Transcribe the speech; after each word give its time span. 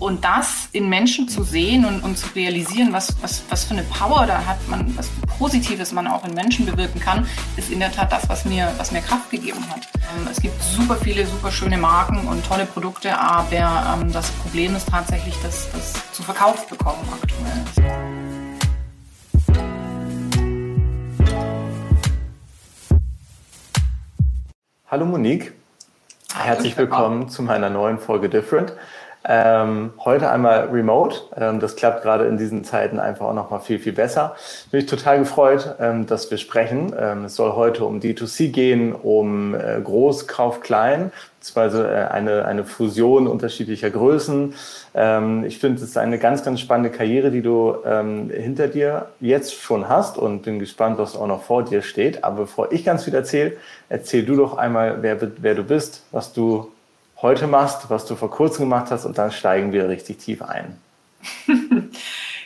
Und 0.00 0.24
das 0.24 0.68
in 0.70 0.88
Menschen 0.88 1.28
zu 1.28 1.42
sehen 1.42 1.84
und, 1.84 2.04
und 2.04 2.16
zu 2.16 2.28
realisieren, 2.36 2.92
was, 2.92 3.20
was, 3.20 3.42
was 3.48 3.64
für 3.64 3.74
eine 3.74 3.82
Power 3.82 4.26
da 4.26 4.46
hat 4.46 4.56
man, 4.68 4.96
was 4.96 5.10
Positives 5.38 5.90
man 5.90 6.06
auch 6.06 6.24
in 6.24 6.34
Menschen 6.34 6.66
bewirken 6.66 7.00
kann, 7.00 7.26
ist 7.56 7.68
in 7.68 7.80
der 7.80 7.90
Tat 7.90 8.12
das, 8.12 8.28
was 8.28 8.44
mir, 8.44 8.72
was 8.78 8.92
mir 8.92 9.00
Kraft 9.00 9.28
gegeben 9.28 9.68
hat. 9.70 9.88
Ähm, 9.96 10.28
es 10.30 10.40
gibt 10.40 10.62
super 10.62 10.94
viele, 10.94 11.26
super 11.26 11.50
schöne 11.50 11.76
Marken 11.76 12.28
und 12.28 12.46
tolle 12.46 12.64
Produkte, 12.64 13.18
aber 13.18 14.00
ähm, 14.00 14.12
das 14.12 14.30
Problem 14.30 14.76
ist 14.76 14.88
tatsächlich, 14.88 15.34
dass 15.42 15.68
das 15.72 15.94
zu 16.12 16.22
Verkauf 16.22 16.68
bekommen 16.68 17.02
aktuell. 17.10 17.64
Hallo 24.86 25.06
Monique, 25.06 25.54
herzlich 26.32 26.78
willkommen 26.78 27.28
zu 27.28 27.42
meiner 27.42 27.68
neuen 27.68 27.98
Folge 27.98 28.28
Different. 28.28 28.72
Ähm, 29.24 29.90
heute 30.04 30.30
einmal 30.30 30.68
remote. 30.68 31.16
Ähm, 31.36 31.60
das 31.60 31.76
klappt 31.76 32.02
gerade 32.02 32.26
in 32.26 32.38
diesen 32.38 32.64
Zeiten 32.64 33.00
einfach 33.00 33.26
auch 33.26 33.34
noch 33.34 33.50
mal 33.50 33.58
viel, 33.58 33.78
viel 33.78 33.92
besser. 33.92 34.36
Bin 34.70 34.80
ich 34.80 34.86
total 34.86 35.18
gefreut, 35.18 35.74
ähm, 35.80 36.06
dass 36.06 36.30
wir 36.30 36.38
sprechen. 36.38 36.94
Ähm, 36.98 37.24
es 37.24 37.34
soll 37.34 37.52
heute 37.52 37.84
um 37.84 38.00
D2C 38.00 38.50
gehen, 38.50 38.94
um 38.94 39.54
äh, 39.54 39.80
Groß, 39.82 40.28
Kauf, 40.28 40.60
Klein, 40.60 41.10
beziehungsweise 41.40 41.88
äh, 41.88 42.04
eine, 42.06 42.44
eine 42.44 42.64
Fusion 42.64 43.26
unterschiedlicher 43.26 43.90
Größen. 43.90 44.54
Ähm, 44.94 45.44
ich 45.44 45.58
finde, 45.58 45.82
es 45.82 45.88
ist 45.88 45.98
eine 45.98 46.18
ganz, 46.18 46.44
ganz 46.44 46.60
spannende 46.60 46.90
Karriere, 46.90 47.30
die 47.30 47.42
du 47.42 47.76
ähm, 47.84 48.30
hinter 48.30 48.68
dir 48.68 49.08
jetzt 49.20 49.54
schon 49.54 49.88
hast 49.88 50.16
und 50.16 50.42
bin 50.42 50.60
gespannt, 50.60 50.96
was 50.98 51.16
auch 51.16 51.26
noch 51.26 51.42
vor 51.42 51.64
dir 51.64 51.82
steht. 51.82 52.22
Aber 52.22 52.42
bevor 52.42 52.70
ich 52.72 52.84
ganz 52.84 53.04
viel 53.04 53.14
erzähle, 53.14 53.56
erzähl 53.88 54.24
du 54.24 54.36
doch 54.36 54.56
einmal, 54.56 55.02
wer, 55.02 55.18
wer 55.38 55.54
du 55.54 55.64
bist, 55.64 56.04
was 56.12 56.32
du 56.32 56.70
heute 57.22 57.46
machst, 57.46 57.90
was 57.90 58.06
du 58.06 58.16
vor 58.16 58.30
kurzem 58.30 58.64
gemacht 58.64 58.90
hast 58.90 59.04
und 59.04 59.18
dann 59.18 59.32
steigen 59.32 59.72
wir 59.72 59.88
richtig 59.88 60.18
tief 60.18 60.42
ein. 60.42 60.78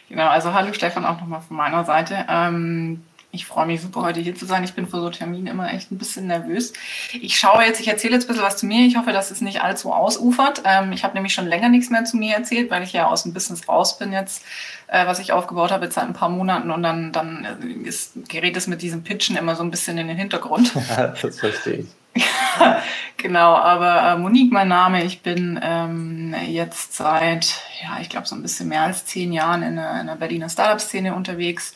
genau, 0.08 0.28
also 0.28 0.54
hallo 0.54 0.72
Stefan 0.72 1.04
auch 1.04 1.20
nochmal 1.20 1.42
von 1.42 1.56
meiner 1.56 1.84
Seite. 1.84 2.24
Ähm, 2.28 3.04
ich 3.34 3.46
freue 3.46 3.64
mich 3.64 3.80
super, 3.80 4.02
heute 4.02 4.20
hier 4.20 4.34
zu 4.34 4.44
sein. 4.44 4.62
Ich 4.62 4.74
bin 4.74 4.86
vor 4.86 5.00
so 5.00 5.08
Terminen 5.08 5.46
immer 5.46 5.72
echt 5.72 5.90
ein 5.90 5.96
bisschen 5.96 6.26
nervös. 6.26 6.74
Ich 7.18 7.38
schaue 7.38 7.64
jetzt, 7.64 7.80
ich 7.80 7.88
erzähle 7.88 8.14
jetzt 8.14 8.24
ein 8.24 8.28
bisschen 8.28 8.42
was 8.42 8.58
zu 8.58 8.66
mir. 8.66 8.86
Ich 8.86 8.96
hoffe, 8.96 9.12
dass 9.12 9.30
es 9.30 9.40
nicht 9.40 9.62
allzu 9.62 9.90
ausufert. 9.90 10.62
Ähm, 10.66 10.92
ich 10.92 11.02
habe 11.02 11.14
nämlich 11.14 11.32
schon 11.32 11.46
länger 11.46 11.70
nichts 11.70 11.88
mehr 11.88 12.04
zu 12.04 12.18
mir 12.18 12.36
erzählt, 12.36 12.70
weil 12.70 12.82
ich 12.82 12.92
ja 12.92 13.06
aus 13.06 13.22
dem 13.22 13.32
Business 13.32 13.66
raus 13.66 13.96
bin 13.96 14.12
jetzt, 14.12 14.44
äh, 14.86 15.06
was 15.06 15.18
ich 15.18 15.32
aufgebaut 15.32 15.72
habe 15.72 15.86
jetzt 15.86 15.94
seit 15.94 16.04
ein 16.04 16.12
paar 16.12 16.28
Monaten. 16.28 16.70
Und 16.70 16.82
dann, 16.82 17.10
dann 17.12 17.46
äh, 17.62 17.88
ist, 17.88 18.28
gerät 18.28 18.54
es 18.54 18.66
mit 18.66 18.82
diesem 18.82 19.02
Pitchen 19.02 19.38
immer 19.38 19.56
so 19.56 19.62
ein 19.62 19.70
bisschen 19.70 19.96
in 19.96 20.08
den 20.08 20.18
Hintergrund. 20.18 20.74
das 21.22 21.38
verstehe 21.40 21.78
ich. 21.78 21.86
genau, 23.16 23.54
aber 23.56 24.12
äh, 24.12 24.18
Monique 24.18 24.52
mein 24.52 24.68
Name. 24.68 25.04
Ich 25.04 25.22
bin 25.22 25.58
ähm, 25.62 26.34
jetzt 26.48 26.94
seit, 26.94 27.62
ja, 27.82 27.98
ich 28.02 28.10
glaube 28.10 28.26
so 28.26 28.34
ein 28.34 28.42
bisschen 28.42 28.68
mehr 28.68 28.82
als 28.82 29.06
zehn 29.06 29.32
Jahren 29.32 29.62
in 29.62 29.76
der, 29.76 30.02
in 30.02 30.06
der 30.06 30.16
Berliner 30.16 30.50
Startup-Szene 30.50 31.14
unterwegs 31.14 31.74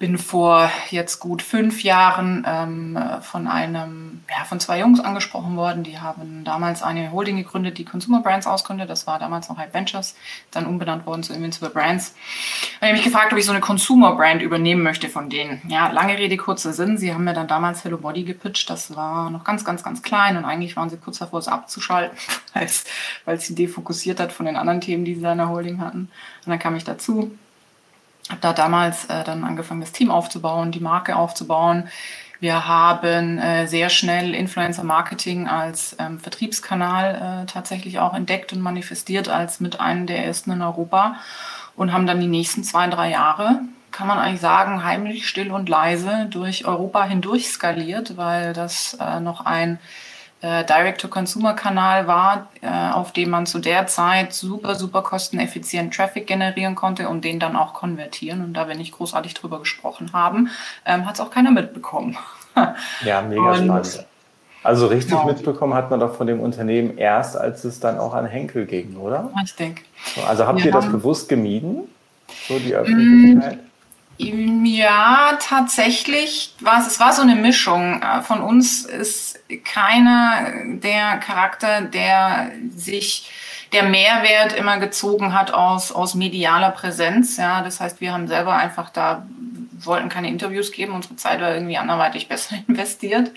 bin 0.00 0.16
vor 0.16 0.70
jetzt 0.88 1.20
gut 1.20 1.42
fünf 1.42 1.84
Jahren 1.84 2.46
ähm, 2.48 2.98
von 3.20 3.46
einem, 3.46 4.22
ja, 4.30 4.44
von 4.44 4.58
zwei 4.58 4.80
Jungs 4.80 4.98
angesprochen 4.98 5.58
worden. 5.58 5.82
Die 5.82 5.98
haben 5.98 6.42
damals 6.42 6.82
eine 6.82 7.12
Holding 7.12 7.36
gegründet, 7.36 7.76
die 7.76 7.84
Consumer 7.84 8.22
Brands 8.22 8.46
ausgründet. 8.46 8.88
Das 8.88 9.06
war 9.06 9.18
damals 9.18 9.50
noch 9.50 9.58
Hype 9.58 9.74
Ventures, 9.74 10.16
dann 10.52 10.64
umbenannt 10.64 11.04
worden 11.04 11.22
zu 11.22 11.34
Invincible 11.34 11.68
Brands. 11.68 12.08
Und 12.08 12.16
ich 12.80 12.82
habe 12.82 12.92
mich 12.94 13.04
gefragt, 13.04 13.30
ob 13.34 13.38
ich 13.38 13.44
so 13.44 13.52
eine 13.52 13.60
Consumer 13.60 14.16
Brand 14.16 14.40
übernehmen 14.40 14.82
möchte 14.82 15.10
von 15.10 15.28
denen. 15.28 15.60
Ja, 15.68 15.92
lange 15.92 16.16
Rede, 16.16 16.38
kurzer 16.38 16.72
Sinn. 16.72 16.96
Sie 16.96 17.12
haben 17.12 17.24
mir 17.24 17.34
dann 17.34 17.46
damals 17.46 17.84
Hello 17.84 17.98
Body 17.98 18.24
gepitcht. 18.24 18.70
Das 18.70 18.96
war 18.96 19.28
noch 19.28 19.44
ganz, 19.44 19.66
ganz, 19.66 19.82
ganz 19.82 20.02
klein 20.02 20.38
und 20.38 20.46
eigentlich 20.46 20.76
waren 20.76 20.88
sie 20.88 20.96
kurz 20.96 21.18
davor, 21.18 21.40
es 21.40 21.48
abzuschalten, 21.48 22.16
weil 22.54 23.36
es 23.36 23.46
sie 23.46 23.54
defokussiert 23.54 24.18
hat 24.18 24.32
von 24.32 24.46
den 24.46 24.56
anderen 24.56 24.80
Themen, 24.80 25.04
die 25.04 25.14
sie 25.14 25.30
in 25.30 25.36
der 25.36 25.50
Holding 25.50 25.78
hatten. 25.78 26.08
Und 26.46 26.50
dann 26.50 26.58
kam 26.58 26.74
ich 26.74 26.84
dazu 26.84 27.32
habe 28.30 28.40
da 28.40 28.52
damals 28.52 29.06
äh, 29.06 29.24
dann 29.24 29.44
angefangen, 29.44 29.80
das 29.80 29.92
Team 29.92 30.10
aufzubauen, 30.10 30.72
die 30.72 30.80
Marke 30.80 31.16
aufzubauen. 31.16 31.88
Wir 32.40 32.66
haben 32.66 33.38
äh, 33.38 33.66
sehr 33.66 33.90
schnell 33.90 34.34
Influencer 34.34 34.82
Marketing 34.82 35.46
als 35.46 35.94
ähm, 35.98 36.18
Vertriebskanal 36.18 37.42
äh, 37.42 37.46
tatsächlich 37.46 37.98
auch 37.98 38.14
entdeckt 38.14 38.54
und 38.54 38.60
manifestiert 38.60 39.28
als 39.28 39.60
mit 39.60 39.78
einem 39.78 40.06
der 40.06 40.24
ersten 40.24 40.52
in 40.52 40.62
Europa 40.62 41.16
und 41.76 41.92
haben 41.92 42.06
dann 42.06 42.20
die 42.20 42.26
nächsten 42.26 42.64
zwei, 42.64 42.88
drei 42.88 43.10
Jahre, 43.10 43.60
kann 43.90 44.06
man 44.06 44.18
eigentlich 44.18 44.40
sagen, 44.40 44.84
heimlich, 44.84 45.28
still 45.28 45.50
und 45.52 45.68
leise 45.68 46.28
durch 46.30 46.64
Europa 46.64 47.04
hindurch 47.04 47.48
skaliert, 47.48 48.16
weil 48.16 48.54
das 48.54 48.94
äh, 48.94 49.20
noch 49.20 49.44
ein 49.44 49.78
äh, 50.42 50.64
Direct-to-Consumer-Kanal 50.64 52.06
war, 52.06 52.48
äh, 52.62 52.68
auf 52.92 53.12
dem 53.12 53.30
man 53.30 53.46
zu 53.46 53.58
der 53.58 53.86
Zeit 53.86 54.32
super, 54.32 54.74
super 54.74 55.02
kosteneffizient 55.02 55.94
Traffic 55.94 56.26
generieren 56.26 56.74
konnte 56.74 57.08
und 57.08 57.24
den 57.24 57.38
dann 57.38 57.56
auch 57.56 57.74
konvertieren. 57.74 58.42
Und 58.42 58.54
da 58.54 58.66
wir 58.68 58.74
nicht 58.74 58.92
großartig 58.92 59.34
drüber 59.34 59.58
gesprochen 59.58 60.12
haben, 60.12 60.50
ähm, 60.86 61.06
hat 61.06 61.14
es 61.16 61.20
auch 61.20 61.30
keiner 61.30 61.50
mitbekommen. 61.50 62.16
ja, 63.04 63.22
mega 63.22 63.52
und, 63.52 63.64
spannend. 63.64 64.06
Also 64.62 64.88
richtig 64.88 65.12
genau. 65.12 65.26
mitbekommen 65.26 65.72
hat 65.74 65.90
man 65.90 66.00
doch 66.00 66.14
von 66.14 66.26
dem 66.26 66.40
Unternehmen 66.40 66.98
erst, 66.98 67.36
als 67.36 67.64
es 67.64 67.80
dann 67.80 67.98
auch 67.98 68.12
an 68.12 68.26
Henkel 68.26 68.66
ging, 68.66 68.96
oder? 68.96 69.30
Richtig. 69.40 69.84
Also 70.28 70.46
habt 70.46 70.62
ihr 70.64 70.72
das 70.72 70.86
bewusst 70.86 71.30
gemieden? 71.30 71.88
So 72.46 72.58
die 72.58 72.74
Öffentlichkeit? 72.74 73.58
Ja, 74.22 75.38
tatsächlich 75.40 76.54
war 76.60 76.80
es, 76.80 76.86
es 76.86 77.00
war 77.00 77.14
so 77.14 77.22
eine 77.22 77.36
Mischung. 77.36 78.02
Äh, 78.02 78.20
von 78.20 78.42
uns 78.42 78.84
ist 78.84 79.40
keiner 79.64 80.52
der 80.66 81.16
Charakter, 81.18 81.80
der 81.80 82.50
sich 82.76 83.30
der 83.72 83.84
Mehrwert 83.84 84.52
immer 84.52 84.78
gezogen 84.78 85.32
hat 85.32 85.54
aus, 85.54 85.90
aus 85.90 86.14
medialer 86.14 86.70
Präsenz. 86.70 87.38
Ja, 87.38 87.62
das 87.62 87.80
heißt, 87.80 88.02
wir 88.02 88.12
haben 88.12 88.28
selber 88.28 88.54
einfach 88.54 88.90
da, 88.90 89.26
wollten 89.72 90.10
keine 90.10 90.28
Interviews 90.28 90.70
geben, 90.70 90.92
unsere 90.92 91.16
Zeit 91.16 91.40
war 91.40 91.54
irgendwie 91.54 91.78
anderweitig 91.78 92.28
besser 92.28 92.56
investiert. 92.68 93.30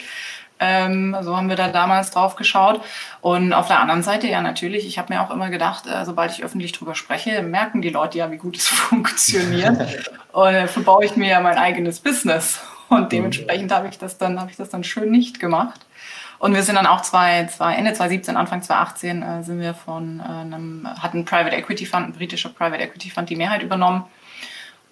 Ähm, 0.60 1.16
so 1.22 1.36
haben 1.36 1.50
wir 1.50 1.56
da 1.56 1.68
damals 1.68 2.12
drauf 2.12 2.36
geschaut. 2.36 2.82
Und 3.22 3.54
auf 3.54 3.68
der 3.68 3.80
anderen 3.80 4.04
Seite, 4.04 4.28
ja, 4.28 4.42
natürlich, 4.42 4.86
ich 4.88 4.98
habe 4.98 5.14
mir 5.14 5.22
auch 5.22 5.32
immer 5.32 5.50
gedacht, 5.50 5.88
äh, 5.88 6.06
sobald 6.06 6.32
ich 6.32 6.44
öffentlich 6.44 6.72
drüber 6.72 6.96
spreche, 6.96 7.42
merken 7.42 7.82
die 7.82 7.90
Leute 7.90 8.18
ja, 8.18 8.32
wie 8.32 8.38
gut 8.38 8.58
es 8.58 8.68
funktioniert. 8.68 10.10
und 10.32 10.54
äh, 10.54 10.68
verbaue 10.68 11.06
ich 11.06 11.16
mir 11.16 11.30
ja 11.30 11.40
mein 11.40 11.58
eigenes 11.58 12.00
Business. 12.00 12.62
Und 12.90 13.12
dementsprechend 13.12 13.72
habe 13.72 13.88
ich 13.88 13.98
das 13.98 14.18
dann, 14.18 14.40
habe 14.40 14.52
ich 14.52 14.58
das 14.58 14.70
dann 14.70 14.84
schön 14.84 15.10
nicht 15.12 15.40
gemacht. 15.40 15.86
Und 16.44 16.54
wir 16.54 16.64
sind 16.64 16.76
dann 16.76 16.88
auch 16.88 17.02
zwei, 17.02 17.46
zwei, 17.46 17.76
Ende 17.76 17.94
2017, 17.94 18.36
Anfang 18.36 18.62
2018 18.62 19.24
äh, 19.24 19.44
sind 19.44 19.62
wir 19.62 19.74
von 19.74 20.20
äh, 20.20 20.24
einem, 20.24 20.88
hatten 21.02 21.24
Private 21.24 21.56
Equity 21.56 21.86
Fund, 21.86 22.08
ein 22.08 22.14
britischer 22.14 22.50
Private 22.50 22.84
Equity 22.84 23.10
Fund, 23.10 23.30
die 23.30 23.38
Mehrheit 23.38 23.64
übernommen. 23.64 24.04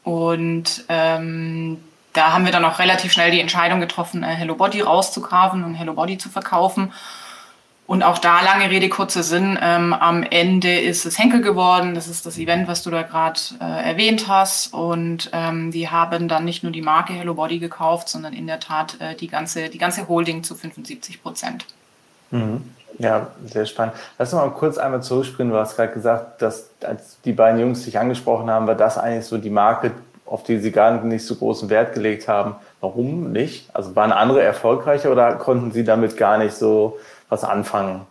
Und 0.03 0.85
ähm, 0.87 1.83
da 2.13 2.33
haben 2.33 2.45
wir 2.45 2.51
dann 2.51 2.65
auch 2.65 2.79
relativ 2.79 3.11
schnell 3.11 3.31
die 3.31 3.39
Entscheidung 3.39 3.79
getroffen, 3.79 4.23
äh, 4.23 4.27
Hello 4.27 4.55
Body 4.55 4.81
rauszukaufen 4.81 5.63
und 5.63 5.75
Hello 5.75 5.93
Body 5.93 6.17
zu 6.17 6.29
verkaufen. 6.29 6.91
Und 7.87 8.03
auch 8.03 8.19
da 8.19 8.41
lange 8.41 8.69
Rede, 8.69 8.87
kurzer 8.87 9.21
Sinn. 9.21 9.59
Ähm, 9.61 9.91
am 9.91 10.23
Ende 10.23 10.79
ist 10.79 11.05
es 11.05 11.19
Henkel 11.19 11.41
geworden. 11.41 11.93
Das 11.93 12.07
ist 12.07 12.25
das 12.25 12.37
Event, 12.37 12.69
was 12.69 12.83
du 12.83 12.89
da 12.89 13.01
gerade 13.01 13.37
äh, 13.59 13.89
erwähnt 13.89 14.29
hast. 14.29 14.73
Und 14.73 15.29
ähm, 15.33 15.71
die 15.71 15.89
haben 15.89 16.29
dann 16.29 16.45
nicht 16.45 16.63
nur 16.63 16.71
die 16.71 16.81
Marke 16.81 17.11
Hello 17.11 17.33
Body 17.33 17.59
gekauft, 17.59 18.07
sondern 18.07 18.31
in 18.31 18.47
der 18.47 18.61
Tat 18.61 18.95
äh, 19.01 19.15
die, 19.15 19.27
ganze, 19.27 19.67
die 19.67 19.77
ganze 19.77 20.07
Holding 20.07 20.41
zu 20.41 20.55
75 20.55 21.21
Prozent. 21.21 21.65
Mhm. 22.29 22.63
Ja, 22.97 23.27
sehr 23.45 23.65
spannend. 23.65 23.95
Lass 24.17 24.31
uns 24.31 24.41
mal 24.41 24.49
kurz 24.51 24.77
einmal 24.77 25.03
zurückspringen. 25.03 25.51
Du 25.51 25.59
hast 25.59 25.75
gerade 25.75 25.91
gesagt, 25.91 26.41
dass 26.41 26.69
als 26.85 27.17
die 27.25 27.33
beiden 27.33 27.59
Jungs 27.59 27.83
sich 27.83 27.99
angesprochen 27.99 28.49
haben, 28.49 28.67
war 28.67 28.75
das 28.75 28.97
eigentlich 28.97 29.25
so 29.25 29.37
die 29.37 29.49
Marke, 29.49 29.91
auf 30.31 30.43
die 30.43 30.59
sie 30.59 30.71
gar 30.71 31.03
nicht 31.03 31.25
so 31.25 31.35
großen 31.35 31.69
Wert 31.69 31.93
gelegt 31.93 32.29
haben. 32.29 32.55
Warum 32.79 33.33
nicht? 33.33 33.69
Also 33.73 33.97
waren 33.97 34.13
andere 34.13 34.41
erfolgreicher 34.41 35.11
oder 35.11 35.35
konnten 35.35 35.73
sie 35.73 35.83
damit 35.83 36.15
gar 36.15 36.37
nicht 36.37 36.55
so 36.55 36.97
was 37.27 37.43
anfangen? 37.43 38.07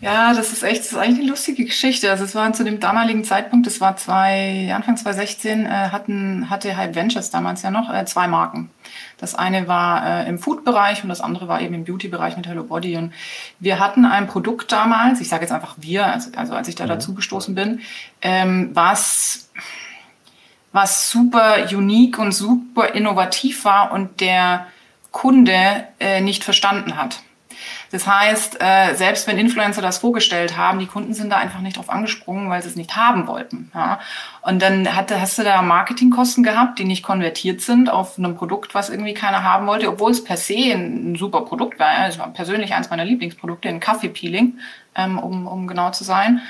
Ja, 0.00 0.32
das 0.32 0.50
ist 0.50 0.62
echt, 0.62 0.80
das 0.80 0.92
ist 0.92 0.98
eigentlich 0.98 1.20
eine 1.20 1.28
lustige 1.28 1.64
Geschichte. 1.64 2.10
Also 2.10 2.24
es 2.24 2.34
war 2.34 2.52
zu 2.52 2.64
dem 2.64 2.80
damaligen 2.80 3.22
Zeitpunkt, 3.22 3.66
das 3.66 3.80
war 3.80 3.96
zwei, 3.96 4.72
Anfang 4.74 4.96
2016, 4.96 5.66
äh, 5.66 5.68
hatten, 5.68 6.50
hatte 6.50 6.76
Hype 6.76 6.96
Ventures 6.96 7.30
damals 7.30 7.62
ja 7.62 7.70
noch 7.70 7.92
äh, 7.92 8.04
zwei 8.06 8.26
Marken. 8.26 8.70
Das 9.18 9.34
eine 9.36 9.68
war 9.68 10.24
äh, 10.24 10.28
im 10.28 10.38
Food-Bereich 10.38 11.02
und 11.04 11.10
das 11.10 11.20
andere 11.20 11.46
war 11.46 11.60
eben 11.60 11.74
im 11.74 11.84
Beauty-Bereich 11.84 12.36
mit 12.36 12.48
Hello 12.48 12.64
Body. 12.64 12.96
Und 12.96 13.12
wir 13.60 13.78
hatten 13.78 14.04
ein 14.04 14.26
Produkt 14.26 14.72
damals, 14.72 15.20
ich 15.20 15.28
sage 15.28 15.42
jetzt 15.42 15.52
einfach 15.52 15.76
wir, 15.78 16.06
also, 16.06 16.30
also 16.34 16.54
als 16.54 16.66
ich 16.66 16.74
da 16.74 16.84
mhm. 16.84 16.88
dazu 16.88 17.14
gestoßen 17.14 17.54
bin, 17.54 17.80
ähm, 18.22 18.70
was 18.72 19.50
was 20.72 21.10
super 21.10 21.66
unique 21.70 22.18
und 22.18 22.32
super 22.32 22.94
innovativ 22.94 23.64
war 23.64 23.92
und 23.92 24.20
der 24.20 24.66
Kunde 25.10 25.88
äh, 25.98 26.20
nicht 26.20 26.44
verstanden 26.44 26.96
hat. 26.96 27.20
Das 27.90 28.06
heißt, 28.06 28.58
äh, 28.60 28.94
selbst 28.94 29.26
wenn 29.26 29.38
Influencer 29.38 29.82
das 29.82 29.98
vorgestellt 29.98 30.56
haben, 30.56 30.78
die 30.78 30.86
Kunden 30.86 31.12
sind 31.12 31.30
da 31.30 31.36
einfach 31.36 31.60
nicht 31.60 31.76
drauf 31.76 31.90
angesprungen, 31.90 32.48
weil 32.48 32.62
sie 32.62 32.68
es 32.68 32.76
nicht 32.76 32.96
haben 32.96 33.26
wollten. 33.26 33.70
Ja? 33.74 33.98
Und 34.42 34.62
dann 34.62 34.94
hatte, 34.94 35.20
hast 35.20 35.38
du 35.38 35.42
da 35.42 35.60
Marketingkosten 35.62 36.44
gehabt, 36.44 36.78
die 36.78 36.84
nicht 36.84 37.02
konvertiert 37.02 37.60
sind 37.60 37.90
auf 37.90 38.16
einem 38.16 38.36
Produkt, 38.36 38.74
was 38.74 38.90
irgendwie 38.90 39.14
keiner 39.14 39.42
haben 39.42 39.66
wollte, 39.66 39.88
obwohl 39.88 40.12
es 40.12 40.22
per 40.22 40.36
se 40.36 40.72
ein, 40.72 41.12
ein 41.12 41.16
super 41.16 41.42
Produkt 41.42 41.78
war. 41.78 41.92
Ja? 41.92 42.06
Es 42.06 42.18
war 42.18 42.32
persönlich 42.32 42.74
eins 42.74 42.90
meiner 42.90 43.04
Lieblingsprodukte, 43.04 43.68
ein 43.68 43.80
Kaffeepeeling, 43.80 44.58
ähm, 44.94 45.18
um, 45.18 45.46
um 45.46 45.66
genau 45.66 45.90
zu 45.90 46.04
sein. 46.04 46.42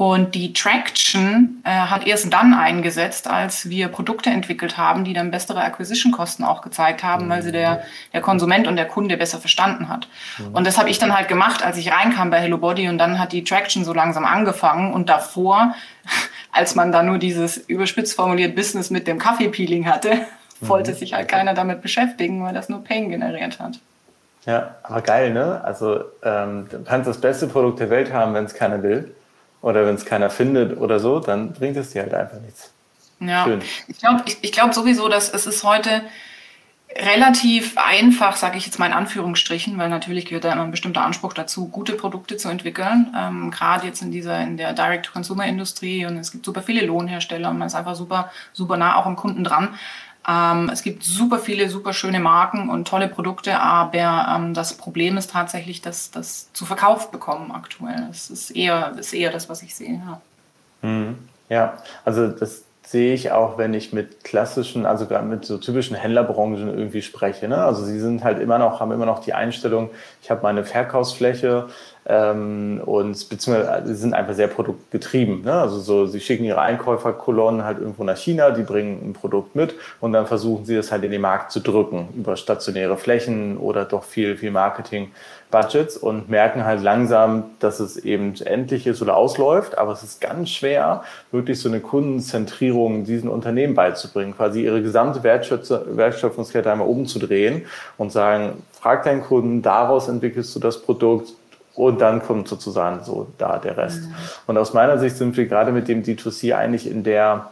Und 0.00 0.34
die 0.34 0.54
Traction 0.54 1.62
äh, 1.62 1.68
hat 1.68 2.06
erst 2.06 2.32
dann 2.32 2.54
eingesetzt, 2.54 3.28
als 3.28 3.68
wir 3.68 3.88
Produkte 3.88 4.30
entwickelt 4.30 4.78
haben, 4.78 5.04
die 5.04 5.12
dann 5.12 5.30
bessere 5.30 5.60
Acquisition-Kosten 5.62 6.42
auch 6.42 6.62
gezeigt 6.62 7.02
haben, 7.02 7.28
weil 7.28 7.42
sie 7.42 7.52
der, 7.52 7.82
der 8.14 8.22
Konsument 8.22 8.66
und 8.66 8.76
der 8.76 8.86
Kunde 8.86 9.18
besser 9.18 9.38
verstanden 9.38 9.90
hat. 9.90 10.08
Mhm. 10.38 10.54
Und 10.54 10.66
das 10.66 10.78
habe 10.78 10.88
ich 10.88 10.98
dann 10.98 11.14
halt 11.14 11.28
gemacht, 11.28 11.62
als 11.62 11.76
ich 11.76 11.92
reinkam 11.92 12.30
bei 12.30 12.40
Hello 12.40 12.56
Body 12.56 12.88
und 12.88 12.96
dann 12.96 13.18
hat 13.18 13.32
die 13.32 13.44
Traction 13.44 13.84
so 13.84 13.92
langsam 13.92 14.24
angefangen 14.24 14.94
und 14.94 15.10
davor, 15.10 15.74
als 16.52 16.74
man 16.74 16.92
da 16.92 17.02
nur 17.02 17.18
dieses 17.18 17.58
überspitzt 17.58 18.16
formuliert 18.16 18.56
Business 18.56 18.88
mit 18.88 19.06
dem 19.06 19.18
Kaffeepeeling 19.18 19.86
hatte, 19.86 20.14
mhm. 20.60 20.68
wollte 20.68 20.94
sich 20.94 21.12
halt 21.12 21.28
keiner 21.28 21.52
damit 21.52 21.82
beschäftigen, 21.82 22.42
weil 22.42 22.54
das 22.54 22.70
nur 22.70 22.82
Pain 22.82 23.10
generiert 23.10 23.60
hat. 23.60 23.78
Ja, 24.46 24.76
aber 24.82 25.02
geil, 25.02 25.34
ne? 25.34 25.60
Also 25.62 26.04
ähm, 26.22 26.68
du 26.70 26.82
kannst 26.84 27.06
das 27.06 27.20
beste 27.20 27.48
Produkt 27.48 27.80
der 27.80 27.90
Welt 27.90 28.14
haben, 28.14 28.32
wenn 28.32 28.46
es 28.46 28.54
keiner 28.54 28.82
will 28.82 29.14
oder 29.62 29.86
wenn 29.86 29.94
es 29.94 30.04
keiner 30.04 30.30
findet 30.30 30.78
oder 30.78 31.00
so, 31.00 31.20
dann 31.20 31.52
bringt 31.52 31.76
es 31.76 31.90
dir 31.90 32.02
halt 32.02 32.14
einfach 32.14 32.40
nichts. 32.40 32.72
Ja, 33.20 33.44
Schön. 33.44 33.60
ich 33.86 33.98
glaube 33.98 34.22
ich, 34.26 34.38
ich 34.40 34.52
glaub 34.52 34.72
sowieso, 34.72 35.08
dass 35.08 35.32
es 35.32 35.46
ist 35.46 35.62
heute 35.62 36.02
relativ 36.96 37.76
einfach, 37.76 38.34
sage 38.36 38.58
ich 38.58 38.66
jetzt 38.66 38.78
mal 38.78 38.86
in 38.86 38.92
Anführungsstrichen, 38.92 39.78
weil 39.78 39.88
natürlich 39.88 40.24
gehört 40.26 40.44
da 40.44 40.52
immer 40.52 40.64
ein 40.64 40.70
bestimmter 40.70 41.02
Anspruch 41.02 41.34
dazu, 41.34 41.68
gute 41.68 41.92
Produkte 41.92 42.36
zu 42.36 42.48
entwickeln. 42.48 43.14
Ähm, 43.16 43.50
Gerade 43.50 43.86
jetzt 43.86 44.02
in 44.02 44.10
dieser 44.10 44.40
in 44.40 44.56
der 44.56 44.72
Direct-to-Consumer-Industrie 44.72 46.06
und 46.06 46.16
es 46.16 46.32
gibt 46.32 46.44
super 46.44 46.62
viele 46.62 46.84
Lohnhersteller 46.84 47.50
und 47.50 47.58
man 47.58 47.68
ist 47.68 47.74
einfach 47.74 47.94
super 47.94 48.30
super 48.52 48.76
nah 48.76 48.96
auch 48.96 49.06
am 49.06 49.16
Kunden 49.16 49.44
dran. 49.44 49.74
Ähm, 50.30 50.70
es 50.72 50.82
gibt 50.82 51.02
super 51.02 51.38
viele, 51.38 51.68
super 51.68 51.92
schöne 51.92 52.20
Marken 52.20 52.68
und 52.70 52.86
tolle 52.86 53.08
Produkte, 53.08 53.58
aber 53.58 54.26
ähm, 54.36 54.54
das 54.54 54.74
Problem 54.74 55.16
ist 55.16 55.30
tatsächlich, 55.30 55.82
dass 55.82 56.10
das 56.10 56.52
zu 56.52 56.66
verkauft 56.66 57.10
bekommen 57.10 57.50
aktuell. 57.50 58.06
Das 58.08 58.30
ist 58.30 58.50
eher, 58.50 58.92
ist 58.98 59.12
eher 59.12 59.32
das, 59.32 59.48
was 59.48 59.62
ich 59.62 59.74
sehe. 59.74 60.00
Ja, 60.04 60.20
mhm. 60.82 61.18
ja 61.48 61.78
also 62.04 62.28
das 62.28 62.64
sehe 62.90 63.14
ich 63.14 63.30
auch, 63.30 63.56
wenn 63.56 63.72
ich 63.72 63.92
mit 63.92 64.24
klassischen, 64.24 64.84
also 64.84 65.06
gerade 65.06 65.24
mit 65.24 65.44
so 65.44 65.58
typischen 65.58 65.96
Händlerbranchen 65.96 66.68
irgendwie 66.68 67.02
spreche. 67.02 67.48
Ne? 67.48 67.56
Also 67.56 67.84
sie 67.84 68.00
sind 68.00 68.24
halt 68.24 68.40
immer 68.40 68.58
noch, 68.58 68.80
haben 68.80 68.90
immer 68.92 69.06
noch 69.06 69.20
die 69.20 69.32
Einstellung, 69.32 69.90
ich 70.22 70.30
habe 70.30 70.42
meine 70.42 70.64
Verkaufsfläche, 70.64 71.68
ähm, 72.06 72.80
und 72.84 73.28
beziehungsweise 73.28 73.86
sie 73.86 73.94
sind 73.94 74.14
einfach 74.14 74.34
sehr 74.34 74.48
produktgetrieben. 74.48 75.42
Ne? 75.42 75.52
Also 75.52 75.78
so, 75.78 76.06
sie 76.06 76.20
schicken 76.20 76.44
ihre 76.44 76.60
Einkäuferkolonnen 76.60 77.64
halt 77.64 77.78
irgendwo 77.78 78.04
nach 78.04 78.16
China, 78.16 78.50
die 78.50 78.62
bringen 78.62 79.10
ein 79.10 79.12
Produkt 79.12 79.54
mit 79.54 79.74
und 80.00 80.12
dann 80.12 80.26
versuchen 80.26 80.64
sie 80.64 80.76
das 80.76 80.90
halt 80.90 81.04
in 81.04 81.10
den 81.10 81.20
Markt 81.20 81.52
zu 81.52 81.60
drücken 81.60 82.08
über 82.16 82.36
stationäre 82.36 82.96
Flächen 82.96 83.58
oder 83.58 83.84
doch 83.84 84.04
viel, 84.04 84.36
viel 84.38 84.50
Marketing-Budgets 84.50 85.98
und 85.98 86.30
merken 86.30 86.64
halt 86.64 86.82
langsam, 86.82 87.44
dass 87.58 87.80
es 87.80 87.98
eben 87.98 88.34
endlich 88.44 88.86
ist 88.86 89.02
oder 89.02 89.16
ausläuft, 89.16 89.76
aber 89.76 89.92
es 89.92 90.02
ist 90.02 90.20
ganz 90.20 90.48
schwer, 90.50 91.02
wirklich 91.32 91.60
so 91.60 91.68
eine 91.68 91.80
Kundenzentrierung 91.80 93.04
diesen 93.04 93.28
Unternehmen 93.28 93.74
beizubringen, 93.74 94.34
quasi 94.34 94.64
ihre 94.64 94.82
gesamte 94.82 95.22
Wertschöpfungskette 95.22 96.72
einmal 96.72 96.88
umzudrehen 96.88 97.66
und 97.98 98.10
sagen, 98.10 98.62
frag 98.72 99.04
deinen 99.04 99.22
Kunden, 99.22 99.60
daraus 99.60 100.08
entwickelst 100.08 100.56
du 100.56 100.60
das 100.60 100.80
Produkt, 100.80 101.34
und 101.74 102.00
dann 102.00 102.22
kommt 102.22 102.48
sozusagen 102.48 103.04
so 103.04 103.28
da 103.38 103.58
der 103.58 103.76
Rest. 103.76 104.02
Mhm. 104.02 104.14
Und 104.46 104.58
aus 104.58 104.74
meiner 104.74 104.98
Sicht 104.98 105.16
sind 105.16 105.36
wir 105.36 105.46
gerade 105.46 105.72
mit 105.72 105.88
dem 105.88 106.02
D2C 106.02 106.54
eigentlich 106.54 106.90
in 106.90 107.02
der, 107.02 107.50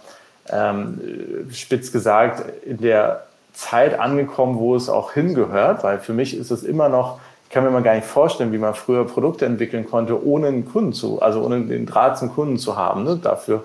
ähm, 0.51 1.49
spitz 1.53 1.93
gesagt, 1.93 2.45
in 2.65 2.79
der 2.79 3.25
Zeit 3.53 3.99
angekommen, 3.99 4.59
wo 4.59 4.77
es 4.77 4.89
auch 4.89 5.13
hingehört, 5.13 5.83
weil 5.83 5.99
für 5.99 6.13
mich 6.13 6.37
ist 6.37 6.51
es 6.51 6.63
immer 6.63 6.89
noch, 6.89 7.21
ich 7.45 7.51
kann 7.51 7.65
mir 7.65 7.71
mal 7.71 7.83
gar 7.83 7.95
nicht 7.95 8.07
vorstellen, 8.07 8.53
wie 8.53 8.59
man 8.59 8.75
früher 8.75 9.07
Produkte 9.07 9.47
entwickeln 9.47 9.89
konnte, 9.89 10.23
ohne 10.25 10.49
einen 10.49 10.71
Kunden 10.71 10.93
zu, 10.93 11.23
also 11.23 11.43
ohne 11.43 11.63
den 11.63 11.87
Draht 11.87 12.19
zum 12.19 12.33
Kunden 12.35 12.59
zu 12.59 12.77
haben. 12.77 13.05
Ne? 13.05 13.19
Dafür 13.23 13.65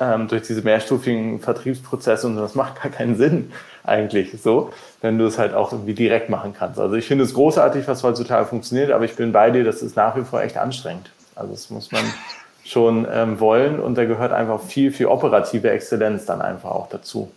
ähm, 0.00 0.28
durch 0.28 0.42
diese 0.42 0.62
mehrstufigen 0.62 1.38
Vertriebsprozesse 1.40 2.26
und 2.26 2.36
so, 2.36 2.40
das 2.40 2.54
macht 2.54 2.82
gar 2.82 2.90
keinen 2.90 3.16
Sinn 3.16 3.52
eigentlich 3.84 4.40
so, 4.40 4.72
wenn 5.00 5.18
du 5.18 5.26
es 5.26 5.38
halt 5.38 5.54
auch 5.54 5.72
irgendwie 5.72 5.94
direkt 5.94 6.28
machen 6.28 6.54
kannst. 6.56 6.78
Also 6.78 6.94
ich 6.94 7.06
finde 7.06 7.24
es 7.24 7.34
großartig, 7.34 7.88
was 7.88 8.02
heutzutage 8.02 8.46
funktioniert, 8.46 8.90
aber 8.90 9.04
ich 9.04 9.16
bin 9.16 9.32
bei 9.32 9.50
dir, 9.50 9.64
das 9.64 9.82
ist 9.82 9.96
nach 9.96 10.16
wie 10.16 10.22
vor 10.22 10.42
echt 10.42 10.56
anstrengend. 10.56 11.10
Also 11.34 11.52
das 11.52 11.70
muss 11.70 11.90
man 11.90 12.04
schon 12.64 13.06
ähm, 13.10 13.40
wollen 13.40 13.80
und 13.80 13.96
da 13.96 14.04
gehört 14.04 14.32
einfach 14.32 14.60
viel, 14.60 14.92
viel 14.92 15.06
operative 15.06 15.70
Exzellenz 15.70 16.26
dann 16.26 16.40
einfach 16.40 16.70
auch 16.70 16.88
dazu. 16.88 17.30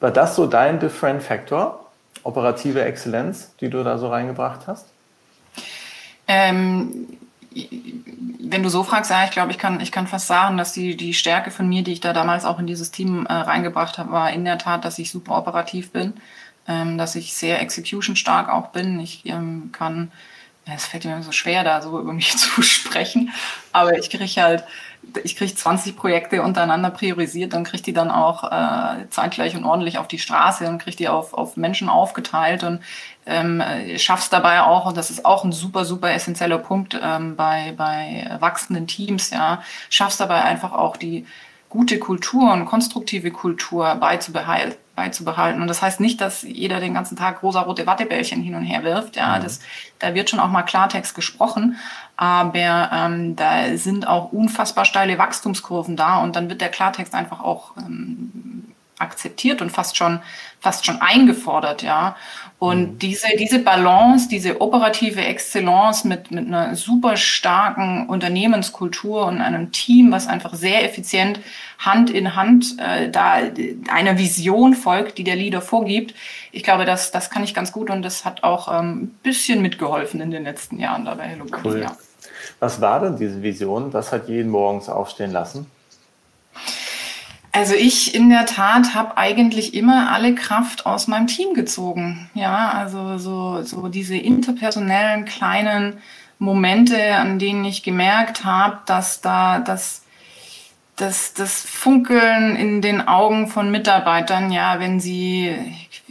War 0.00 0.10
das 0.10 0.34
so 0.34 0.46
dein 0.46 0.80
Different 0.80 1.22
Factor, 1.22 1.86
operative 2.24 2.82
Exzellenz, 2.82 3.54
die 3.60 3.70
du 3.70 3.84
da 3.84 3.98
so 3.98 4.08
reingebracht 4.08 4.66
hast? 4.66 4.86
Ähm, 6.26 6.99
wenn 8.50 8.62
du 8.62 8.68
so 8.68 8.82
fragst, 8.82 9.10
ja, 9.10 9.24
ich 9.24 9.30
glaube, 9.30 9.52
ich 9.52 9.58
kann, 9.58 9.80
ich 9.80 9.92
kann 9.92 10.06
fast 10.06 10.26
sagen, 10.26 10.56
dass 10.56 10.72
die, 10.72 10.96
die 10.96 11.14
Stärke 11.14 11.50
von 11.50 11.68
mir, 11.68 11.82
die 11.82 11.92
ich 11.92 12.00
da 12.00 12.12
damals 12.12 12.44
auch 12.44 12.58
in 12.58 12.66
dieses 12.66 12.90
Team 12.90 13.26
äh, 13.26 13.32
reingebracht 13.32 13.98
habe, 13.98 14.10
war 14.12 14.32
in 14.32 14.44
der 14.44 14.58
Tat, 14.58 14.84
dass 14.84 14.98
ich 14.98 15.10
super 15.10 15.36
operativ 15.36 15.92
bin, 15.92 16.14
ähm, 16.66 16.98
dass 16.98 17.14
ich 17.14 17.34
sehr 17.34 17.60
execution 17.60 18.16
stark 18.16 18.48
auch 18.48 18.68
bin. 18.68 18.98
Ich 18.98 19.24
ähm, 19.26 19.70
kann, 19.72 20.10
es 20.74 20.86
fällt 20.86 21.04
mir 21.04 21.22
so 21.22 21.32
schwer, 21.32 21.64
da 21.64 21.82
so 21.82 21.98
über 21.98 22.12
mich 22.12 22.36
zu 22.36 22.62
sprechen, 22.62 23.32
aber 23.72 23.98
ich 23.98 24.10
kriege 24.10 24.42
halt, 24.42 24.64
ich 25.24 25.36
kriege 25.36 25.54
20 25.54 25.96
Projekte 25.96 26.42
untereinander 26.42 26.90
priorisiert 26.90 27.54
und 27.54 27.64
kriege 27.64 27.82
die 27.82 27.92
dann 27.92 28.10
auch 28.10 28.44
äh, 28.44 29.08
zeitgleich 29.10 29.56
und 29.56 29.64
ordentlich 29.64 29.98
auf 29.98 30.08
die 30.08 30.18
Straße 30.18 30.68
und 30.68 30.78
kriege 30.78 30.96
die 30.96 31.08
auf, 31.08 31.32
auf 31.32 31.56
Menschen 31.56 31.88
aufgeteilt 31.88 32.64
und 32.64 32.80
ähm, 33.26 33.62
schaffst 33.96 34.32
dabei 34.32 34.62
auch, 34.62 34.86
und 34.86 34.96
das 34.96 35.10
ist 35.10 35.24
auch 35.24 35.44
ein 35.44 35.52
super, 35.52 35.84
super 35.84 36.10
essentieller 36.12 36.58
Punkt 36.58 36.98
ähm, 37.02 37.36
bei, 37.36 37.72
bei 37.76 38.36
wachsenden 38.40 38.86
Teams, 38.86 39.30
ja, 39.30 39.62
schaffst 39.88 40.20
dabei 40.20 40.42
einfach 40.42 40.72
auch 40.72 40.96
die 40.96 41.26
gute 41.70 41.98
Kultur 41.98 42.52
und 42.52 42.66
konstruktive 42.66 43.30
Kultur 43.30 43.94
beizubehalten 43.94 44.74
beizubehalten. 45.00 45.62
Und 45.62 45.68
das 45.68 45.80
heißt 45.80 46.00
nicht, 46.00 46.20
dass 46.20 46.42
jeder 46.42 46.78
den 46.78 46.92
ganzen 46.92 47.16
Tag 47.16 47.42
rosa-rote 47.42 47.86
Wattebällchen 47.86 48.42
hin 48.42 48.54
und 48.54 48.64
her 48.64 48.82
wirft. 48.82 49.16
Ja, 49.16 49.38
mhm. 49.38 49.42
das, 49.42 49.60
da 49.98 50.14
wird 50.14 50.28
schon 50.28 50.40
auch 50.40 50.50
mal 50.50 50.62
Klartext 50.62 51.14
gesprochen. 51.14 51.76
Aber 52.16 52.90
ähm, 52.92 53.34
da 53.34 53.76
sind 53.76 54.06
auch 54.06 54.30
unfassbar 54.32 54.84
steile 54.84 55.16
Wachstumskurven 55.16 55.96
da 55.96 56.18
und 56.18 56.36
dann 56.36 56.50
wird 56.50 56.60
der 56.60 56.68
Klartext 56.68 57.14
einfach 57.14 57.40
auch 57.40 57.76
ähm, 57.78 58.74
akzeptiert 58.98 59.62
und 59.62 59.70
fast 59.70 59.96
schon, 59.96 60.20
fast 60.60 60.84
schon 60.84 61.00
eingefordert, 61.00 61.82
ja. 61.82 62.16
Und 62.60 62.80
mhm. 62.80 62.98
diese, 62.98 63.26
diese 63.38 63.58
Balance, 63.58 64.28
diese 64.28 64.60
operative 64.60 65.22
Exzellence 65.22 66.04
mit, 66.04 66.30
mit 66.30 66.46
einer 66.46 66.76
super 66.76 67.16
starken 67.16 68.06
Unternehmenskultur 68.06 69.24
und 69.24 69.40
einem 69.40 69.72
Team, 69.72 70.12
was 70.12 70.28
einfach 70.28 70.52
sehr 70.52 70.84
effizient 70.84 71.40
Hand 71.78 72.10
in 72.10 72.36
Hand 72.36 72.76
äh, 72.78 73.10
da 73.10 73.38
einer 73.90 74.18
Vision 74.18 74.74
folgt, 74.74 75.16
die 75.16 75.24
der 75.24 75.36
Leader 75.36 75.62
vorgibt. 75.62 76.14
Ich 76.52 76.62
glaube, 76.62 76.84
das, 76.84 77.10
das 77.10 77.30
kann 77.30 77.42
ich 77.44 77.54
ganz 77.54 77.72
gut 77.72 77.88
und 77.88 78.02
das 78.02 78.26
hat 78.26 78.42
auch 78.42 78.68
ähm, 78.70 79.04
ein 79.04 79.18
bisschen 79.22 79.62
mitgeholfen 79.62 80.20
in 80.20 80.30
den 80.30 80.44
letzten 80.44 80.78
Jahren 80.78 81.06
dabei. 81.06 81.28
Hello 81.28 81.46
cool. 81.64 81.80
Ja. 81.80 81.96
Was 82.58 82.82
war 82.82 83.00
denn 83.00 83.16
diese 83.16 83.42
Vision? 83.42 83.90
Was 83.94 84.12
hat 84.12 84.28
jeden 84.28 84.50
morgens 84.50 84.90
aufstehen 84.90 85.32
lassen? 85.32 85.64
Also 87.52 87.74
ich 87.74 88.14
in 88.14 88.30
der 88.30 88.46
Tat 88.46 88.94
habe 88.94 89.16
eigentlich 89.16 89.74
immer 89.74 90.12
alle 90.12 90.34
Kraft 90.34 90.86
aus 90.86 91.08
meinem 91.08 91.26
Team 91.26 91.54
gezogen. 91.54 92.30
Ja, 92.34 92.70
also 92.70 93.18
so, 93.18 93.62
so 93.62 93.88
diese 93.88 94.16
interpersonellen 94.16 95.24
kleinen 95.24 95.98
Momente, 96.38 97.16
an 97.16 97.38
denen 97.38 97.64
ich 97.64 97.82
gemerkt 97.82 98.44
habe, 98.44 98.78
dass 98.86 99.20
da 99.20 99.58
das, 99.58 100.02
das, 100.96 101.34
das 101.34 101.62
Funkeln 101.62 102.56
in 102.56 102.82
den 102.82 103.06
Augen 103.08 103.48
von 103.48 103.70
Mitarbeitern, 103.70 104.52
ja, 104.52 104.78
wenn 104.78 105.00
sie 105.00 105.54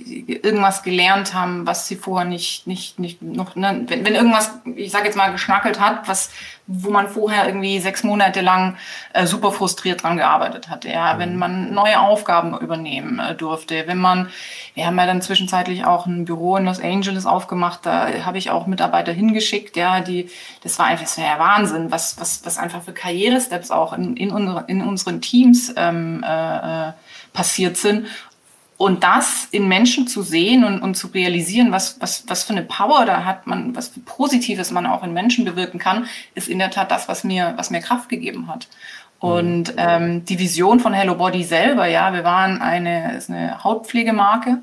irgendwas 0.10 0.84
gelernt 0.84 1.34
haben, 1.34 1.66
was 1.68 1.88
sie 1.88 1.96
vorher 1.96 2.28
nicht, 2.28 2.68
nicht, 2.68 3.00
nicht 3.00 3.22
noch, 3.22 3.56
ne, 3.56 3.86
wenn, 3.88 4.06
wenn 4.06 4.16
irgendwas, 4.16 4.52
ich 4.76 4.92
sage 4.92 5.06
jetzt 5.06 5.16
mal, 5.16 5.32
geschnackelt 5.32 5.80
hat, 5.80 6.08
was, 6.08 6.32
wo 6.68 6.90
man 6.90 7.08
vorher 7.08 7.46
irgendwie 7.46 7.80
sechs 7.80 8.04
Monate 8.04 8.42
lang 8.42 8.78
äh, 9.14 9.26
super 9.26 9.52
frustriert 9.52 10.04
dran 10.04 10.18
gearbeitet 10.18 10.70
hat, 10.70 10.86
ja, 10.86 11.14
mhm. 11.14 11.20
wenn 11.20 11.38
man 11.38 11.74
neue 11.74 12.00
Aufgaben 12.00 12.58
übernehmen 12.58 13.20
äh, 13.20 13.36
durfte, 13.36 13.86
wenn 13.88 13.98
man, 13.98 14.30
wir 14.76 14.86
haben 14.86 14.98
ja 14.98 15.06
dann 15.06 15.22
zwischenzeitlich 15.22 15.86
auch 15.86 16.06
ein 16.06 16.26
Büro 16.26 16.58
in 16.58 16.66
Los 16.66 16.80
Angeles 16.80 17.26
aufgemacht, 17.26 17.86
da 17.86 18.26
habe 18.26 18.38
ich 18.38 18.50
auch 18.52 18.68
Mitarbeiter 18.68 19.12
hingeschickt, 19.12 19.78
ja, 19.78 20.02
die, 20.02 20.30
das 20.64 20.80
war 20.80 20.88
einfach, 20.88 21.06
das 21.06 21.18
war 21.18 21.26
ja 21.26 21.40
Wahnsinn, 21.40 21.92
was, 21.92 22.20
was, 22.20 22.46
was 22.46 22.58
einfach 22.58 22.82
für 22.82 22.94
Karrieresteps 22.94 23.72
auch 23.72 23.94
in, 23.94 24.18
in, 24.18 24.32
unsere, 24.32 24.66
in 24.68 24.82
unseren 24.82 25.22
Teams 25.22 25.74
ähm, 25.76 26.24
äh, 26.28 26.90
äh 26.90 26.94
passiert 27.32 27.78
sind 27.78 28.08
und 28.80 29.04
das 29.04 29.46
in 29.52 29.68
Menschen 29.68 30.08
zu 30.08 30.22
sehen 30.22 30.64
und, 30.64 30.80
und 30.82 30.96
zu 30.96 31.08
realisieren, 31.08 31.74
was, 31.74 32.00
was, 32.00 32.24
was 32.28 32.46
für 32.46 32.54
eine 32.54 32.64
Power 32.64 33.06
da 33.06 33.26
hat 33.26 33.46
man, 33.46 33.76
was 33.76 33.90
für 33.90 34.00
Positives 34.00 34.72
man 34.72 34.86
auch 34.86 35.04
in 35.04 35.12
Menschen 35.12 35.44
bewirken 35.44 35.80
kann, 35.80 36.06
ist 36.34 36.48
in 36.48 36.60
der 36.60 36.72
Tat 36.72 36.90
das, 36.90 37.10
was 37.10 37.26
mir, 37.26 37.56
was 37.58 37.72
mir 37.72 37.82
Kraft 37.82 38.08
gegeben 38.08 38.48
hat. 38.48 38.70
Und 39.20 39.74
mhm. 39.74 39.78
ähm, 39.78 40.26
die 40.26 40.40
Vision 40.40 40.80
von 40.80 40.94
Hello 40.94 41.16
Body 41.16 41.44
selber, 41.44 41.88
ja, 41.88 42.14
wir 42.14 42.24
waren 42.24 42.62
eine, 42.62 43.18
ist 43.18 43.30
eine 43.30 43.62
Hautpflegemarke 43.66 44.60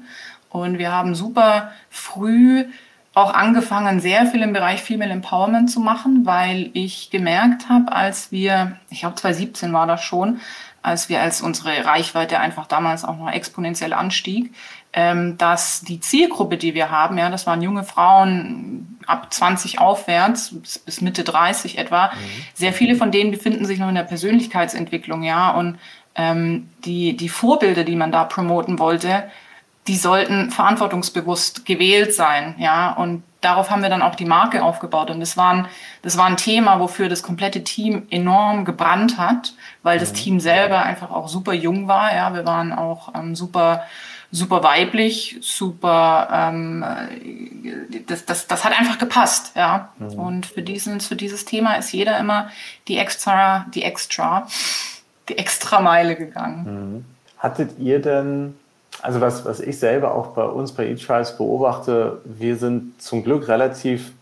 und 0.49 0.79
wir 0.79 0.91
haben 0.91 1.15
super 1.15 1.73
früh 1.91 2.65
auch 3.13 3.35
angefangen, 3.35 4.01
sehr 4.01 4.25
viel 4.25 4.41
im 4.41 4.55
Bereich 4.55 4.83
Female 4.83 5.11
Empowerment 5.11 5.71
zu 5.71 5.81
machen, 5.81 6.25
weil 6.25 6.71
ich 6.73 7.11
gemerkt 7.11 7.69
habe, 7.69 7.93
als 7.93 8.33
wir, 8.33 8.79
ich 8.89 9.01
glaube 9.01 9.17
2017 9.17 9.75
war 9.75 9.87
das 9.87 10.03
schon, 10.03 10.41
als 10.87 11.09
wir 11.09 11.21
als 11.21 11.43
unsere 11.43 11.85
Reichweite 11.85 12.39
einfach 12.39 12.67
damals 12.69 13.05
auch 13.05 13.17
noch 13.17 13.29
exponentiell 13.29 13.93
anstieg, 13.93 14.55
ähm, 14.93 15.37
dass 15.37 15.81
die 15.81 15.99
Zielgruppe, 15.99 16.57
die 16.57 16.75
wir 16.75 16.93
haben, 16.93 17.19
ja, 17.19 17.29
das 17.29 17.45
waren 17.45 17.61
junge 17.61 17.83
Frauen 17.83 18.97
ab 19.05 19.35
20 19.35 19.81
aufwärts 19.81 20.55
bis 20.85 21.01
Mitte 21.01 21.25
30 21.25 21.79
etwa, 21.79 22.07
mhm. 22.07 22.11
sehr 22.55 22.73
viele 22.73 22.95
von 22.95 23.11
denen 23.11 23.33
befinden 23.33 23.67
sich 23.67 23.81
noch 23.81 23.89
in 23.89 23.97
der 23.97 24.05
Persönlichkeitsentwicklung, 24.05 25.25
ja, 25.25 25.51
und 25.51 25.81
ähm, 26.15 26.69
die, 26.85 27.17
die 27.17 27.29
Vorbilder, 27.29 27.83
die 27.83 27.97
man 27.97 28.13
da 28.13 28.23
promoten 28.23 28.79
wollte, 28.79 29.25
die 29.87 29.97
sollten 29.97 30.51
verantwortungsbewusst 30.51 31.65
gewählt 31.65 32.15
sein, 32.15 32.55
ja. 32.59 32.93
Und 32.93 33.23
darauf 33.41 33.71
haben 33.71 33.83
wir 33.83 33.89
dann 33.89 34.03
auch 34.03 34.15
die 34.17 34.25
Marke 34.25 34.63
aufgebaut. 34.63 35.11
Und 35.11 35.21
das 35.21 35.37
war 35.37 35.53
ein, 35.53 35.67
das 36.03 36.17
war 36.17 36.27
ein 36.27 36.37
Thema, 36.37 36.81
wofür 36.81 37.09
das 37.09 37.23
komplette 37.23 37.63
Team 37.63 38.07
enorm 38.11 38.65
gebrannt 38.65 39.19
hat, 39.19 39.55
weil 39.83 39.99
das 39.99 40.11
mhm. 40.13 40.17
Team 40.17 40.41
selber 40.41 40.83
einfach 40.83 41.11
auch 41.11 41.29
super 41.29 41.53
jung 41.53 41.89
war, 41.89 42.15
ja. 42.15 42.35
Wir 42.35 42.45
waren 42.45 42.73
auch 42.73 43.15
ähm, 43.15 43.37
super, 43.37 43.85
super 44.33 44.65
weiblich, 44.65 45.39
super, 45.41 46.29
ähm, 46.33 46.85
das, 48.07 48.25
das, 48.25 48.47
das 48.49 48.65
hat 48.65 48.79
einfach 48.79 48.99
gepasst, 48.99 49.53
ja. 49.55 49.91
Mhm. 49.99 50.13
Und 50.15 50.47
für 50.47 50.63
diesen, 50.63 51.01
für 51.01 51.17
dieses 51.17 51.45
Thema 51.45 51.75
ist 51.75 51.93
jeder 51.93 52.19
immer 52.19 52.51
die 52.89 52.99
extra, 52.99 53.67
die 53.75 53.85
extra, 53.85 54.49
die 55.29 55.39
extra 55.39 55.81
Meile 55.81 56.17
gegangen. 56.17 56.65
Mhm. 56.65 57.05
Hattet 57.39 57.79
ihr 57.79 58.01
denn 58.01 58.55
also 59.03 59.21
was, 59.21 59.45
was 59.45 59.61
ich 59.61 59.79
selber 59.79 60.15
auch 60.15 60.29
bei 60.29 60.45
uns 60.45 60.73
bei 60.73 60.87
eTrials 60.89 61.37
beobachte, 61.37 62.21
wir 62.25 62.57
sind 62.57 63.01
zum 63.01 63.23
Glück 63.23 63.49
relativ 63.49 64.13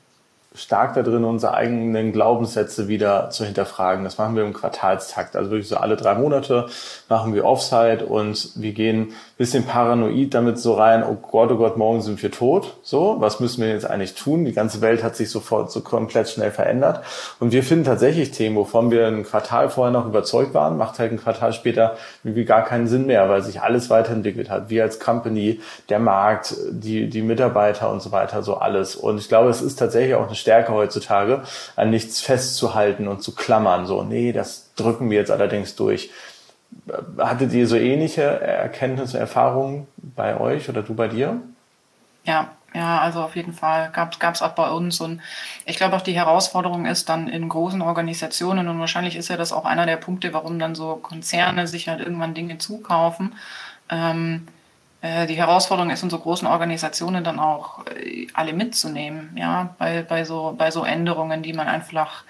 stark 0.56 0.94
da 0.94 1.02
drin, 1.02 1.24
unsere 1.24 1.54
eigenen 1.54 2.12
Glaubenssätze 2.12 2.86
wieder 2.86 3.30
zu 3.30 3.44
hinterfragen. 3.44 4.04
Das 4.04 4.18
machen 4.18 4.36
wir 4.36 4.44
im 4.44 4.52
Quartalstakt. 4.52 5.34
Also 5.34 5.50
wirklich 5.50 5.68
so 5.68 5.76
alle 5.76 5.96
drei 5.96 6.14
Monate 6.14 6.66
machen 7.08 7.34
wir 7.34 7.44
Offside 7.44 8.06
und 8.06 8.50
wir 8.54 8.72
gehen 8.72 9.14
bisschen 9.36 9.64
paranoid 9.64 10.32
damit 10.32 10.60
so 10.60 10.74
rein, 10.74 11.02
oh 11.02 11.14
Gott, 11.14 11.50
oh 11.50 11.56
Gott, 11.56 11.76
morgen 11.76 12.02
sind 12.02 12.22
wir 12.22 12.30
tot. 12.30 12.76
So, 12.82 13.16
was 13.18 13.40
müssen 13.40 13.62
wir 13.62 13.70
jetzt 13.70 13.84
eigentlich 13.84 14.14
tun? 14.14 14.44
Die 14.44 14.52
ganze 14.52 14.80
Welt 14.80 15.02
hat 15.02 15.16
sich 15.16 15.28
sofort 15.28 15.72
so 15.72 15.80
komplett 15.80 16.28
schnell 16.28 16.52
verändert. 16.52 17.04
Und 17.40 17.50
wir 17.50 17.64
finden 17.64 17.84
tatsächlich 17.84 18.30
Themen, 18.30 18.54
wovon 18.54 18.92
wir 18.92 19.08
ein 19.08 19.24
Quartal 19.24 19.68
vorher 19.70 19.92
noch 19.92 20.06
überzeugt 20.06 20.54
waren, 20.54 20.76
macht 20.76 21.00
halt 21.00 21.10
ein 21.10 21.18
Quartal 21.18 21.52
später 21.52 21.96
irgendwie 22.22 22.44
gar 22.44 22.64
keinen 22.64 22.86
Sinn 22.86 23.06
mehr, 23.06 23.28
weil 23.28 23.42
sich 23.42 23.60
alles 23.60 23.90
weiterentwickelt 23.90 24.50
hat. 24.50 24.70
Wir 24.70 24.84
als 24.84 25.00
Company, 25.00 25.60
der 25.88 25.98
Markt, 25.98 26.54
die, 26.70 27.10
die 27.10 27.22
Mitarbeiter 27.22 27.90
und 27.90 28.02
so 28.02 28.12
weiter, 28.12 28.44
so 28.44 28.54
alles. 28.58 28.94
Und 28.94 29.18
ich 29.18 29.28
glaube, 29.28 29.50
es 29.50 29.62
ist 29.62 29.80
tatsächlich 29.80 30.14
auch 30.14 30.28
eine 30.28 30.36
Stärke 30.44 30.72
heutzutage, 30.72 31.42
an 31.74 31.88
nichts 31.88 32.20
festzuhalten 32.20 33.08
und 33.08 33.22
zu 33.22 33.34
klammern. 33.34 33.86
So, 33.86 34.02
nee, 34.02 34.32
das 34.32 34.74
drücken 34.76 35.08
wir 35.08 35.18
jetzt 35.18 35.30
allerdings 35.30 35.74
durch. 35.74 36.10
Hattet 37.16 37.54
ihr 37.54 37.66
so 37.66 37.76
ähnliche 37.76 38.22
Erkenntnisse, 38.22 39.18
Erfahrungen 39.18 39.86
bei 39.96 40.38
euch 40.38 40.68
oder 40.68 40.82
du 40.82 40.94
bei 40.94 41.08
dir? 41.08 41.40
Ja, 42.24 42.50
ja, 42.74 42.98
also 43.00 43.22
auf 43.22 43.36
jeden 43.36 43.54
Fall 43.54 43.90
gab 43.90 44.34
es 44.34 44.42
auch 44.42 44.52
bei 44.52 44.68
uns. 44.68 45.00
Und 45.00 45.22
ich 45.64 45.76
glaube 45.76 45.96
auch 45.96 46.02
die 46.02 46.12
Herausforderung 46.12 46.84
ist 46.84 47.08
dann 47.08 47.28
in 47.28 47.48
großen 47.48 47.80
Organisationen 47.80 48.68
und 48.68 48.80
wahrscheinlich 48.80 49.16
ist 49.16 49.28
ja 49.28 49.38
das 49.38 49.52
auch 49.52 49.64
einer 49.64 49.86
der 49.86 49.96
Punkte, 49.96 50.34
warum 50.34 50.58
dann 50.58 50.74
so 50.74 50.96
Konzerne 50.96 51.66
sich 51.68 51.88
halt 51.88 52.00
irgendwann 52.00 52.34
Dinge 52.34 52.58
zukaufen. 52.58 53.34
Ähm, 53.88 54.48
äh, 54.48 54.53
die 55.26 55.34
Herausforderung 55.34 55.90
ist, 55.90 56.02
in 56.02 56.10
so 56.10 56.18
großen 56.18 56.48
Organisationen 56.48 57.24
dann 57.24 57.38
auch 57.38 57.86
äh, 57.86 58.26
alle 58.32 58.52
mitzunehmen, 58.52 59.36
ja, 59.36 59.74
bei, 59.78 60.02
bei, 60.02 60.24
so, 60.24 60.54
bei 60.56 60.70
so 60.70 60.84
Änderungen, 60.84 61.42
die 61.42 61.52
man 61.52 61.68
einfach 61.68 62.24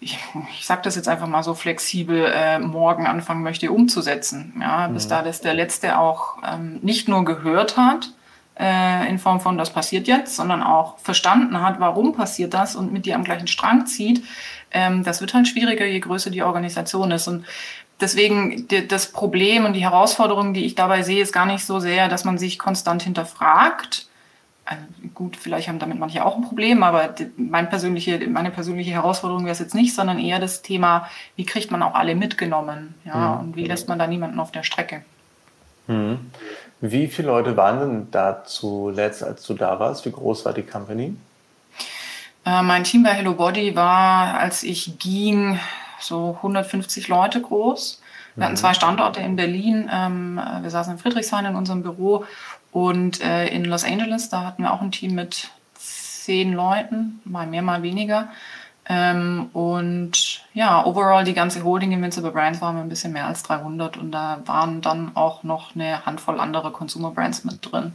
ich, 0.00 0.18
ich 0.58 0.66
sage 0.66 0.82
das 0.84 0.96
jetzt 0.96 1.08
einfach 1.08 1.26
mal 1.26 1.42
so 1.42 1.54
flexibel, 1.54 2.30
äh, 2.32 2.58
morgen 2.58 3.06
anfangen 3.06 3.42
möchte 3.42 3.72
umzusetzen. 3.72 4.54
Ja, 4.60 4.88
bis 4.88 5.06
mhm. 5.06 5.10
da 5.10 5.22
das 5.22 5.40
der 5.40 5.54
Letzte 5.54 5.98
auch 5.98 6.36
ähm, 6.46 6.78
nicht 6.82 7.08
nur 7.08 7.24
gehört 7.24 7.76
hat, 7.78 8.10
äh, 8.58 9.08
in 9.08 9.18
Form 9.18 9.40
von, 9.40 9.58
das 9.58 9.72
passiert 9.72 10.06
jetzt, 10.06 10.36
sondern 10.36 10.62
auch 10.62 10.98
verstanden 10.98 11.60
hat, 11.60 11.80
warum 11.80 12.14
passiert 12.14 12.54
das 12.54 12.76
und 12.76 12.92
mit 12.92 13.06
dir 13.06 13.16
am 13.16 13.24
gleichen 13.24 13.46
Strang 13.46 13.86
zieht. 13.86 14.22
Ähm, 14.70 15.04
das 15.04 15.20
wird 15.20 15.34
halt 15.34 15.48
schwieriger, 15.48 15.86
je 15.86 16.00
größer 16.00 16.30
die 16.30 16.42
Organisation 16.42 17.10
ist. 17.10 17.26
Und 17.26 17.46
deswegen 18.00 18.68
das 18.88 19.12
Problem 19.12 19.64
und 19.64 19.74
die 19.74 19.82
Herausforderung, 19.82 20.54
die 20.54 20.64
ich 20.64 20.74
dabei 20.74 21.02
sehe, 21.02 21.22
ist 21.22 21.32
gar 21.32 21.46
nicht 21.46 21.64
so 21.64 21.80
sehr, 21.80 22.08
dass 22.08 22.24
man 22.24 22.38
sich 22.38 22.58
konstant 22.58 23.02
hinterfragt, 23.02 24.06
also 24.66 24.82
gut, 25.12 25.36
vielleicht 25.36 25.68
haben 25.68 25.78
damit 25.78 25.98
manche 25.98 26.24
auch 26.24 26.36
ein 26.36 26.42
Problem, 26.42 26.82
aber 26.82 27.14
mein 27.36 27.68
persönliche, 27.68 28.18
meine 28.28 28.50
persönliche 28.50 28.92
Herausforderung 28.92 29.44
wäre 29.44 29.52
es 29.52 29.58
jetzt 29.58 29.74
nicht, 29.74 29.94
sondern 29.94 30.18
eher 30.18 30.38
das 30.38 30.62
Thema, 30.62 31.08
wie 31.36 31.44
kriegt 31.44 31.70
man 31.70 31.82
auch 31.82 31.94
alle 31.94 32.14
mitgenommen, 32.14 32.94
ja, 33.04 33.34
mhm. 33.34 33.40
und 33.40 33.56
wie 33.56 33.66
lässt 33.66 33.88
man 33.88 33.98
da 33.98 34.06
niemanden 34.06 34.40
auf 34.40 34.52
der 34.52 34.62
Strecke. 34.62 35.04
Mhm. 35.86 36.30
Wie 36.80 37.08
viele 37.08 37.28
Leute 37.28 37.56
waren 37.56 37.80
denn 37.80 38.08
da 38.10 38.42
zuletzt, 38.44 39.22
als 39.22 39.46
du 39.46 39.54
da 39.54 39.78
warst? 39.78 40.04
Wie 40.06 40.12
groß 40.12 40.44
war 40.44 40.54
die 40.54 40.62
Company? 40.62 41.14
Äh, 42.46 42.62
mein 42.62 42.84
Team 42.84 43.02
bei 43.02 43.10
Hello 43.10 43.34
Body 43.34 43.76
war, 43.76 44.38
als 44.38 44.62
ich 44.62 44.98
ging, 44.98 45.58
so 46.00 46.34
150 46.36 47.08
Leute 47.08 47.40
groß. 47.40 48.00
Wir 48.36 48.44
hatten 48.44 48.54
mhm. 48.54 48.58
zwei 48.58 48.74
Standorte 48.74 49.20
in 49.20 49.36
Berlin. 49.36 49.88
Ähm, 49.92 50.40
wir 50.60 50.70
saßen 50.70 50.94
in 50.94 50.98
Friedrichshain 50.98 51.44
in 51.44 51.56
unserem 51.56 51.82
Büro 51.82 52.24
und 52.72 53.22
äh, 53.22 53.46
in 53.48 53.64
Los 53.64 53.84
Angeles, 53.84 54.28
da 54.28 54.44
hatten 54.44 54.64
wir 54.64 54.72
auch 54.72 54.80
ein 54.80 54.90
Team 54.90 55.14
mit 55.14 55.50
zehn 55.74 56.52
Leuten, 56.52 57.20
mal 57.24 57.46
mehr, 57.46 57.62
mal 57.62 57.82
weniger. 57.82 58.28
Ähm, 58.86 59.48
und 59.52 60.44
ja, 60.52 60.84
overall 60.84 61.24
die 61.24 61.32
ganze 61.32 61.64
Holding 61.64 61.92
Invincible 61.92 62.32
Brands 62.32 62.60
waren 62.60 62.76
wir 62.76 62.82
ein 62.82 62.88
bisschen 62.88 63.12
mehr 63.12 63.26
als 63.26 63.42
300 63.44 63.96
und 63.96 64.12
da 64.12 64.40
waren 64.44 64.82
dann 64.82 65.12
auch 65.14 65.42
noch 65.42 65.74
eine 65.74 66.04
Handvoll 66.04 66.38
andere 66.38 66.70
Consumer 66.70 67.10
Brands 67.10 67.44
mit 67.44 67.60
drin. 67.70 67.92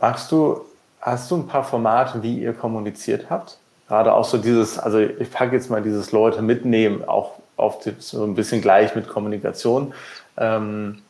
Magst 0.00 0.30
du, 0.32 0.60
hast 1.00 1.30
du 1.30 1.36
ein 1.36 1.46
paar 1.46 1.64
Formate, 1.64 2.22
wie 2.22 2.40
ihr 2.40 2.52
kommuniziert 2.52 3.30
habt? 3.30 3.58
Gerade 3.88 4.14
auch 4.14 4.24
so 4.24 4.38
dieses, 4.38 4.78
also 4.78 4.98
ich 4.98 5.30
packe 5.30 5.56
jetzt 5.56 5.70
mal 5.70 5.82
dieses 5.82 6.12
Leute 6.12 6.42
mitnehmen, 6.42 7.08
auch 7.08 7.32
auf 7.56 7.80
die, 7.80 7.94
so 7.98 8.24
ein 8.24 8.34
bisschen 8.34 8.60
gleich 8.60 8.94
mit 8.94 9.08
Kommunikation. 9.08 9.94
Ähm, 10.36 11.02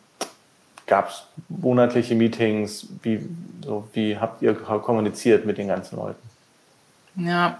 Gab 0.88 1.10
es 1.10 1.22
monatliche 1.50 2.14
Meetings? 2.14 2.86
Wie, 3.02 3.28
so, 3.62 3.86
wie 3.92 4.16
habt 4.16 4.40
ihr 4.40 4.54
kommuniziert 4.54 5.44
mit 5.44 5.58
den 5.58 5.68
ganzen 5.68 5.96
Leuten? 5.96 6.22
Ja, 7.14 7.58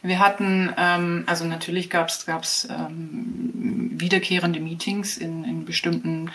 wir 0.00 0.18
hatten, 0.18 0.72
ähm, 0.78 1.24
also 1.26 1.44
natürlich 1.44 1.90
gab 1.90 2.08
es 2.08 2.68
ähm, 2.70 3.90
wiederkehrende 3.94 4.58
Meetings 4.58 5.18
in, 5.18 5.44
in 5.44 5.64
bestimmten 5.66 6.30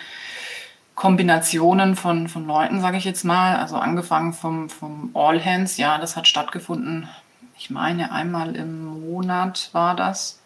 Kombinationen 0.93 1.95
von, 1.95 2.27
von 2.27 2.45
Leuten, 2.45 2.81
sage 2.81 2.97
ich 2.97 3.05
jetzt 3.05 3.23
mal. 3.23 3.57
Also 3.57 3.77
angefangen 3.77 4.33
vom, 4.33 4.69
vom 4.69 5.09
All 5.15 5.43
Hands, 5.43 5.75
ja, 5.77 5.97
das 5.97 6.15
hat 6.15 6.27
stattgefunden. 6.27 7.09
Ich 7.57 7.69
meine, 7.69 8.11
einmal 8.11 8.55
im 8.55 8.85
Monat 9.09 9.69
war 9.73 9.95
das. 9.95 10.39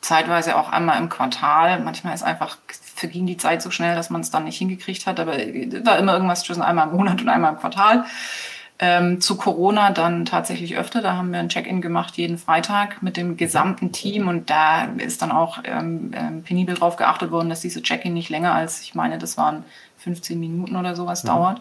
Zeitweise 0.00 0.56
auch 0.56 0.70
einmal 0.70 0.98
im 0.98 1.08
Quartal. 1.08 1.80
Manchmal 1.80 2.14
ist 2.14 2.22
einfach 2.22 2.58
verging 2.94 3.26
die 3.26 3.36
Zeit 3.36 3.62
so 3.62 3.70
schnell, 3.70 3.94
dass 3.94 4.10
man 4.10 4.20
es 4.20 4.30
dann 4.30 4.44
nicht 4.44 4.58
hingekriegt 4.58 5.06
hat. 5.06 5.18
Aber 5.18 5.32
war 5.32 5.98
immer 5.98 6.12
irgendwas 6.14 6.44
zwischen 6.44 6.62
einmal 6.62 6.88
im 6.88 6.96
Monat 6.96 7.20
und 7.20 7.28
einmal 7.28 7.52
im 7.52 7.58
Quartal. 7.58 8.04
Ähm, 8.80 9.20
zu 9.20 9.36
Corona 9.36 9.90
dann 9.90 10.24
tatsächlich 10.24 10.76
öfter. 10.76 11.02
Da 11.02 11.16
haben 11.16 11.32
wir 11.32 11.40
ein 11.40 11.48
Check-in 11.48 11.80
gemacht 11.80 12.16
jeden 12.16 12.38
Freitag 12.38 13.02
mit 13.02 13.16
dem 13.16 13.36
gesamten 13.36 13.90
Team 13.90 14.28
und 14.28 14.50
da 14.50 14.84
ist 14.84 15.20
dann 15.20 15.32
auch 15.32 15.58
ähm, 15.64 16.12
ähm, 16.14 16.44
penibel 16.44 16.76
drauf 16.76 16.94
geachtet 16.94 17.32
worden, 17.32 17.48
dass 17.48 17.60
diese 17.60 17.82
Check-in 17.82 18.14
nicht 18.14 18.30
länger 18.30 18.54
als, 18.54 18.82
ich 18.82 18.94
meine, 18.94 19.18
das 19.18 19.36
waren 19.36 19.64
15 19.98 20.38
Minuten 20.38 20.76
oder 20.76 20.94
sowas 20.94 21.24
mhm. 21.24 21.28
dauert. 21.28 21.60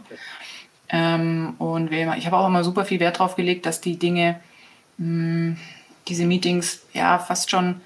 Ähm, 0.89 1.55
und 1.57 1.89
wir, 1.89 2.15
ich 2.17 2.27
habe 2.27 2.37
auch 2.37 2.47
immer 2.47 2.63
super 2.63 2.85
viel 2.85 2.99
Wert 2.99 3.17
drauf 3.17 3.35
gelegt, 3.35 3.65
dass 3.65 3.81
die 3.81 3.97
Dinge, 3.97 4.39
mh, 4.97 5.05
hm, 5.05 5.57
diese 6.07 6.25
Meetings 6.25 6.81
ja 6.93 7.19
fast 7.19 7.51
schon 7.51 7.81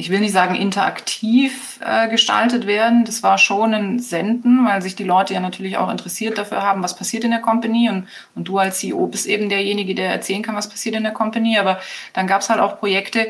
ich 0.00 0.10
will 0.10 0.20
nicht 0.20 0.32
sagen 0.32 0.54
interaktiv 0.54 1.78
äh, 1.84 2.08
gestaltet 2.08 2.66
werden. 2.66 3.04
Das 3.04 3.22
war 3.22 3.36
schon 3.36 3.74
ein 3.74 3.98
Senden, 3.98 4.64
weil 4.66 4.80
sich 4.80 4.96
die 4.96 5.04
Leute 5.04 5.34
ja 5.34 5.40
natürlich 5.40 5.76
auch 5.76 5.90
interessiert 5.90 6.38
dafür 6.38 6.62
haben, 6.62 6.82
was 6.82 6.96
passiert 6.96 7.22
in 7.22 7.30
der 7.30 7.40
Company. 7.40 7.90
Und, 7.90 8.08
und 8.34 8.48
du 8.48 8.56
als 8.58 8.78
CEO 8.78 9.06
bist 9.06 9.26
eben 9.26 9.50
derjenige, 9.50 9.94
der 9.94 10.10
erzählen 10.10 10.42
kann, 10.42 10.56
was 10.56 10.70
passiert 10.70 10.94
in 10.94 11.02
der 11.02 11.12
Company. 11.12 11.58
Aber 11.58 11.80
dann 12.14 12.26
gab 12.26 12.40
es 12.40 12.48
halt 12.48 12.60
auch 12.60 12.78
Projekte, 12.78 13.28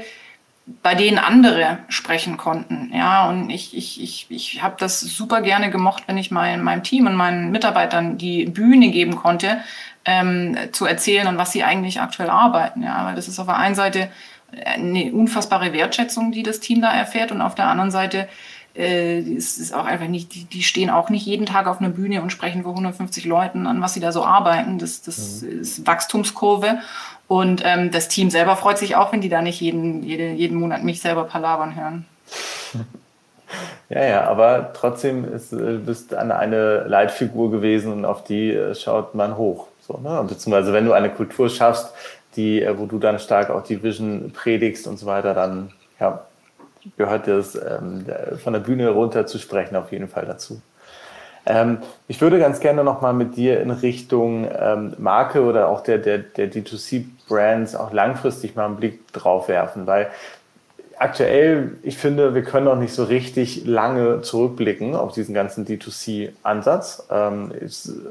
bei 0.67 0.95
denen 0.95 1.19
andere 1.19 1.79
sprechen 1.89 2.37
konnten. 2.37 2.93
Ja, 2.95 3.29
und 3.29 3.51
ich, 3.51 3.77
ich, 3.77 4.01
ich, 4.03 4.27
ich 4.31 4.63
habe 4.63 4.77
das 4.79 5.01
super 5.01 5.41
gerne 5.41 5.71
gemocht, 5.71 6.05
wenn 6.07 6.19
ich 6.19 6.31
mein, 6.31 6.63
meinem 6.63 6.83
Team 6.83 7.07
und 7.07 7.17
meinen 7.17 7.51
Mitarbeitern 7.51 8.19
die 8.19 8.47
Bühne 8.47 8.91
geben 8.91 9.17
konnte, 9.17 9.61
ähm, 10.05 10.57
zu 10.73 10.87
erzählen, 10.87 11.27
an 11.27 11.39
was 11.39 11.53
sie 11.53 11.65
eigentlich 11.65 12.01
aktuell 12.01 12.31
arbeiten. 12.31 12.83
Ja, 12.83 13.05
weil 13.05 13.17
das 13.17 13.29
ist 13.29 13.39
auf 13.39 13.47
der 13.47 13.57
einen 13.57 13.75
Seite 13.75 14.11
eine 14.65 15.13
unfassbare 15.13 15.73
Wertschätzung, 15.73 16.33
die 16.33 16.43
das 16.43 16.61
Team 16.61 16.81
da 16.83 16.93
erfährt 16.93 17.33
und 17.33 17.41
auf 17.41 17.55
der 17.55 17.67
anderen 17.67 17.91
Seite 17.91 18.29
äh, 18.81 19.19
es 19.19 19.59
ist 19.59 19.75
auch 19.75 19.85
einfach 19.85 20.09
nicht, 20.09 20.35
die, 20.35 20.45
die 20.45 20.63
stehen 20.63 20.91
auch 20.91 21.11
nicht 21.11 21.27
jeden 21.27 21.47
Tag 21.47 21.67
auf 21.67 21.81
einer 21.81 21.91
Bühne 21.91 22.23
und 22.23 22.31
sprechen 22.31 22.63
vor 22.63 22.73
150 22.73 23.25
Leuten 23.27 23.67
an, 23.67 23.81
was 23.83 23.95
sie 23.95 24.01
da 24.01 24.13
so 24.13 24.25
arbeiten. 24.25 24.79
Das, 24.79 25.03
das 25.03 25.43
mhm. 25.43 25.61
ist 25.61 25.87
Wachstumskurve. 25.87 26.79
Und 27.29 27.63
ähm, 27.65 27.91
das 27.91 28.09
Team 28.09 28.31
selber 28.31 28.57
freut 28.57 28.79
sich 28.79 28.97
auch, 28.97 29.13
wenn 29.13 29.21
die 29.21 29.29
da 29.29 29.43
nicht 29.43 29.61
jeden, 29.61 30.03
jede, 30.03 30.31
jeden 30.31 30.59
Monat 30.59 30.83
mich 30.83 31.01
selber 31.01 31.25
palabern 31.25 31.77
hören. 31.77 32.07
Ja, 33.89 34.05
ja, 34.05 34.25
aber 34.29 34.73
trotzdem 34.75 35.25
ist, 35.35 35.53
äh, 35.53 35.79
bist 35.85 36.13
du 36.13 36.19
eine 36.19 36.85
Leitfigur 36.87 37.51
gewesen 37.51 37.93
und 37.93 38.05
auf 38.05 38.23
die 38.23 38.53
äh, 38.53 38.77
schaut 38.77 39.17
man 39.17 39.37
hoch. 39.37 39.67
So, 39.81 39.99
ne? 39.99 40.25
Beziehungsweise 40.29 40.73
wenn 40.73 40.85
du 40.85 40.93
eine 40.93 41.11
Kultur 41.11 41.49
schaffst, 41.51 41.93
die, 42.37 42.63
äh, 42.63 42.79
wo 42.79 42.87
du 42.87 43.01
dann 43.01 43.19
stark 43.19 43.51
auch 43.51 43.65
die 43.65 43.83
Vision 43.83 44.31
predigst 44.33 44.87
und 44.87 44.99
so 44.99 45.07
weiter, 45.07 45.35
dann 45.35 45.73
ja, 45.99 46.21
gehört 46.97 47.27
das 47.27 47.55
ähm, 47.55 48.05
von 48.43 48.53
der 48.53 48.61
Bühne 48.61 48.91
runter 48.91 49.27
zu 49.27 49.39
sprechen 49.39 49.77
auf 49.77 49.93
jeden 49.93 50.09
Fall 50.09 50.27
dazu. 50.27 50.61
Ähm, 51.47 51.79
ich 52.09 52.21
würde 52.21 52.39
ganz 52.39 52.61
gerne 52.61 52.85
nochmal 52.85 53.15
mit 53.15 53.37
dir 53.37 53.61
in 53.61 53.71
Richtung 53.71 54.49
ähm, 54.59 54.95
Marke 54.99 55.43
oder 55.43 55.69
auch 55.69 55.83
der, 55.83 55.99
der, 55.99 56.19
der 56.19 56.51
D2C-Brands 56.51 57.77
auch 57.77 57.93
langfristig 57.93 58.57
mal 58.57 58.67
einen 58.67 58.77
Blick 58.77 59.13
drauf 59.13 59.49
werfen, 59.49 59.87
weil 59.87 60.11
aktuell, 61.01 61.79
ich 61.83 61.97
finde, 61.97 62.35
wir 62.35 62.43
können 62.43 62.67
noch 62.67 62.77
nicht 62.77 62.93
so 62.93 63.05
richtig 63.05 63.65
lange 63.65 64.21
zurückblicken 64.21 64.95
auf 64.95 65.13
diesen 65.13 65.35
ganzen 65.35 65.67
D2C-Ansatz. 65.67 67.07
Ähm, 67.11 67.53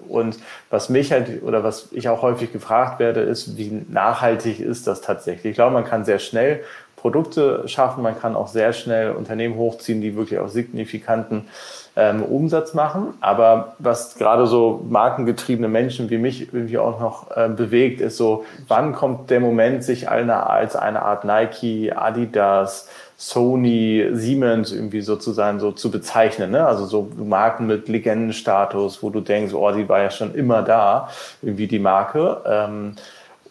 und 0.08 0.40
was 0.72 0.90
mich 0.90 1.12
halt 1.12 1.44
oder 1.44 1.64
was 1.64 1.90
ich 1.92 2.10
auch 2.10 2.24
häufig 2.24 2.52
gefragt 2.52 3.00
werde, 3.00 3.22
ist, 3.22 3.58
wie 3.58 3.86
nachhaltig 3.90 4.60
ist 4.60 4.88
das 4.88 5.02
tatsächlich? 5.02 5.52
Ich 5.52 5.56
glaube, 5.56 5.74
man 5.74 5.86
kann 5.86 6.04
sehr 6.04 6.18
schnell 6.18 6.64
Produkte 7.00 7.68
schaffen, 7.68 8.04
man 8.04 8.20
kann 8.20 8.36
auch 8.36 8.48
sehr 8.48 8.74
schnell 8.74 9.12
Unternehmen 9.12 9.56
hochziehen, 9.56 10.02
die 10.02 10.16
wirklich 10.16 10.40
auch 10.40 10.50
signifikanten 10.50 11.48
ähm, 11.96 12.24
Umsatz 12.24 12.74
machen. 12.74 13.14
Aber 13.22 13.76
was 13.80 14.16
gerade 14.16 14.48
so 14.48 14.86
markengetriebene 14.90 15.68
Menschen 15.68 16.10
wie 16.10 16.18
mich 16.18 16.54
irgendwie 16.54 16.78
auch 16.78 17.00
noch 17.00 17.36
äh, 17.36 17.50
bewegt, 17.50 18.02
ist 18.02 18.18
so, 18.18 18.46
wann 18.68 18.94
kommt 18.94 19.30
der 19.30 19.40
Moment, 19.40 19.84
sich 19.84 20.10
eine, 20.10 20.48
als 20.50 20.76
eine 20.76 21.02
Art 21.04 21.24
Nike, 21.24 21.92
Adidas, 21.96 22.90
Sony, 23.16 24.08
Siemens 24.14 24.72
irgendwie 24.72 25.02
sozusagen 25.02 25.60
so 25.60 25.74
zu 25.74 25.92
bezeichnen. 25.92 26.52
Ne? 26.52 26.66
Also 26.66 26.86
so 26.86 27.10
Marken 27.18 27.68
mit 27.68 27.90
Legendenstatus, 27.90 29.04
wo 29.04 29.10
du 29.10 29.20
denkst, 29.20 29.54
oh, 29.54 29.72
die 29.72 29.90
war 29.90 30.00
ja 30.00 30.10
schon 30.10 30.34
immer 30.34 30.62
da, 30.64 31.10
irgendwie 31.42 31.68
die 31.68 31.80
Marke. 31.80 32.42
Ähm, 32.46 32.96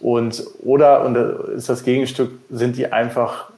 und 0.01 0.45
oder, 0.61 1.05
und 1.05 1.15
das 1.15 1.49
ist 1.57 1.69
das 1.69 1.85
Gegenstück, 1.85 2.31
sind 2.51 2.77
die 2.77 2.93
einfach, 2.93 3.51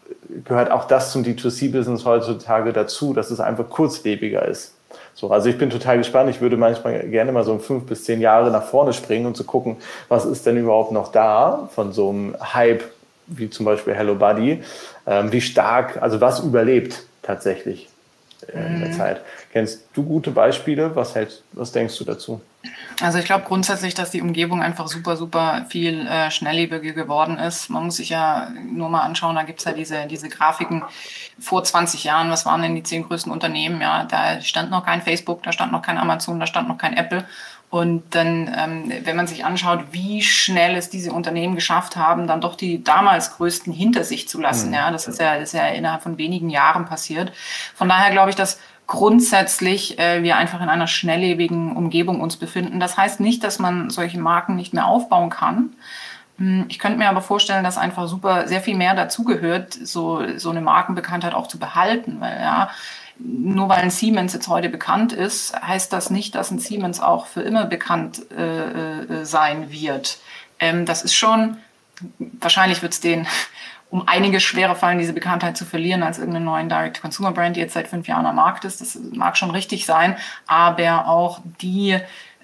gehört 0.45 0.71
auch 0.71 0.87
das 0.87 1.13
zum 1.13 1.23
D2C-Business 1.23 2.05
heutzutage 2.05 2.73
dazu, 2.73 3.13
dass 3.13 3.31
es 3.31 3.41
einfach 3.41 3.69
kurzlebiger 3.69 4.47
ist. 4.47 4.75
So, 5.15 5.31
also 5.31 5.51
ich 5.51 5.59
bin 5.59 5.69
total 5.69 5.99
gespannt. 5.99 6.31
Ich 6.31 6.41
würde 6.41 6.57
manchmal 6.57 7.01
gerne 7.09 7.31
mal 7.31 7.45
so 7.45 7.59
fünf 7.59 7.85
bis 7.85 8.05
zehn 8.05 8.21
Jahre 8.21 8.51
nach 8.51 8.63
vorne 8.63 8.95
springen 8.95 9.27
und 9.27 9.37
zu 9.37 9.45
gucken, 9.45 9.77
was 10.09 10.25
ist 10.25 10.47
denn 10.47 10.57
überhaupt 10.57 10.93
noch 10.93 11.13
da 11.13 11.69
von 11.75 11.93
so 11.93 12.09
einem 12.09 12.37
Hype 12.41 12.85
wie 13.27 13.51
zum 13.51 13.67
Beispiel 13.67 13.95
Hello 13.95 14.15
Buddy. 14.15 14.63
Ähm, 15.07 15.31
wie 15.31 15.41
stark, 15.41 16.01
also 16.03 16.21
was 16.21 16.41
überlebt 16.41 17.05
tatsächlich 17.23 17.90
in 18.55 18.81
der 18.81 18.89
mhm. 18.89 18.93
Zeit. 18.93 19.21
Kennst 19.53 19.87
du 19.95 20.03
gute 20.03 20.31
Beispiele? 20.31 20.95
Was, 20.95 21.15
hält, 21.15 21.43
was 21.53 21.73
denkst 21.73 21.97
du 21.99 22.05
dazu? 22.05 22.41
Also 23.01 23.19
ich 23.19 23.25
glaube 23.25 23.45
grundsätzlich, 23.47 23.95
dass 23.95 24.11
die 24.11 24.21
Umgebung 24.21 24.63
einfach 24.63 24.87
super, 24.87 25.17
super 25.17 25.65
viel 25.71 26.07
äh, 26.07 26.31
schnelllebiger 26.31 26.93
geworden 26.93 27.39
ist. 27.39 27.71
Man 27.71 27.85
muss 27.85 27.97
sich 27.97 28.11
ja 28.11 28.51
nur 28.51 28.91
mal 28.91 29.01
anschauen, 29.01 29.35
da 29.35 29.43
gibt 29.45 29.61
es 29.61 29.65
ja 29.65 29.73
diese, 29.73 30.07
diese 30.07 30.29
Grafiken 30.29 30.83
vor 31.39 31.65
20 31.65 32.05
Jahren, 32.05 32.31
was 32.31 32.45
waren 32.45 32.61
denn 32.61 32.75
die 32.75 32.83
zehn 32.83 33.03
größten 33.03 33.33
Unternehmen? 33.33 33.81
Ja, 33.81 34.05
da 34.05 34.41
stand 34.43 34.71
noch 34.71 34.85
kein 34.85 35.01
Facebook, 35.01 35.43
da 35.43 35.53
stand 35.53 35.73
noch 35.73 35.83
kein 35.83 35.97
Amazon, 35.97 36.39
da 36.39 36.47
stand 36.47 36.69
noch 36.69 36.77
kein 36.77 36.95
Apple. 36.97 37.25
Und 37.71 38.17
dann, 38.17 38.53
ähm, 38.59 38.93
wenn 39.05 39.15
man 39.15 39.29
sich 39.29 39.45
anschaut, 39.45 39.85
wie 39.93 40.23
schnell 40.23 40.75
es 40.75 40.91
diese 40.91 41.13
Unternehmen 41.13 41.55
geschafft 41.55 41.97
haben, 41.97 42.27
dann 42.27 42.41
doch 42.41 42.57
die 42.57 42.83
damals 42.83 43.37
größten 43.37 43.73
hinter 43.73 44.03
sich 44.03 44.29
zu 44.29 44.41
lassen. 44.41 44.69
Mhm. 44.69 44.75
Ja, 44.75 44.91
das 44.91 45.07
ist 45.07 45.21
ja, 45.21 45.35
das 45.35 45.51
ist 45.51 45.53
ja 45.53 45.69
innerhalb 45.69 46.03
von 46.03 46.19
wenigen 46.19 46.51
Jahren 46.51 46.85
passiert. 46.85 47.33
Von 47.77 47.89
daher 47.89 48.11
glaube 48.11 48.31
ich, 48.31 48.37
dass 48.37 48.59
grundsätzlich 48.89 50.01
äh, 50.01 50.25
wir 50.25 50.37
einfach 50.37 50.61
in 50.61 50.69
einer 50.69 50.89
schnelllebigen 50.89 51.77
Umgebung 51.77 52.21
uns 52.21 52.37
befinden. 52.37 52.81
Das 52.81 52.97
heißt 52.97 53.21
nicht, 53.21 53.45
dass 53.45 53.61
man 53.61 53.89
solche 53.89 54.19
Marken 54.19 54.57
nicht 54.57 54.75
mehr 54.75 54.87
aufbauen 54.87 55.31
kann. 55.31 55.75
Hm, 56.39 56.65
ich 56.69 56.81
könnte 56.81 56.99
mir 56.99 57.09
aber 57.09 57.23
vorstellen, 57.23 57.63
dass 57.63 57.79
einfach 57.79 58.09
super 58.09 58.49
sehr 58.49 58.61
viel 58.61 58.77
mehr 58.77 58.95
dazugehört, 58.95 59.75
so, 59.75 60.25
so 60.39 60.51
eine 60.51 60.61
Markenbekanntheit 60.61 61.35
auch 61.35 61.47
zu 61.47 61.61
behalten, 61.61 62.17
weil 62.19 62.41
ja, 62.41 62.71
nur 63.23 63.69
weil 63.69 63.79
ein 63.79 63.91
Siemens 63.91 64.33
jetzt 64.33 64.49
heute 64.49 64.69
bekannt 64.69 65.13
ist, 65.13 65.55
heißt 65.61 65.93
das 65.93 66.11
nicht, 66.11 66.35
dass 66.35 66.51
ein 66.51 66.59
Siemens 66.59 67.01
auch 67.01 67.27
für 67.27 67.43
immer 67.43 67.67
bekannt 67.67 68.23
äh, 68.31 69.03
äh, 69.03 69.25
sein 69.25 69.71
wird. 69.71 70.19
Ähm, 70.59 70.87
das 70.87 71.03
ist 71.03 71.15
schon, 71.15 71.59
wahrscheinlich 72.19 72.83
wird 72.83 72.93
es 72.93 73.01
den 73.01 73.27
um 73.91 74.07
einiges 74.07 74.45
schwerer 74.45 74.77
fallen, 74.77 74.99
diese 74.99 75.13
Bekanntheit 75.13 75.57
zu 75.57 75.65
verlieren 75.65 76.05
als 76.05 76.19
irgendeinen 76.19 76.45
neuen 76.45 76.69
Direct-to-Consumer-Brand, 76.69 77.57
die 77.57 77.61
jetzt 77.61 77.75
seit 77.75 77.89
fünf 77.89 78.07
Jahren 78.07 78.25
am 78.25 78.37
Markt 78.37 78.65
ist. 78.65 78.81
Das 78.81 78.97
mag 79.13 79.37
schon 79.37 79.51
richtig 79.51 79.85
sein, 79.85 80.17
aber 80.47 81.09
auch 81.09 81.41
die 81.61 81.99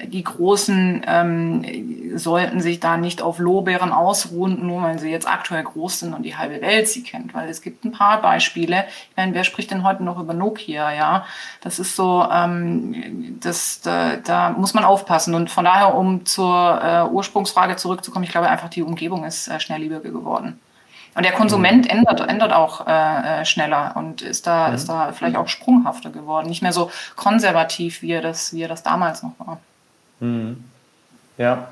die 0.04 0.22
Großen 0.22 1.02
ähm, 1.06 2.18
sollten 2.18 2.60
sich 2.60 2.80
da 2.80 2.98
nicht 2.98 3.22
auf 3.22 3.38
Lorbeeren 3.38 3.92
ausruhen, 3.92 4.66
nur 4.66 4.82
weil 4.82 4.98
sie 4.98 5.10
jetzt 5.10 5.26
aktuell 5.26 5.62
groß 5.62 6.00
sind 6.00 6.14
und 6.14 6.22
die 6.22 6.36
halbe 6.36 6.60
Welt 6.60 6.88
sie 6.88 7.02
kennt. 7.02 7.32
Weil 7.32 7.48
es 7.48 7.62
gibt 7.62 7.84
ein 7.84 7.92
paar 7.92 8.20
Beispiele. 8.20 8.84
Ich 9.10 9.16
meine, 9.16 9.32
wer 9.34 9.44
spricht 9.44 9.70
denn 9.70 9.84
heute 9.84 10.04
noch 10.04 10.18
über 10.18 10.34
Nokia? 10.34 10.92
Ja, 10.92 11.24
das 11.62 11.78
ist 11.78 11.96
so, 11.96 12.28
ähm, 12.30 13.38
das, 13.40 13.80
da, 13.80 14.16
da 14.16 14.50
muss 14.50 14.74
man 14.74 14.84
aufpassen. 14.84 15.34
Und 15.34 15.50
von 15.50 15.64
daher, 15.64 15.94
um 15.94 16.26
zur 16.26 16.80
äh, 16.82 17.04
Ursprungsfrage 17.10 17.76
zurückzukommen, 17.76 18.24
ich 18.24 18.30
glaube 18.30 18.48
einfach, 18.48 18.68
die 18.68 18.82
Umgebung 18.82 19.24
ist 19.24 19.48
äh, 19.48 19.60
schnelllebiger 19.60 20.00
geworden. 20.00 20.60
Und 21.14 21.24
der 21.24 21.32
Konsument 21.32 21.86
mhm. 21.86 21.98
ändert, 21.98 22.20
ändert 22.20 22.52
auch 22.52 22.86
äh, 22.86 23.40
äh, 23.40 23.44
schneller 23.46 23.94
und 23.96 24.20
ist 24.20 24.46
da, 24.46 24.68
mhm. 24.68 24.74
ist 24.74 24.90
da 24.90 25.12
vielleicht 25.12 25.36
auch 25.36 25.48
sprunghafter 25.48 26.10
geworden. 26.10 26.48
Nicht 26.48 26.60
mehr 26.60 26.74
so 26.74 26.90
konservativ, 27.16 28.02
wie 28.02 28.12
er 28.12 28.20
das, 28.20 28.52
wie 28.52 28.60
er 28.60 28.68
das 28.68 28.82
damals 28.82 29.22
noch 29.22 29.32
war. 29.38 29.58
Mhm. 30.20 30.64
Ja, 31.38 31.68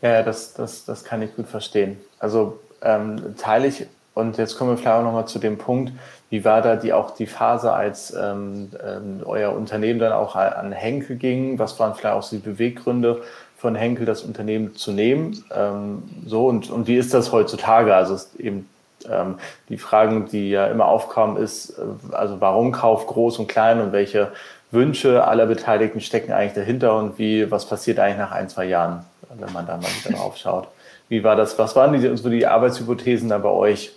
ja, 0.00 0.22
das, 0.22 0.54
das, 0.54 0.84
das 0.84 1.04
kann 1.04 1.22
ich 1.22 1.34
gut 1.36 1.46
verstehen. 1.46 1.98
Also 2.18 2.58
ähm, 2.82 3.36
teile 3.36 3.66
ich, 3.66 3.86
und 4.14 4.36
jetzt 4.36 4.56
kommen 4.56 4.70
wir 4.70 4.76
vielleicht 4.76 4.96
auch 4.96 5.04
nochmal 5.04 5.26
zu 5.26 5.38
dem 5.38 5.58
Punkt, 5.58 5.92
wie 6.30 6.44
war 6.44 6.62
da 6.62 6.76
die, 6.76 6.92
auch 6.92 7.10
die 7.10 7.26
Phase, 7.26 7.72
als 7.72 8.12
ähm, 8.14 8.70
ähm, 8.82 9.20
euer 9.24 9.52
Unternehmen 9.54 10.00
dann 10.00 10.12
auch 10.12 10.34
an 10.34 10.72
Henkel 10.72 11.16
ging? 11.16 11.58
Was 11.58 11.78
waren 11.78 11.94
vielleicht 11.94 12.14
auch 12.14 12.22
so 12.22 12.36
die 12.36 12.42
Beweggründe 12.42 13.22
von 13.58 13.74
Henkel, 13.74 14.06
das 14.06 14.22
Unternehmen 14.22 14.74
zu 14.74 14.92
nehmen? 14.92 15.44
Ähm, 15.54 16.02
so 16.26 16.46
und, 16.46 16.70
und 16.70 16.86
wie 16.86 16.96
ist 16.96 17.12
das 17.12 17.32
heutzutage? 17.32 17.94
Also 17.94 18.18
eben 18.38 18.66
ähm, 19.10 19.36
die 19.68 19.76
Fragen, 19.76 20.26
die 20.26 20.50
ja 20.50 20.68
immer 20.68 20.86
aufkommen, 20.86 21.36
ist, 21.36 21.78
äh, 21.78 22.14
also 22.14 22.40
warum 22.40 22.72
Kauf 22.72 23.06
groß 23.06 23.38
und 23.38 23.48
klein 23.48 23.80
und 23.80 23.92
welche 23.92 24.32
Wünsche 24.72 25.26
aller 25.26 25.46
Beteiligten 25.46 26.00
stecken 26.00 26.32
eigentlich 26.32 26.54
dahinter 26.54 26.96
und 26.96 27.18
wie, 27.18 27.50
was 27.50 27.68
passiert 27.68 27.98
eigentlich 27.98 28.18
nach 28.18 28.32
ein, 28.32 28.48
zwei 28.48 28.64
Jahren, 28.64 29.04
wenn 29.34 29.52
man 29.52 29.66
da 29.66 29.76
mal 29.76 29.86
wieder 30.02 30.16
drauf 30.16 30.36
schaut. 30.36 30.68
Wie 31.08 31.22
war 31.22 31.36
das, 31.36 31.58
was 31.58 31.76
waren 31.76 31.92
die, 31.92 32.16
so 32.16 32.30
die 32.30 32.46
Arbeitshypothesen 32.46 33.28
da 33.28 33.38
bei 33.38 33.50
euch? 33.50 33.92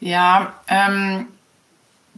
Ja, 0.00 0.54
ähm, 0.66 1.28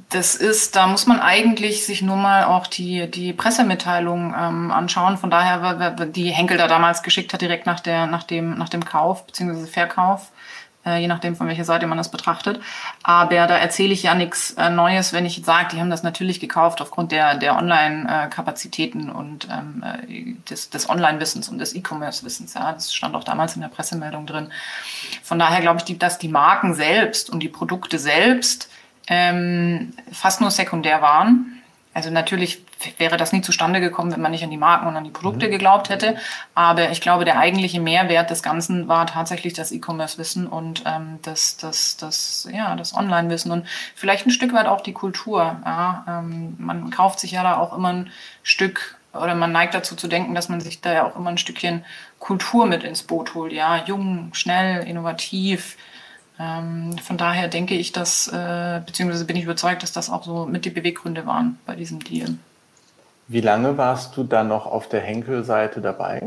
das 0.08 0.36
ist, 0.36 0.74
da 0.74 0.86
muss 0.86 1.06
man 1.06 1.20
eigentlich 1.20 1.84
sich 1.84 2.00
nur 2.00 2.16
mal 2.16 2.44
auch 2.44 2.66
die, 2.66 3.10
die 3.10 3.32
Pressemitteilung 3.32 4.34
ähm, 4.38 4.70
anschauen. 4.70 5.18
Von 5.18 5.30
daher, 5.30 5.90
die 6.06 6.30
Henkel 6.30 6.56
da 6.56 6.66
damals 6.66 7.02
geschickt 7.02 7.32
hat, 7.34 7.42
direkt 7.42 7.66
nach, 7.66 7.80
der, 7.80 8.06
nach, 8.06 8.22
dem, 8.22 8.56
nach 8.56 8.68
dem 8.68 8.84
Kauf 8.84 9.26
bzw. 9.26 9.66
Verkauf 9.66 10.30
je 10.84 11.06
nachdem, 11.06 11.36
von 11.36 11.46
welcher 11.46 11.64
Seite 11.64 11.86
man 11.86 11.98
das 11.98 12.10
betrachtet. 12.10 12.60
Aber 13.02 13.46
da 13.46 13.56
erzähle 13.56 13.92
ich 13.92 14.02
ja 14.02 14.14
nichts 14.14 14.52
äh, 14.52 14.70
Neues, 14.70 15.12
wenn 15.12 15.24
ich 15.24 15.42
sage, 15.44 15.68
die 15.72 15.80
haben 15.80 15.90
das 15.90 16.02
natürlich 16.02 16.40
gekauft 16.40 16.80
aufgrund 16.80 17.12
der, 17.12 17.36
der 17.36 17.56
Online-Kapazitäten 17.56 19.10
und 19.10 19.48
ähm, 19.50 19.84
äh, 20.08 20.34
des, 20.50 20.70
des 20.70 20.88
Online-Wissens 20.90 21.48
und 21.48 21.58
des 21.58 21.74
E-Commerce-Wissens. 21.74 22.54
Ja, 22.54 22.72
das 22.72 22.92
stand 22.92 23.14
auch 23.14 23.24
damals 23.24 23.54
in 23.54 23.62
der 23.62 23.68
Pressemeldung 23.68 24.26
drin. 24.26 24.50
Von 25.22 25.38
daher 25.38 25.60
glaube 25.60 25.82
ich, 25.86 25.98
dass 25.98 26.18
die 26.18 26.28
Marken 26.28 26.74
selbst 26.74 27.30
und 27.30 27.40
die 27.40 27.48
Produkte 27.48 27.98
selbst 27.98 28.68
ähm, 29.06 29.92
fast 30.10 30.40
nur 30.40 30.50
sekundär 30.50 31.02
waren. 31.02 31.61
Also 31.94 32.10
natürlich 32.10 32.64
wäre 32.98 33.16
das 33.16 33.32
nie 33.32 33.42
zustande 33.42 33.80
gekommen, 33.80 34.12
wenn 34.12 34.20
man 34.20 34.30
nicht 34.30 34.44
an 34.44 34.50
die 34.50 34.56
Marken 34.56 34.86
und 34.86 34.96
an 34.96 35.04
die 35.04 35.10
Produkte 35.10 35.46
mhm. 35.46 35.50
geglaubt 35.50 35.90
hätte. 35.90 36.16
Aber 36.54 36.90
ich 36.90 37.00
glaube, 37.00 37.24
der 37.24 37.38
eigentliche 37.38 37.80
Mehrwert 37.80 38.30
des 38.30 38.42
Ganzen 38.42 38.88
war 38.88 39.06
tatsächlich 39.06 39.52
das 39.52 39.72
E-Commerce-Wissen 39.72 40.46
und 40.46 40.84
ähm, 40.86 41.18
das, 41.22 41.56
das, 41.58 41.96
das, 41.96 42.48
ja, 42.52 42.74
das 42.76 42.94
Online-Wissen 42.94 43.52
und 43.52 43.66
vielleicht 43.94 44.26
ein 44.26 44.30
Stück 44.30 44.54
weit 44.54 44.66
auch 44.66 44.80
die 44.80 44.94
Kultur. 44.94 45.56
Ja, 45.64 46.04
ähm, 46.08 46.54
man 46.58 46.90
kauft 46.90 47.20
sich 47.20 47.32
ja 47.32 47.42
da 47.42 47.56
auch 47.56 47.76
immer 47.76 47.92
ein 47.92 48.10
Stück 48.42 48.96
oder 49.12 49.34
man 49.34 49.52
neigt 49.52 49.74
dazu 49.74 49.94
zu 49.94 50.08
denken, 50.08 50.34
dass 50.34 50.48
man 50.48 50.60
sich 50.60 50.80
da 50.80 50.92
ja 50.92 51.06
auch 51.06 51.16
immer 51.16 51.30
ein 51.30 51.38
Stückchen 51.38 51.84
Kultur 52.18 52.66
mit 52.66 52.84
ins 52.84 53.02
Boot 53.02 53.34
holt. 53.34 53.52
Ja, 53.52 53.84
jung, 53.84 54.30
schnell, 54.32 54.86
innovativ, 54.86 55.76
Ähm, 56.42 56.96
von 56.98 57.16
daher 57.16 57.46
denke 57.48 57.74
ich, 57.74 57.92
dass, 57.92 58.26
äh, 58.28 58.80
beziehungsweise 58.84 59.24
bin 59.24 59.36
ich 59.36 59.44
überzeugt, 59.44 59.82
dass 59.82 59.92
das 59.92 60.10
auch 60.10 60.24
so 60.24 60.46
mit 60.46 60.64
die 60.64 60.70
Beweggründe 60.70 61.24
waren 61.26 61.58
bei 61.66 61.76
diesem 61.76 62.02
Deal. 62.02 62.34
Wie 63.28 63.40
lange 63.40 63.78
warst 63.78 64.16
du 64.16 64.24
dann 64.24 64.48
noch 64.48 64.66
auf 64.66 64.88
der 64.88 65.00
Henkel-Seite 65.00 65.80
dabei? 65.80 66.22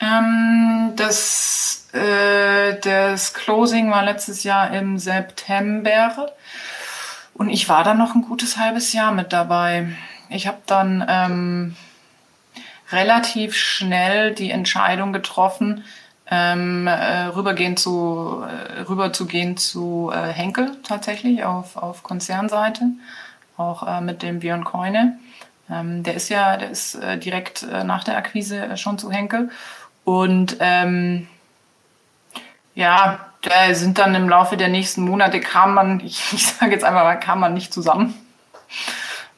Ähm, 0.00 0.92
das, 0.96 1.88
äh, 1.92 2.78
das 2.80 3.32
Closing 3.32 3.90
war 3.90 4.04
letztes 4.04 4.44
Jahr 4.44 4.72
im 4.72 4.98
September 4.98 6.32
und 7.34 7.48
ich 7.48 7.68
war 7.68 7.82
dann 7.84 7.98
noch 7.98 8.14
ein 8.14 8.22
gutes 8.22 8.58
halbes 8.58 8.92
Jahr 8.92 9.12
mit 9.12 9.32
dabei. 9.32 9.88
Ich 10.28 10.46
habe 10.46 10.58
dann 10.66 11.04
ähm, 11.08 11.76
relativ 12.92 13.56
schnell 13.56 14.34
die 14.34 14.50
Entscheidung 14.50 15.12
getroffen, 15.12 15.84
ähm, 16.30 16.86
äh, 16.86 17.24
rübergehen 17.26 17.76
zu, 17.76 18.44
äh, 18.46 18.82
rüber 18.82 19.12
zu 19.12 19.26
gehen 19.26 19.56
zu 19.56 20.12
äh, 20.14 20.32
Henkel 20.32 20.76
tatsächlich 20.84 21.44
auf, 21.44 21.76
auf 21.76 22.02
Konzernseite, 22.02 22.84
auch 23.56 23.86
äh, 23.86 24.00
mit 24.00 24.22
dem 24.22 24.40
Björn 24.40 24.64
Keune. 24.64 25.18
Ähm, 25.68 26.02
der 26.02 26.14
ist 26.14 26.28
ja, 26.28 26.56
der 26.56 26.70
ist 26.70 26.94
äh, 26.96 27.18
direkt 27.18 27.64
äh, 27.64 27.84
nach 27.84 28.04
der 28.04 28.16
Akquise 28.16 28.58
äh, 28.58 28.76
schon 28.76 28.98
zu 28.98 29.10
Henkel. 29.10 29.50
Und 30.04 30.56
ähm, 30.60 31.28
ja, 32.74 33.26
da 33.42 33.74
sind 33.74 33.98
dann 33.98 34.14
im 34.14 34.28
Laufe 34.28 34.56
der 34.56 34.68
nächsten 34.68 35.02
Monate 35.02 35.40
kam 35.40 35.74
man, 35.74 36.00
ich, 36.00 36.20
ich 36.32 36.46
sage 36.46 36.72
jetzt 36.72 36.84
einfach 36.84 37.04
mal, 37.04 37.16
kam 37.16 37.40
man 37.40 37.54
nicht 37.54 37.72
zusammen. 37.72 38.14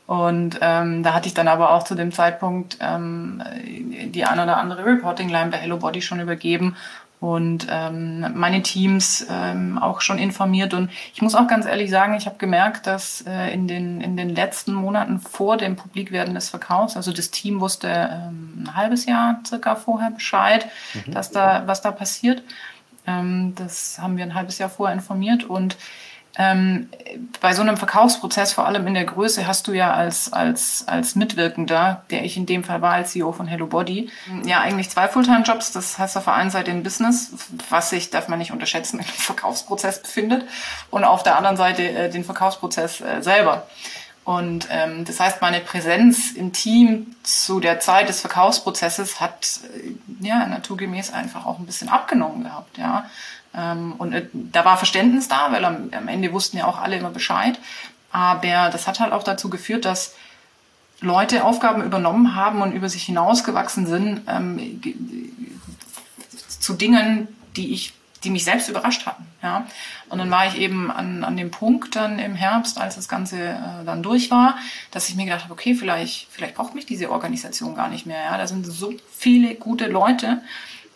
Und 0.06 0.58
ähm, 0.60 1.02
da 1.02 1.14
hatte 1.14 1.28
ich 1.28 1.34
dann 1.34 1.48
aber 1.48 1.70
auch 1.70 1.84
zu 1.84 1.94
dem 1.94 2.12
Zeitpunkt 2.12 2.76
ähm, 2.80 3.42
die 3.64 4.24
ein 4.24 4.40
oder 4.40 4.56
andere 4.56 4.84
Reporting-Line 4.84 5.50
bei 5.50 5.58
Hello 5.58 5.78
Body 5.78 6.02
schon 6.02 6.20
übergeben 6.20 6.76
und 7.22 7.68
ähm, 7.70 8.26
meine 8.34 8.62
Teams 8.62 9.24
ähm, 9.30 9.78
auch 9.78 10.00
schon 10.00 10.18
informiert. 10.18 10.74
Und 10.74 10.90
ich 11.14 11.22
muss 11.22 11.36
auch 11.36 11.46
ganz 11.46 11.66
ehrlich 11.66 11.88
sagen, 11.88 12.14
ich 12.14 12.26
habe 12.26 12.36
gemerkt, 12.36 12.88
dass 12.88 13.24
äh, 13.28 13.54
in, 13.54 13.68
den, 13.68 14.00
in 14.00 14.16
den 14.16 14.34
letzten 14.34 14.74
Monaten 14.74 15.20
vor 15.20 15.56
dem 15.56 15.76
Publikwerden 15.76 16.34
des 16.34 16.50
Verkaufs, 16.50 16.96
also 16.96 17.12
das 17.12 17.30
Team 17.30 17.60
wusste 17.60 17.88
ähm, 17.88 18.64
ein 18.64 18.74
halbes 18.74 19.06
Jahr 19.06 19.38
circa 19.46 19.76
vorher 19.76 20.10
Bescheid, 20.10 20.66
mhm. 20.94 21.12
dass 21.12 21.30
da, 21.30 21.62
was 21.66 21.80
da 21.80 21.92
passiert. 21.92 22.42
Ähm, 23.06 23.54
das 23.54 24.00
haben 24.00 24.16
wir 24.16 24.24
ein 24.24 24.34
halbes 24.34 24.58
Jahr 24.58 24.68
vorher 24.68 24.94
informiert 24.94 25.44
und 25.44 25.76
ähm, 26.38 26.88
bei 27.42 27.52
so 27.52 27.60
einem 27.60 27.76
Verkaufsprozess, 27.76 28.54
vor 28.54 28.66
allem 28.66 28.86
in 28.86 28.94
der 28.94 29.04
Größe, 29.04 29.46
hast 29.46 29.68
du 29.68 29.72
ja 29.72 29.92
als, 29.92 30.32
als, 30.32 30.84
als 30.86 31.14
Mitwirkender, 31.14 32.04
der 32.10 32.24
ich 32.24 32.38
in 32.38 32.46
dem 32.46 32.64
Fall 32.64 32.80
war, 32.80 32.94
als 32.94 33.12
CEO 33.12 33.32
von 33.32 33.46
Hello 33.46 33.66
Body, 33.66 34.10
ja 34.44 34.60
eigentlich 34.60 34.88
zwei 34.88 35.08
Fulltime-Jobs. 35.08 35.72
Das 35.72 35.98
heißt 35.98 36.16
auf 36.16 36.24
der 36.24 36.34
einen 36.34 36.50
Seite 36.50 36.70
ein 36.70 36.82
Business, 36.82 37.32
was 37.68 37.90
sich, 37.90 38.08
darf 38.08 38.28
man 38.28 38.38
nicht 38.38 38.52
unterschätzen, 38.52 38.98
im 39.00 39.04
Verkaufsprozess 39.04 40.00
befindet 40.00 40.46
und 40.90 41.04
auf 41.04 41.22
der 41.22 41.36
anderen 41.36 41.58
Seite 41.58 41.82
äh, 41.82 42.10
den 42.10 42.24
Verkaufsprozess 42.24 43.02
äh, 43.02 43.20
selber. 43.20 43.66
Und 44.24 44.68
ähm, 44.70 45.04
das 45.04 45.18
heißt, 45.18 45.42
meine 45.42 45.60
Präsenz 45.60 46.30
im 46.30 46.52
Team 46.52 47.16
zu 47.24 47.58
der 47.58 47.80
Zeit 47.80 48.08
des 48.08 48.20
Verkaufsprozesses 48.20 49.20
hat 49.20 49.60
äh, 49.74 50.24
ja 50.24 50.46
naturgemäß 50.46 51.12
einfach 51.12 51.44
auch 51.44 51.58
ein 51.58 51.66
bisschen 51.66 51.88
abgenommen 51.88 52.44
gehabt, 52.44 52.78
ja. 52.78 53.04
Ähm, 53.54 53.92
und 53.98 54.12
äh, 54.12 54.26
da 54.32 54.64
war 54.64 54.76
Verständnis 54.76 55.28
da, 55.28 55.52
weil 55.52 55.64
am, 55.64 55.90
am 55.96 56.08
Ende 56.08 56.32
wussten 56.32 56.56
ja 56.56 56.66
auch 56.66 56.78
alle 56.78 56.96
immer 56.96 57.10
Bescheid. 57.10 57.58
Aber 58.10 58.70
das 58.70 58.86
hat 58.86 59.00
halt 59.00 59.12
auch 59.12 59.22
dazu 59.22 59.48
geführt, 59.48 59.84
dass 59.84 60.14
Leute 61.00 61.44
Aufgaben 61.44 61.82
übernommen 61.82 62.36
haben 62.36 62.62
und 62.62 62.72
über 62.72 62.88
sich 62.88 63.02
hinausgewachsen 63.02 63.86
sind 63.86 64.22
ähm, 64.28 64.80
zu 66.60 66.74
Dingen, 66.74 67.26
die 67.56 67.72
ich, 67.72 67.92
die 68.22 68.30
mich 68.30 68.44
selbst 68.44 68.68
überrascht 68.68 69.04
hatten. 69.06 69.26
Ja? 69.42 69.66
Und 70.08 70.18
dann 70.18 70.30
war 70.30 70.46
ich 70.46 70.58
eben 70.58 70.92
an, 70.92 71.24
an 71.24 71.36
dem 71.36 71.50
Punkt 71.50 71.96
dann 71.96 72.20
im 72.20 72.36
Herbst, 72.36 72.78
als 72.78 72.94
das 72.94 73.08
Ganze 73.08 73.36
äh, 73.40 73.84
dann 73.84 74.02
durch 74.02 74.30
war, 74.30 74.56
dass 74.92 75.08
ich 75.08 75.16
mir 75.16 75.24
gedacht 75.24 75.44
habe, 75.44 75.52
okay, 75.52 75.74
vielleicht, 75.74 76.28
vielleicht 76.30 76.54
braucht 76.54 76.74
mich 76.74 76.86
diese 76.86 77.10
Organisation 77.10 77.74
gar 77.74 77.88
nicht 77.88 78.06
mehr. 78.06 78.22
Ja? 78.22 78.38
Da 78.38 78.46
sind 78.46 78.64
so 78.64 78.94
viele 79.10 79.56
gute 79.56 79.88
Leute 79.88 80.40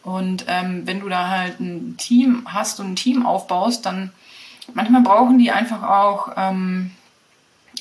und 0.07 0.45
ähm, 0.47 0.83
wenn 0.85 1.01
du 1.01 1.09
da 1.09 1.29
halt 1.29 1.59
ein 1.59 1.97
Team 1.97 2.47
hast 2.47 2.79
und 2.79 2.92
ein 2.92 2.97
Team 2.97 3.27
aufbaust, 3.27 3.85
dann 3.87 4.12
manchmal 4.73 5.03
brauchen 5.03 5.37
die 5.37 5.51
einfach 5.51 5.83
auch 5.83 6.29
ähm, 6.37 6.92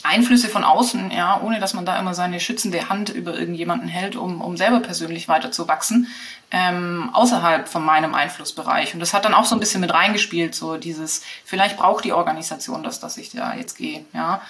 Einflüsse 0.02 0.50
von 0.50 0.64
außen, 0.64 1.12
ja, 1.12 1.40
ohne 1.40 1.60
dass 1.60 1.76
man 1.76 1.86
da 1.86 2.00
immer 2.00 2.16
seine 2.16 2.40
schützende 2.40 2.90
Hand 2.90 3.10
über 3.10 3.38
irgendjemanden 3.38 3.88
hält, 3.88 4.16
um, 4.16 4.42
um 4.42 4.58
selber 4.58 4.80
persönlich 4.80 5.28
weiterzuwachsen, 5.28 6.08
ähm, 6.50 7.12
außerhalb 7.14 7.68
von 7.68 7.86
meinem 7.86 8.16
Einflussbereich. 8.16 8.96
Und 8.96 9.02
das 9.02 9.14
hat 9.14 9.26
dann 9.26 9.36
auch 9.36 9.46
so 9.46 9.56
ein 9.56 9.60
bisschen 9.60 9.82
mit 9.82 9.94
reingespielt, 9.94 10.56
so 10.56 10.78
dieses, 10.78 11.22
vielleicht 11.44 11.78
braucht 11.78 12.06
die 12.06 12.14
Organisation 12.14 12.82
das, 12.82 13.00
dass 13.00 13.18
ich 13.18 13.34
da 13.34 13.54
jetzt 13.54 13.78
gehe, 13.78 14.04
ja. 14.14 14.42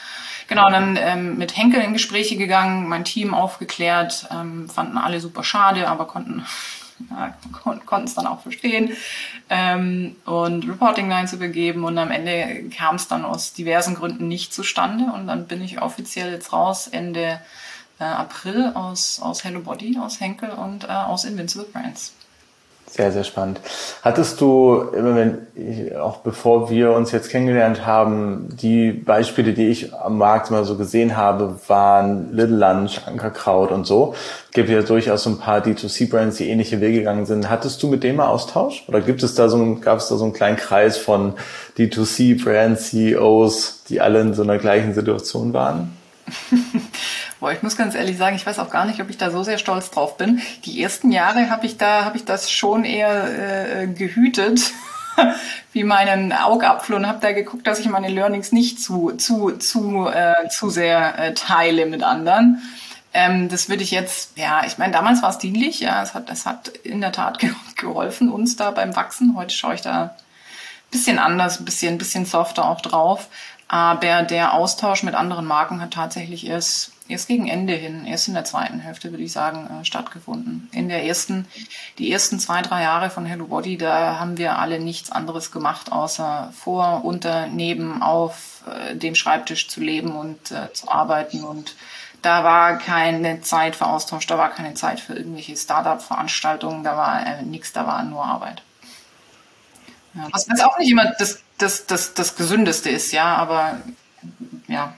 Genau, 0.48 0.70
dann 0.70 0.98
ähm, 0.98 1.38
mit 1.38 1.58
Henkel 1.58 1.82
in 1.82 1.92
Gespräche 1.92 2.38
gegangen, 2.38 2.88
mein 2.88 3.04
Team 3.04 3.34
aufgeklärt, 3.34 4.30
ähm, 4.32 4.70
fanden 4.70 4.98
alle 4.98 5.20
super 5.20 5.44
schade, 5.44 5.90
aber 5.90 6.06
konnten 6.06 6.46
ja, 7.10 7.38
konnten 7.86 8.08
es 8.08 8.16
dann 8.16 8.28
auch 8.28 8.42
verstehen 8.42 8.92
ähm, 9.50 10.16
und 10.26 10.68
Reporting 10.68 11.10
Line 11.10 11.28
zu 11.28 11.38
begeben 11.38 11.84
und 11.84 11.98
am 11.98 12.12
Ende 12.12 12.70
kam 12.70 12.96
es 12.96 13.08
dann 13.08 13.26
aus 13.26 13.54
diversen 13.54 13.96
Gründen 13.96 14.28
nicht 14.28 14.54
zustande 14.54 15.12
und 15.14 15.28
dann 15.28 15.48
bin 15.48 15.62
ich 15.62 15.82
offiziell 15.82 16.32
jetzt 16.32 16.54
raus 16.54 16.88
Ende 16.88 17.42
äh, 18.00 18.04
April 18.04 18.72
aus, 18.74 19.20
aus 19.22 19.44
Hello 19.44 19.62
Body, 19.62 19.98
aus 20.00 20.20
Henkel 20.20 20.50
und 20.50 20.86
äh, 20.86 20.88
aus 20.88 21.26
Invincible 21.26 21.68
Brands. 21.72 22.14
Sehr, 22.88 23.12
sehr 23.12 23.26
spannend. 23.26 23.60
Hattest 24.04 24.40
du, 24.40 24.84
immer 24.96 25.16
wenn, 25.16 25.98
auch 25.98 26.20
bevor 26.20 26.70
wir 26.70 26.94
uns 26.94 27.12
jetzt 27.12 27.30
kennengelernt 27.30 27.86
haben, 27.86 28.48
die 28.62 28.92
Beispiele, 28.92 29.54
die 29.54 29.68
ich 29.68 29.94
am 29.94 30.18
Markt 30.18 30.50
immer 30.50 30.64
so 30.64 30.78
gesehen 30.78 31.18
habe, 31.18 31.60
waren 31.68 32.32
Little 32.32 32.56
Lunch, 32.56 33.02
Ankerkraut 33.06 33.72
und 33.72 33.86
so. 33.86 34.16
Es 34.46 34.52
gibt 34.52 34.70
ja 34.70 34.82
durchaus 34.82 35.24
so 35.24 35.32
ein 35.32 35.40
paar 35.40 35.60
D2C-Brands, 35.60 36.38
die 36.38 36.48
ähnliche 36.48 36.80
Wege 36.80 37.00
gegangen 37.00 37.26
sind. 37.26 37.50
Hattest 37.50 37.84
du 37.84 37.88
mit 37.88 38.04
dem 38.04 38.16
mal 38.18 38.28
Austausch? 38.28 38.86
Oder 38.88 39.02
gibt 39.02 39.24
es 39.24 39.36
da 39.36 39.50
so 39.50 39.58
ein, 39.58 39.82
gab 39.82 39.98
es 39.98 40.08
da 40.08 40.16
so 40.16 40.24
einen 40.24 40.34
kleinen 40.34 40.58
Kreis 40.58 40.98
von 40.98 41.34
D2C-Brand-CEOs, 41.78 43.84
die 43.90 44.00
alle 44.00 44.22
in 44.22 44.34
so 44.34 44.44
einer 44.44 44.58
gleichen 44.58 44.94
Situation 44.94 45.52
waren? 45.54 45.98
Boah, 47.46 47.52
ich 47.52 47.62
muss 47.62 47.78
ganz 47.78 47.94
ehrlich 47.94 48.18
sagen, 48.18 48.36
ich 48.36 48.44
weiß 48.44 48.58
auch 48.58 48.72
gar 48.72 48.86
nicht, 48.86 49.00
ob 49.00 49.12
ich 49.12 49.20
da 49.20 49.30
so 49.30 49.44
sehr 49.44 49.60
stolz 49.60 49.92
drauf 49.92 50.18
bin. 50.18 50.42
Die 50.64 50.82
ersten 50.82 51.12
Jahre 51.12 51.52
habe 51.52 51.68
ich 51.68 51.78
da, 51.78 52.04
habe 52.04 52.18
ich 52.18 52.26
das 52.26 52.50
schon 52.50 52.84
eher 52.84 53.82
äh, 53.82 53.86
gehütet, 53.86 54.72
wie 55.72 55.84
meinen 55.84 56.34
Augapfel 56.34 56.96
und 56.96 57.08
habe 57.08 57.20
da 57.22 57.34
geguckt, 57.34 57.68
dass 57.68 57.78
ich 57.78 57.88
meine 57.88 58.08
Learnings 58.08 58.52
nicht 58.52 58.82
zu 58.82 59.12
zu 59.12 59.52
zu 59.60 60.08
äh, 60.08 60.50
zu 60.50 60.72
sehr 60.72 61.20
äh, 61.20 61.34
teile 61.36 61.86
mit 61.86 62.02
anderen. 62.02 62.64
Ähm, 63.14 63.48
das 63.48 63.70
würde 63.70 63.84
ich 63.84 63.92
jetzt, 63.92 64.40
ja, 64.40 64.66
ich 64.66 64.80
meine, 64.80 64.94
damals 64.94 65.22
war 65.22 65.30
es 65.30 65.38
dienlich, 65.38 65.82
ja, 65.82 66.02
es 66.02 66.16
hat, 66.16 66.32
es 66.32 66.48
hat 66.48 66.70
in 66.70 67.00
der 67.00 67.12
Tat 67.12 67.38
geholfen 67.76 68.32
uns 68.32 68.56
da 68.56 68.72
beim 68.72 68.96
Wachsen. 68.96 69.36
Heute 69.38 69.54
schaue 69.54 69.76
ich 69.76 69.82
da 69.82 70.02
ein 70.02 70.12
bisschen 70.90 71.20
anders, 71.20 71.60
ein 71.60 71.66
bisschen, 71.66 71.94
ein 71.94 72.00
bisschen 72.00 72.26
softer 72.26 72.68
auch 72.68 72.82
drauf. 72.82 73.28
Aber 73.68 74.24
der 74.24 74.54
Austausch 74.54 75.04
mit 75.04 75.14
anderen 75.14 75.46
Marken 75.46 75.80
hat 75.82 75.92
tatsächlich 75.92 76.48
erst, 76.48 76.95
erst 77.08 77.28
gegen 77.28 77.48
Ende 77.48 77.74
hin, 77.74 78.06
erst 78.06 78.28
in 78.28 78.34
der 78.34 78.46
zweiten 78.46 78.80
Hälfte, 78.80 79.12
würde 79.12 79.24
ich 79.24 79.32
sagen, 79.32 79.82
äh, 79.82 79.86
stattgefunden. 79.86 80.70
In 80.72 80.90
der 80.90 81.06
ersten, 81.06 81.48
die 81.98 82.12
ersten 82.12 82.40
zwei, 82.40 82.62
drei 82.62 82.84
Jahre 82.84 83.10
von 83.10 83.26
Hello 83.26 83.48
Body, 83.48 83.78
da 83.78 84.20
haben 84.20 84.38
wir 84.38 84.60
alle 84.60 84.80
nichts 84.80 85.12
anderes 85.12 85.52
gemacht, 85.52 85.92
außer 85.92 86.54
vor, 86.58 87.04
unter, 87.06 87.48
neben, 87.48 88.02
auf 88.02 88.64
äh, 88.68 88.96
dem 88.96 89.16
Schreibtisch 89.16 89.68
zu 89.68 89.82
leben 89.82 90.16
und 90.16 90.52
äh, 90.52 90.72
zu 90.74 90.90
arbeiten 90.90 91.44
und 91.44 91.76
da 92.22 92.44
war 92.44 92.80
keine 92.80 93.42
Zeit 93.42 93.76
für 93.76 93.86
Austausch, 93.86 94.26
da 94.26 94.40
war 94.40 94.50
keine 94.50 94.74
Zeit 94.74 95.00
für 95.00 95.14
irgendwelche 95.14 95.56
Startup-Veranstaltungen, 95.56 96.84
da 96.84 96.98
war 96.98 97.26
äh, 97.26 97.44
nichts, 97.44 97.72
da 97.72 97.86
war 97.86 98.04
nur 98.04 98.26
Arbeit. 98.26 98.64
Ja, 100.16 100.28
was 100.32 100.48
auch 100.62 100.80
nicht 100.80 100.90
immer 100.90 101.12
das 101.20 101.44
das, 101.58 101.86
das, 101.86 102.14
das 102.14 102.36
Gesündeste 102.36 102.90
ist, 102.90 103.12
ja, 103.12 103.36
aber 103.36 103.80
ja. 104.68 104.94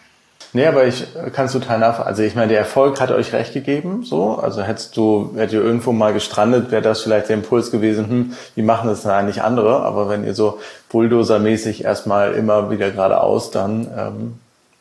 Nee, 0.53 0.65
aber 0.65 0.85
ich 0.85 1.05
kann 1.33 1.45
es 1.45 1.51
total 1.51 1.79
nach. 1.79 1.99
Also 1.99 2.23
ich 2.23 2.35
meine, 2.35 2.49
der 2.49 2.59
Erfolg 2.59 2.99
hat 3.01 3.11
euch 3.11 3.33
recht 3.33 3.53
gegeben, 3.53 4.03
so. 4.03 4.35
Also 4.35 4.63
hättest 4.63 4.95
du, 4.97 5.31
hättet 5.35 5.53
ihr 5.53 5.63
irgendwo 5.63 5.91
mal 5.91 6.13
gestrandet, 6.13 6.71
wäre 6.71 6.81
das 6.81 7.01
vielleicht 7.01 7.29
der 7.29 7.35
Impuls 7.35 7.71
gewesen, 7.71 8.09
hm, 8.09 8.33
wie 8.55 8.61
machen 8.61 8.89
das 8.89 9.01
denn 9.01 9.11
eigentlich 9.11 9.41
andere? 9.41 9.81
Aber 9.81 10.09
wenn 10.09 10.23
ihr 10.23 10.33
so 10.33 10.59
Bulldozer-mäßig 10.89 11.83
erstmal 11.83 12.33
immer 12.33 12.71
wieder 12.71 12.91
geradeaus, 12.91 13.51
dann 13.51 13.87
ähm, 13.97 14.39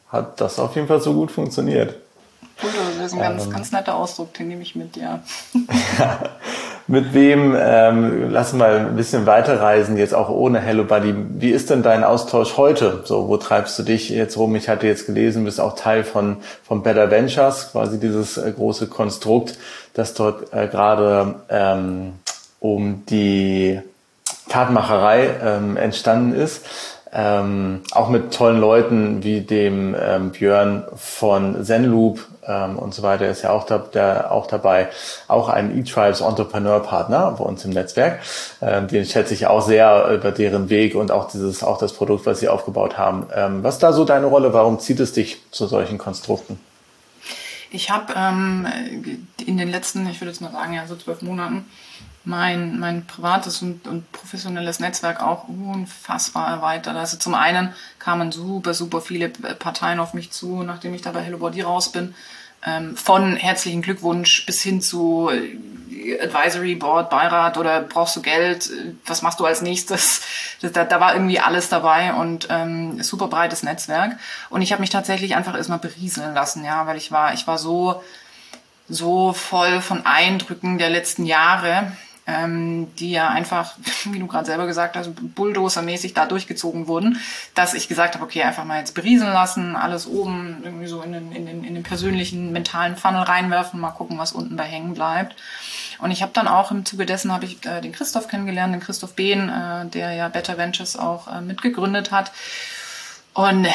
hat 0.08 0.40
das 0.40 0.58
auf 0.58 0.74
jeden 0.76 0.88
Fall 0.88 1.00
so 1.00 1.14
gut 1.14 1.30
funktioniert. 1.30 1.96
Bulldozer 2.60 3.04
ist 3.04 3.12
ein 3.12 3.18
ganz, 3.18 3.44
ähm, 3.44 3.50
ganz 3.50 3.72
netter 3.72 3.96
Ausdruck, 3.96 4.32
den 4.34 4.48
nehme 4.48 4.62
ich 4.62 4.76
mit, 4.76 4.96
ja. 4.96 5.20
Mit 6.88 7.14
wem, 7.14 7.56
ähm, 7.58 8.30
lass 8.30 8.52
mal 8.52 8.78
ein 8.78 8.94
bisschen 8.94 9.26
weiterreisen, 9.26 9.96
jetzt 9.96 10.14
auch 10.14 10.28
ohne 10.28 10.60
Hello 10.60 10.84
Buddy. 10.84 11.16
Wie 11.30 11.50
ist 11.50 11.68
denn 11.70 11.82
dein 11.82 12.04
Austausch 12.04 12.56
heute? 12.56 13.00
So, 13.04 13.26
wo 13.26 13.38
treibst 13.38 13.76
du 13.76 13.82
dich 13.82 14.08
jetzt 14.08 14.36
rum? 14.36 14.54
Ich 14.54 14.68
hatte 14.68 14.86
jetzt 14.86 15.06
gelesen, 15.06 15.44
bist 15.44 15.60
auch 15.60 15.74
Teil 15.74 16.04
von, 16.04 16.36
von 16.62 16.84
Better 16.84 17.10
Ventures, 17.10 17.72
quasi 17.72 17.98
dieses 17.98 18.36
äh, 18.38 18.52
große 18.52 18.86
Konstrukt, 18.86 19.58
das 19.94 20.14
dort 20.14 20.52
äh, 20.52 20.68
gerade 20.68 21.34
ähm, 21.48 22.12
um 22.60 23.02
die 23.06 23.80
Tatmacherei 24.48 25.30
ähm, 25.42 25.76
entstanden 25.76 26.38
ist. 26.38 26.64
Ähm, 27.12 27.80
auch 27.90 28.10
mit 28.10 28.32
tollen 28.32 28.60
Leuten 28.60 29.24
wie 29.24 29.40
dem 29.40 29.96
ähm, 30.00 30.30
Björn 30.30 30.84
von 30.94 31.64
Zenloop 31.64 32.20
ähm, 32.46 32.78
und 32.78 32.94
so 32.94 33.02
weiter 33.02 33.28
ist 33.28 33.42
ja 33.42 33.50
auch, 33.50 33.64
da, 33.64 33.78
der, 33.78 34.32
auch 34.32 34.46
dabei. 34.46 34.88
Auch 35.28 35.48
ein 35.48 35.76
eTribes 35.76 36.20
Entrepreneur 36.20 36.80
Partner 36.80 37.32
bei 37.38 37.44
uns 37.44 37.64
im 37.64 37.70
Netzwerk. 37.70 38.20
Ähm, 38.60 38.88
den 38.88 39.04
schätze 39.04 39.34
ich 39.34 39.46
auch 39.46 39.62
sehr 39.62 40.08
über 40.10 40.32
deren 40.32 40.68
Weg 40.68 40.94
und 40.94 41.10
auch 41.10 41.30
dieses, 41.30 41.62
auch 41.62 41.78
das 41.78 41.92
Produkt, 41.92 42.26
was 42.26 42.40
sie 42.40 42.48
aufgebaut 42.48 42.98
haben. 42.98 43.26
Ähm, 43.34 43.62
was 43.62 43.78
da 43.78 43.92
so 43.92 44.04
deine 44.04 44.26
Rolle? 44.26 44.52
Warum 44.52 44.78
zieht 44.78 45.00
es 45.00 45.12
dich 45.12 45.42
zu 45.50 45.66
solchen 45.66 45.98
Konstrukten? 45.98 46.58
Ich 47.70 47.90
habe 47.90 48.14
ähm, 48.16 48.66
in 49.44 49.58
den 49.58 49.68
letzten, 49.68 50.08
ich 50.08 50.20
würde 50.20 50.30
jetzt 50.30 50.40
mal 50.40 50.52
sagen, 50.52 50.72
ja, 50.72 50.86
so 50.86 50.96
zwölf 50.96 51.22
Monaten 51.22 51.66
mein, 52.26 52.78
mein 52.80 53.06
privates 53.06 53.62
und, 53.62 53.86
und 53.86 54.10
professionelles 54.10 54.80
Netzwerk 54.80 55.22
auch 55.22 55.46
unfassbar 55.48 56.48
erweitert. 56.48 56.96
Also 56.96 57.16
zum 57.18 57.34
einen 57.34 57.72
kamen 58.00 58.32
super, 58.32 58.74
super 58.74 59.00
viele 59.00 59.28
Parteien 59.28 60.00
auf 60.00 60.12
mich 60.12 60.32
zu, 60.32 60.64
nachdem 60.64 60.92
ich 60.92 61.02
da 61.02 61.12
bei 61.12 61.22
Hello 61.22 61.38
Body 61.38 61.62
raus 61.62 61.92
bin. 61.92 62.14
Ähm, 62.64 62.96
von 62.96 63.36
herzlichen 63.36 63.82
Glückwunsch 63.82 64.46
bis 64.46 64.62
hin 64.62 64.80
zu 64.80 65.30
äh, 65.30 66.20
Advisory 66.20 66.74
Board, 66.74 67.10
Beirat 67.10 67.58
oder 67.58 67.80
brauchst 67.80 68.16
du 68.16 68.22
Geld, 68.22 68.70
äh, 68.70 68.94
was 69.06 69.22
machst 69.22 69.40
du 69.40 69.44
als 69.44 69.62
nächstes? 69.62 70.22
Da, 70.62 70.84
da 70.84 71.00
war 71.00 71.12
irgendwie 71.12 71.38
alles 71.38 71.68
dabei 71.68 72.14
und 72.14 72.48
ähm, 72.50 73.02
super 73.02 73.28
breites 73.28 73.62
Netzwerk. 73.62 74.18
Und 74.48 74.62
ich 74.62 74.72
habe 74.72 74.80
mich 74.80 74.88
tatsächlich 74.88 75.36
einfach 75.36 75.54
erstmal 75.54 75.78
berieseln 75.78 76.34
lassen, 76.34 76.64
ja, 76.64 76.86
weil 76.86 76.96
ich 76.96 77.12
war, 77.12 77.34
ich 77.34 77.46
war 77.46 77.58
so, 77.58 78.02
so 78.88 79.34
voll 79.34 79.82
von 79.82 80.06
Eindrücken 80.06 80.78
der 80.78 80.88
letzten 80.88 81.26
Jahre 81.26 81.92
ähm, 82.26 82.94
die 82.96 83.12
ja 83.12 83.28
einfach, 83.28 83.74
wie 84.04 84.18
du 84.18 84.26
gerade 84.26 84.46
selber 84.46 84.66
gesagt 84.66 84.96
hast, 84.96 85.10
bulldosermäßig 85.34 86.14
da 86.14 86.26
durchgezogen 86.26 86.88
wurden, 86.88 87.20
dass 87.54 87.74
ich 87.74 87.88
gesagt 87.88 88.14
habe, 88.14 88.24
okay, 88.24 88.42
einfach 88.42 88.64
mal 88.64 88.78
jetzt 88.78 88.94
berieseln 88.94 89.32
lassen, 89.32 89.76
alles 89.76 90.06
oben 90.06 90.62
irgendwie 90.64 90.86
so 90.86 91.02
in 91.02 91.12
den, 91.12 91.32
in 91.32 91.46
den, 91.46 91.64
in 91.64 91.74
den 91.74 91.82
persönlichen 91.82 92.52
mentalen 92.52 92.96
Funnel 92.96 93.22
reinwerfen, 93.22 93.80
mal 93.80 93.90
gucken, 93.90 94.18
was 94.18 94.32
unten 94.32 94.56
da 94.56 94.64
hängen 94.64 94.94
bleibt. 94.94 95.36
Und 95.98 96.10
ich 96.10 96.22
habe 96.22 96.32
dann 96.34 96.48
auch 96.48 96.70
im 96.70 96.84
Zuge 96.84 97.06
dessen 97.06 97.32
habe 97.32 97.46
ich 97.46 97.64
äh, 97.64 97.80
den 97.80 97.92
Christoph 97.92 98.28
kennengelernt, 98.28 98.74
den 98.74 98.80
Christoph 98.80 99.14
Behn, 99.14 99.48
äh, 99.48 99.86
der 99.86 100.12
ja 100.12 100.28
Better 100.28 100.58
Ventures 100.58 100.96
auch 100.96 101.28
äh, 101.28 101.40
mitgegründet 101.40 102.10
hat. 102.10 102.32
Und 103.36 103.66
äh, 103.66 103.70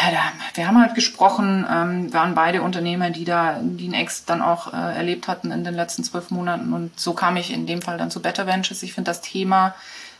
wir 0.55 0.67
haben 0.67 0.81
halt 0.81 0.95
gesprochen, 0.95 1.67
ähm, 1.71 2.11
waren 2.11 2.33
beide 2.33 2.63
Unternehmer, 2.63 3.11
die 3.11 3.25
da, 3.25 3.59
die 3.61 3.89
ein 3.89 3.93
Ex 3.93 4.25
dann 4.25 4.41
auch 4.41 4.73
äh, 4.73 4.75
erlebt 4.75 5.27
hatten 5.27 5.51
in 5.51 5.63
den 5.63 5.75
letzten 5.75 6.03
zwölf 6.03 6.31
Monaten. 6.31 6.73
Und 6.73 6.99
so 6.99 7.13
kam 7.13 7.37
ich 7.37 7.53
in 7.53 7.67
dem 7.67 7.83
Fall 7.83 7.99
dann 7.99 8.09
zu 8.09 8.23
Better 8.23 8.47
Ventures. 8.47 8.81
Ich 8.81 8.93
finde 8.93 9.11
das 9.11 9.21
Thema 9.21 9.75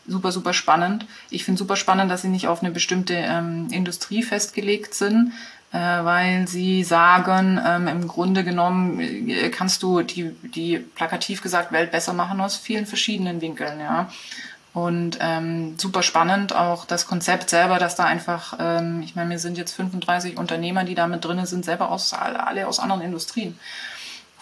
super, 0.06 0.32
super 0.32 0.54
spannend. 0.54 1.08
Ich 1.32 1.44
finde 1.44 1.58
super 1.58 1.76
spannend, 1.76 2.12
dass 2.12 2.22
sie 2.22 2.28
nicht 2.28 2.48
auf 2.48 2.62
eine 2.62 2.70
bestimmte 2.70 3.16
ähm, 3.16 3.68
Industrie 3.72 4.22
festgelegt 4.22 4.94
sind, 4.94 5.34
äh, 5.72 5.80
weil 5.80 6.48
sie 6.48 6.84
sagen, 6.84 7.60
ähm, 7.66 7.88
im 7.88 8.08
Grunde 8.08 8.44
genommen 8.44 9.00
äh, 9.00 9.50
kannst 9.50 9.82
du 9.82 10.04
die, 10.04 10.36
die 10.44 10.78
plakativ 10.78 11.42
gesagt 11.42 11.72
Welt 11.72 11.90
besser 11.90 12.14
machen 12.14 12.42
aus 12.42 12.58
vielen 12.58 12.86
verschiedenen 12.86 13.42
Winkeln, 13.42 13.80
ja. 13.80 14.08
Und 14.74 15.18
ähm, 15.20 15.78
super 15.78 16.02
spannend 16.02 16.56
auch 16.56 16.86
das 16.86 17.06
Konzept 17.06 17.50
selber, 17.50 17.78
dass 17.78 17.96
da 17.96 18.06
einfach, 18.06 18.56
ähm, 18.58 19.02
ich 19.04 19.16
meine, 19.16 19.32
wir 19.32 19.40
sind 19.40 19.58
jetzt 19.58 19.74
35 19.74 20.38
Unternehmer, 20.38 20.86
die 20.86 20.96
da 20.96 21.08
mit 21.08 21.26
drin 21.26 21.46
sind, 21.46 21.66
selber 21.66 21.92
aus 21.92 22.14
alle 22.14 22.68
aus 22.68 22.80
anderen 22.80 23.02
Industrien. 23.02 23.60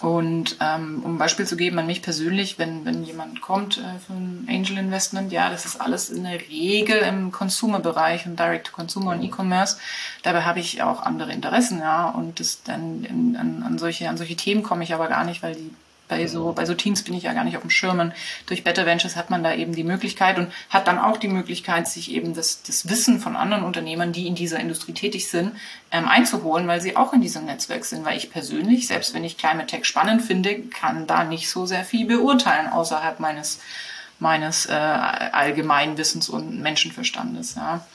Und 0.02 0.56
ähm, 0.62 1.02
um 1.04 1.16
ein 1.16 1.18
Beispiel 1.18 1.46
zu 1.46 1.58
geben 1.58 1.78
an 1.78 1.86
mich 1.86 2.02
persönlich, 2.02 2.58
wenn, 2.58 2.86
wenn 2.86 3.04
jemand 3.04 3.42
kommt 3.42 3.80
äh, 3.80 4.00
für 4.06 4.14
ein 4.14 4.48
Angel 4.48 4.78
Investment, 4.78 5.32
ja, 5.34 5.50
das 5.50 5.66
ist 5.66 5.82
alles 5.82 6.10
in 6.10 6.24
der 6.24 6.40
Regel 6.40 7.00
im 7.00 7.34
Consumer-Bereich 7.34 8.26
und 8.26 8.40
Direct-to-Consumer 8.40 9.12
und 9.12 9.24
E-Commerce. 9.24 9.78
Dabei 10.24 10.44
habe 10.44 10.62
ich 10.62 10.82
auch 10.82 11.02
andere 11.02 11.34
Interessen, 11.34 11.80
ja, 11.80 12.08
und 12.10 12.40
das 12.40 12.64
dann 12.64 13.04
in, 13.04 13.36
an, 13.36 13.64
an, 13.64 13.78
solche, 13.78 14.08
an 14.08 14.16
solche 14.16 14.38
Themen 14.38 14.64
komme 14.64 14.86
ich 14.86 14.94
aber 14.94 15.10
gar 15.10 15.26
nicht, 15.26 15.44
weil 15.44 15.56
die 15.56 15.74
bei 16.10 16.28
so, 16.28 16.52
bei 16.52 16.66
so 16.66 16.74
Teams 16.74 17.04
bin 17.04 17.14
ich 17.14 17.24
ja 17.24 17.34
gar 17.34 17.46
nicht 17.46 17.56
auf 17.56 17.62
dem 17.62 17.70
Schirm. 17.70 18.12
durch 18.48 18.64
Better 18.66 18.86
Ventures 18.86 19.16
hat 19.16 19.30
man 19.30 19.44
da 19.44 19.54
eben 19.54 19.74
die 19.74 19.86
Möglichkeit 19.86 20.38
und 20.38 20.52
hat 20.70 20.88
dann 20.88 21.00
auch 21.00 21.16
die 21.18 21.30
Möglichkeit, 21.30 21.88
sich 21.88 22.12
eben 22.12 22.34
das, 22.34 22.64
das 22.64 22.90
Wissen 22.90 23.22
von 23.22 23.38
anderen 23.38 23.64
Unternehmern, 23.64 24.12
die 24.12 24.28
in 24.28 24.36
dieser 24.36 24.60
Industrie 24.60 24.94
tätig 24.94 25.30
sind, 25.30 25.54
ähm, 25.92 26.08
einzuholen, 26.08 26.68
weil 26.68 26.82
sie 26.82 26.98
auch 26.98 27.14
in 27.14 27.22
diesem 27.22 27.46
Netzwerk 27.46 27.86
sind. 27.86 28.04
Weil 28.04 28.18
ich 28.18 28.32
persönlich, 28.32 28.88
selbst 28.88 29.14
wenn 29.14 29.24
ich 29.24 29.38
Climate 29.38 29.68
Tech 29.68 29.86
spannend 29.86 30.22
finde, 30.22 30.60
kann 30.64 31.08
da 31.08 31.24
nicht 31.24 31.50
so 31.50 31.66
sehr 31.66 31.86
viel 31.86 32.06
beurteilen 32.06 32.68
außerhalb 32.68 33.20
meines 33.20 33.60
meines 34.22 34.66
äh, 34.66 34.74
Allgemeinwissens 34.74 36.28
und 36.28 36.60
Menschenverstandes. 36.60 37.56
Ja. 37.56 37.86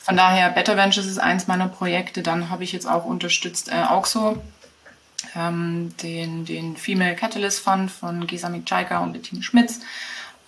Von 0.00 0.16
daher, 0.16 0.48
Better 0.48 0.76
Ventures 0.76 1.06
ist 1.06 1.18
eins 1.18 1.48
meiner 1.48 1.68
Projekte. 1.68 2.22
Dann 2.22 2.48
habe 2.48 2.64
ich 2.64 2.72
jetzt 2.72 2.88
auch 2.88 3.04
unterstützt 3.04 3.70
äh, 3.70 3.82
Auxo, 3.82 4.42
ähm, 5.36 5.94
den, 6.02 6.44
den 6.44 6.76
Female 6.76 7.14
Catalyst 7.14 7.60
Fund 7.60 7.90
von 7.90 8.26
Gisa 8.26 8.48
Mikchaika 8.48 8.98
und 8.98 9.12
Bettine 9.12 9.42
Schmitz. 9.42 9.80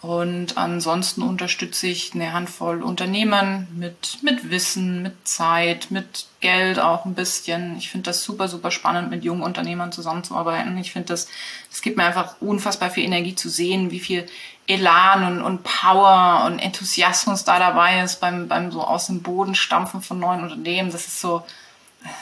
Und 0.01 0.57
ansonsten 0.57 1.23
unterstütze 1.23 1.89
ich 1.89 2.15
eine 2.15 2.33
Handvoll 2.33 2.85
Unternehmen 2.85 3.67
mit, 3.75 4.19
mit 4.23 4.49
Wissen, 4.49 5.03
mit 5.03 5.27
Zeit, 5.27 5.91
mit 5.91 6.27
Geld 6.39 6.79
auch 6.79 7.05
ein 7.05 7.15
bisschen. 7.15 7.77
Ich 7.79 7.91
finde 7.91 8.11
das 8.11 8.23
super, 8.23 8.47
super 8.47 8.71
spannend, 8.71 9.11
mit 9.11 9.25
jungen 9.25 9.43
Unternehmern 9.43 9.91
zusammenzuarbeiten. 9.91 10.79
Ich 10.79 10.93
finde 10.93 11.09
das, 11.09 11.27
es 11.73 11.83
gibt 11.83 11.97
mir 11.97 12.05
einfach 12.05 12.37
unfassbar 12.41 12.91
viel 12.91 13.05
Energie 13.05 13.35
zu 13.35 13.49
sehen, 13.49 13.91
wie 13.91 13.99
viel 13.99 14.27
Elan 14.69 15.25
und, 15.25 15.43
und 15.43 15.65
Power 15.65 16.45
und 16.47 16.61
Enthusiasmus 16.61 17.43
da 17.43 17.59
dabei 17.59 18.03
ist 18.03 18.21
beim, 18.21 18.47
beim 18.47 18.71
so 18.71 18.83
aus 18.83 19.07
dem 19.07 19.23
Boden 19.23 19.57
stampfen 19.57 20.01
von 20.01 20.21
neuen 20.21 20.45
Unternehmen. 20.45 20.93
Das 20.93 21.09
ist 21.09 21.21
so, 21.21 21.43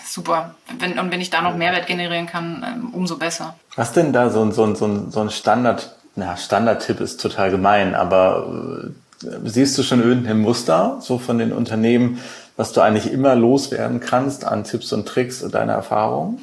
super. 0.07 0.55
Wenn, 0.79 0.99
und 0.99 1.11
wenn 1.11 1.21
ich 1.21 1.31
da 1.31 1.43
noch 1.43 1.57
Mehrwert 1.57 1.87
generieren 1.87 2.27
kann, 2.27 2.65
ähm, 2.67 2.95
umso 2.95 3.17
besser. 3.17 3.55
Was 3.75 3.93
denn 3.93 4.12
da 4.12 4.31
so, 4.31 4.51
so, 4.51 4.75
so, 4.75 5.11
so 5.11 5.21
ein 5.21 5.31
Standard, 5.31 5.97
na, 6.15 6.37
Standardtipp 6.37 7.01
ist 7.01 7.21
total 7.21 7.51
gemein, 7.51 7.95
aber 7.95 8.93
äh, 9.23 9.27
siehst 9.45 9.77
du 9.79 9.83
schon 9.83 10.03
irgendein 10.03 10.39
Muster, 10.39 10.99
so 11.01 11.19
von 11.19 11.39
den 11.39 11.53
Unternehmen, 11.53 12.21
was 12.57 12.73
du 12.73 12.81
eigentlich 12.81 13.12
immer 13.12 13.35
loswerden 13.35 14.01
kannst 14.01 14.45
an 14.45 14.65
Tipps 14.65 14.93
und 14.93 15.07
Tricks 15.07 15.43
und 15.43 15.55
deiner 15.55 15.75
Erfahrung? 15.75 16.41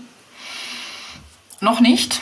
Noch 1.60 1.80
nicht. 1.80 2.22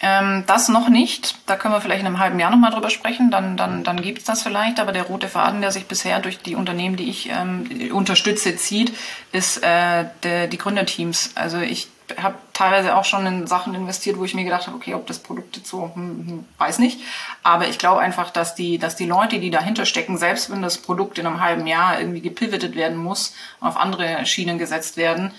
Ähm, 0.00 0.44
das 0.46 0.68
noch 0.68 0.88
nicht. 0.88 1.36
Da 1.46 1.56
können 1.56 1.74
wir 1.74 1.80
vielleicht 1.80 2.00
in 2.00 2.06
einem 2.06 2.20
halben 2.20 2.38
Jahr 2.38 2.50
nochmal 2.50 2.70
drüber 2.70 2.90
sprechen. 2.90 3.30
Dann, 3.30 3.56
dann, 3.56 3.82
dann 3.82 4.00
gibt 4.00 4.18
es 4.18 4.24
das 4.24 4.42
vielleicht. 4.42 4.78
Aber 4.78 4.92
der 4.92 5.04
rote 5.04 5.28
Faden, 5.28 5.60
der 5.60 5.72
sich 5.72 5.86
bisher 5.86 6.20
durch 6.20 6.38
die 6.38 6.54
Unternehmen, 6.54 6.96
die 6.96 7.10
ich 7.10 7.30
ähm, 7.30 7.90
unterstütze, 7.92 8.56
zieht, 8.56 8.92
ist 9.32 9.62
äh, 9.64 10.04
der, 10.22 10.46
die 10.46 10.58
Gründerteams. 10.58 11.32
Also 11.34 11.58
ich 11.58 11.88
habe 12.16 12.36
teilweise 12.52 12.96
auch 12.96 13.04
schon 13.04 13.26
in 13.26 13.46
Sachen 13.46 13.74
investiert, 13.74 14.18
wo 14.18 14.24
ich 14.24 14.34
mir 14.34 14.44
gedacht 14.44 14.66
habe, 14.66 14.76
okay, 14.76 14.94
ob 14.94 15.06
das 15.06 15.18
Produkt 15.18 15.56
jetzt 15.56 15.68
so, 15.68 15.90
hm, 15.94 16.26
hm, 16.26 16.44
weiß 16.58 16.78
nicht. 16.78 17.00
Aber 17.42 17.68
ich 17.68 17.78
glaube 17.78 18.00
einfach, 18.00 18.30
dass 18.30 18.54
die, 18.54 18.78
dass 18.78 18.96
die 18.96 19.06
Leute, 19.06 19.40
die 19.40 19.50
dahinter 19.50 19.84
stecken, 19.84 20.16
selbst 20.16 20.50
wenn 20.50 20.62
das 20.62 20.78
Produkt 20.78 21.18
in 21.18 21.26
einem 21.26 21.40
halben 21.40 21.66
Jahr 21.66 22.00
irgendwie 22.00 22.20
gepivotet 22.20 22.76
werden 22.76 22.96
muss 22.96 23.34
und 23.60 23.68
auf 23.68 23.76
andere 23.76 24.24
Schienen 24.26 24.58
gesetzt 24.58 24.96
werden, 24.96 25.32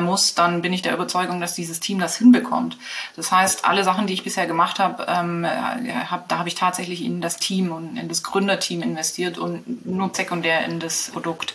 muss, 0.00 0.34
dann 0.34 0.60
bin 0.60 0.72
ich 0.72 0.82
der 0.82 0.92
Überzeugung, 0.92 1.40
dass 1.40 1.54
dieses 1.54 1.80
Team 1.80 1.98
das 1.98 2.16
hinbekommt. 2.16 2.76
Das 3.16 3.32
heißt, 3.32 3.64
alle 3.64 3.82
Sachen, 3.82 4.06
die 4.06 4.12
ich 4.12 4.24
bisher 4.24 4.46
gemacht 4.46 4.78
habe, 4.78 5.06
ähm, 5.08 5.46
hab, 5.46 6.28
da 6.28 6.38
habe 6.38 6.48
ich 6.48 6.54
tatsächlich 6.54 7.02
in 7.02 7.20
das 7.20 7.38
Team 7.38 7.72
und 7.72 7.96
in 7.96 8.08
das 8.08 8.22
Gründerteam 8.22 8.82
investiert 8.82 9.38
und 9.38 9.86
nur 9.86 10.10
sekundär 10.12 10.64
in 10.66 10.80
das 10.80 11.10
Produkt. 11.10 11.54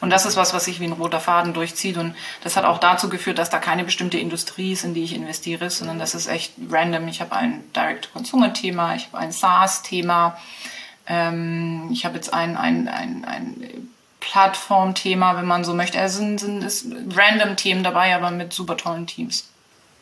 Und 0.00 0.10
das 0.10 0.26
ist 0.26 0.36
was, 0.36 0.52
was 0.52 0.64
sich 0.64 0.80
wie 0.80 0.86
ein 0.86 0.92
roter 0.92 1.20
Faden 1.20 1.54
durchzieht. 1.54 1.96
Und 1.96 2.16
das 2.42 2.56
hat 2.56 2.64
auch 2.64 2.78
dazu 2.78 3.08
geführt, 3.08 3.38
dass 3.38 3.50
da 3.50 3.58
keine 3.58 3.84
bestimmte 3.84 4.18
Industrie 4.18 4.72
ist, 4.72 4.84
in 4.84 4.94
die 4.94 5.04
ich 5.04 5.14
investiere, 5.14 5.70
sondern 5.70 5.98
das 5.98 6.14
ist 6.14 6.26
echt 6.26 6.52
random. 6.68 7.06
Ich 7.08 7.20
habe 7.20 7.34
ein 7.36 7.62
Direct-to-Consumer-Thema, 7.74 8.96
ich 8.96 9.06
habe 9.06 9.18
ein 9.18 9.32
SaaS-Thema, 9.32 10.36
ähm, 11.06 11.88
ich 11.92 12.04
habe 12.04 12.16
jetzt 12.16 12.32
ein, 12.32 12.56
ein, 12.56 12.88
ein, 12.88 13.24
ein 13.24 13.88
Plattformthema, 14.22 15.36
wenn 15.36 15.46
man 15.46 15.64
so 15.64 15.74
möchte. 15.74 15.98
Es 15.98 16.16
sind, 16.16 16.38
sind 16.38 16.64
ist 16.64 16.86
random 17.14 17.56
Themen 17.56 17.82
dabei, 17.82 18.14
aber 18.14 18.30
mit 18.30 18.52
super 18.52 18.76
tollen 18.76 19.06
Teams. 19.06 19.48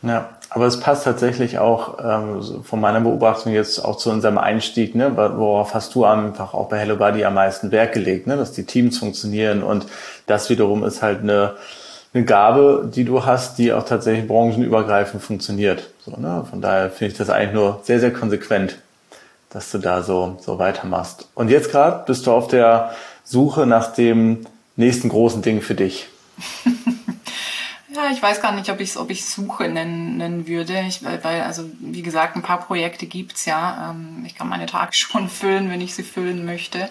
Ja, 0.02 0.30
aber 0.48 0.66
es 0.66 0.80
passt 0.80 1.04
tatsächlich 1.04 1.58
auch 1.58 1.98
ähm, 2.02 2.64
von 2.64 2.80
meiner 2.80 3.00
Beobachtung 3.00 3.52
jetzt 3.52 3.84
auch 3.84 3.96
zu 3.96 4.10
unserem 4.10 4.38
Einstieg, 4.38 4.94
ne? 4.94 5.14
worauf 5.14 5.74
hast 5.74 5.94
du 5.94 6.04
einfach 6.06 6.54
auch 6.54 6.68
bei 6.68 6.78
Hello 6.78 6.96
Buddy 6.96 7.24
am 7.24 7.34
meisten 7.34 7.70
Wert 7.70 7.92
gelegt, 7.92 8.26
ne? 8.26 8.36
dass 8.36 8.52
die 8.52 8.64
Teams 8.64 8.98
funktionieren 8.98 9.62
und 9.62 9.86
das 10.26 10.48
wiederum 10.48 10.84
ist 10.84 11.02
halt 11.02 11.20
eine, 11.20 11.56
eine 12.14 12.24
Gabe, 12.24 12.90
die 12.94 13.04
du 13.04 13.26
hast, 13.26 13.58
die 13.58 13.74
auch 13.74 13.84
tatsächlich 13.84 14.26
branchenübergreifend 14.26 15.22
funktioniert. 15.22 15.90
So, 16.04 16.12
ne? 16.12 16.46
Von 16.48 16.62
daher 16.62 16.90
finde 16.90 17.12
ich 17.12 17.18
das 17.18 17.28
eigentlich 17.28 17.52
nur 17.52 17.80
sehr, 17.82 18.00
sehr 18.00 18.12
konsequent, 18.12 18.78
dass 19.50 19.70
du 19.70 19.78
da 19.78 20.02
so, 20.02 20.38
so 20.40 20.58
weitermachst. 20.58 21.28
Und 21.34 21.50
jetzt 21.50 21.70
gerade 21.70 22.04
bist 22.06 22.26
du 22.26 22.32
auf 22.32 22.48
der 22.48 22.92
Suche 23.30 23.64
nach 23.64 23.92
dem 23.92 24.44
nächsten 24.74 25.08
großen 25.08 25.40
Ding 25.40 25.62
für 25.62 25.74
dich? 25.74 26.08
Ja, 27.92 28.08
ich 28.12 28.22
weiß 28.22 28.40
gar 28.40 28.52
nicht, 28.52 28.70
ob 28.70 28.80
ich 28.80 28.90
es 28.90 28.96
ob 28.96 29.12
Suche 29.12 29.68
nennen, 29.68 30.16
nennen 30.16 30.46
würde. 30.46 30.80
Ich, 30.88 31.04
weil, 31.04 31.42
also 31.42 31.64
wie 31.80 32.02
gesagt, 32.02 32.36
ein 32.36 32.42
paar 32.42 32.60
Projekte 32.60 33.04
gibt's 33.06 33.46
ja. 33.46 33.90
Ähm, 33.90 34.22
ich 34.24 34.36
kann 34.36 34.48
meine 34.48 34.66
Tage 34.66 34.92
schon 34.94 35.28
füllen, 35.28 35.68
wenn 35.70 35.80
ich 35.80 35.94
sie 35.94 36.04
füllen 36.04 36.46
möchte. 36.46 36.88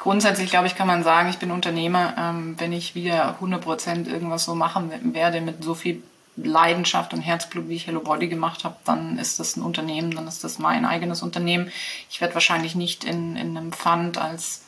Grundsätzlich, 0.00 0.50
glaube 0.50 0.66
ich, 0.66 0.74
kann 0.74 0.88
man 0.88 1.04
sagen, 1.04 1.30
ich 1.30 1.38
bin 1.38 1.52
Unternehmer. 1.52 2.14
Ähm, 2.18 2.56
wenn 2.58 2.72
ich 2.72 2.94
wieder 2.94 3.34
100 3.34 3.62
Prozent 3.62 4.08
irgendwas 4.08 4.44
so 4.44 4.56
machen 4.56 4.90
werde 5.14 5.40
mit 5.40 5.62
so 5.62 5.74
viel 5.74 6.02
Leidenschaft 6.36 7.14
und 7.14 7.20
Herzblut, 7.20 7.68
wie 7.68 7.76
ich 7.76 7.86
Hello 7.86 8.00
Body 8.00 8.26
gemacht 8.26 8.64
habe, 8.64 8.76
dann 8.84 9.18
ist 9.18 9.38
das 9.38 9.56
ein 9.56 9.62
Unternehmen, 9.62 10.10
dann 10.10 10.26
ist 10.26 10.42
das 10.42 10.58
mein 10.58 10.84
eigenes 10.84 11.22
Unternehmen. 11.22 11.70
Ich 12.10 12.20
werde 12.20 12.34
wahrscheinlich 12.34 12.74
nicht 12.74 13.04
in, 13.04 13.36
in 13.36 13.56
einem 13.56 13.72
Fund 13.72 14.18
als, 14.18 14.64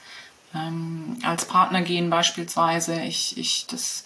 ähm, 0.54 1.18
als 1.24 1.46
Partner 1.46 1.82
gehen 1.82 2.10
beispielsweise. 2.10 3.02
Ich, 3.02 3.36
ich, 3.38 3.66
das 3.66 4.04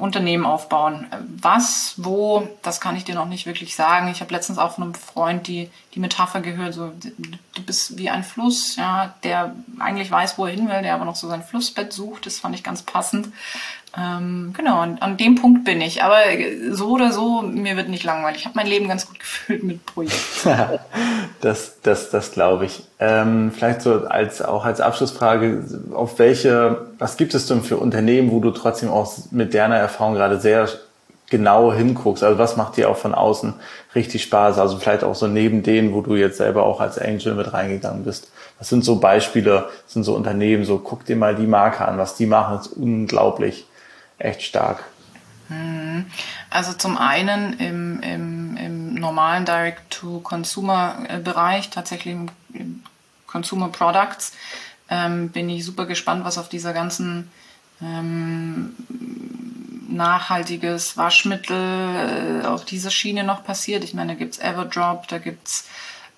Unternehmen 0.00 0.46
aufbauen. 0.46 1.06
Was, 1.40 1.94
wo, 1.96 2.48
das 2.62 2.80
kann 2.80 2.94
ich 2.94 3.02
dir 3.02 3.16
noch 3.16 3.26
nicht 3.26 3.46
wirklich 3.46 3.74
sagen. 3.74 4.08
Ich 4.08 4.20
habe 4.20 4.32
letztens 4.32 4.58
auch 4.58 4.74
von 4.74 4.84
einem 4.84 4.94
Freund 4.94 5.48
die, 5.48 5.70
die 5.94 5.98
Metapher 5.98 6.40
gehört, 6.40 6.74
so 6.74 6.92
du 7.00 7.62
bist 7.64 7.98
wie 7.98 8.08
ein 8.08 8.22
Fluss, 8.22 8.76
ja, 8.76 9.14
der 9.24 9.56
eigentlich 9.80 10.08
weiß, 10.08 10.38
wo 10.38 10.46
er 10.46 10.52
hin 10.52 10.68
will, 10.68 10.82
der 10.82 10.94
aber 10.94 11.04
noch 11.04 11.16
so 11.16 11.26
sein 11.28 11.42
Flussbett 11.42 11.92
sucht. 11.92 12.26
Das 12.26 12.38
fand 12.38 12.54
ich 12.54 12.62
ganz 12.62 12.82
passend. 12.82 13.28
Ähm, 13.98 14.52
genau, 14.54 14.80
an, 14.80 14.98
an, 15.00 15.16
dem 15.16 15.36
Punkt 15.36 15.64
bin 15.64 15.80
ich. 15.80 16.02
Aber 16.02 16.18
so 16.70 16.90
oder 16.90 17.12
so, 17.12 17.40
mir 17.40 17.76
wird 17.76 17.88
nicht 17.88 18.04
langweilig. 18.04 18.40
Ich 18.40 18.44
habe 18.44 18.56
mein 18.56 18.66
Leben 18.66 18.88
ganz 18.88 19.06
gut 19.06 19.18
gefüllt 19.20 19.62
mit 19.62 19.86
Projekten. 19.86 20.50
das 21.40 21.80
das, 21.82 22.10
das 22.10 22.32
glaube 22.32 22.66
ich. 22.66 22.84
Ähm, 22.98 23.52
vielleicht 23.54 23.80
so 23.80 24.06
als 24.06 24.42
auch 24.42 24.66
als 24.66 24.82
Abschlussfrage, 24.82 25.64
auf 25.94 26.18
welche, 26.18 26.88
was 26.98 27.16
gibt 27.16 27.34
es 27.34 27.46
denn 27.46 27.62
für 27.62 27.78
Unternehmen, 27.78 28.30
wo 28.30 28.40
du 28.40 28.50
trotzdem 28.50 28.90
auch 28.90 29.10
mit 29.30 29.54
deiner 29.54 29.76
Erfahrung 29.76 30.14
gerade 30.14 30.40
sehr 30.40 30.68
genau 31.30 31.72
hinguckst? 31.72 32.22
Also 32.22 32.38
was 32.38 32.58
macht 32.58 32.76
dir 32.76 32.90
auch 32.90 32.98
von 32.98 33.14
außen 33.14 33.54
richtig 33.94 34.24
Spaß? 34.24 34.58
Also 34.58 34.76
vielleicht 34.76 35.04
auch 35.04 35.14
so 35.14 35.26
neben 35.26 35.62
denen, 35.62 35.94
wo 35.94 36.02
du 36.02 36.16
jetzt 36.16 36.36
selber 36.36 36.64
auch 36.64 36.80
als 36.80 36.98
Angel 36.98 37.34
mit 37.34 37.50
reingegangen 37.54 38.04
bist. 38.04 38.30
Was 38.58 38.68
sind 38.68 38.84
so 38.84 38.96
Beispiele, 38.96 39.70
sind 39.86 40.02
so 40.02 40.14
Unternehmen, 40.14 40.64
so 40.64 40.78
guck 40.78 41.06
dir 41.06 41.16
mal 41.16 41.34
die 41.34 41.46
Marke 41.46 41.86
an, 41.86 41.96
was 41.96 42.14
die 42.14 42.26
machen, 42.26 42.58
ist 42.58 42.68
unglaublich 42.68 43.66
echt 44.18 44.42
stark. 44.42 44.84
Mhm. 45.48 46.06
Also 46.50 46.72
zum 46.72 46.98
einen 46.98 47.56
im, 47.58 48.00
im, 48.00 48.56
im 48.56 48.94
normalen 48.94 49.44
Direct-to-Consumer-Bereich, 49.44 51.70
tatsächlich 51.70 52.16
im, 52.52 52.82
Consumer 53.26 53.68
Products, 53.68 54.32
ähm, 54.88 55.28
bin 55.30 55.50
ich 55.50 55.64
super 55.64 55.84
gespannt, 55.84 56.24
was 56.24 56.38
auf 56.38 56.48
dieser 56.48 56.72
ganzen 56.72 57.28
ähm, 57.82 58.74
nachhaltiges 59.88 60.96
Waschmittel 60.96 62.42
äh, 62.42 62.46
auf 62.46 62.64
dieser 62.64 62.90
Schiene 62.90 63.24
noch 63.24 63.44
passiert. 63.44 63.84
Ich 63.84 63.94
meine, 63.94 64.14
da 64.14 64.18
gibt's 64.18 64.38
Everdrop, 64.38 65.06
da 65.08 65.18
gibt's 65.18 65.68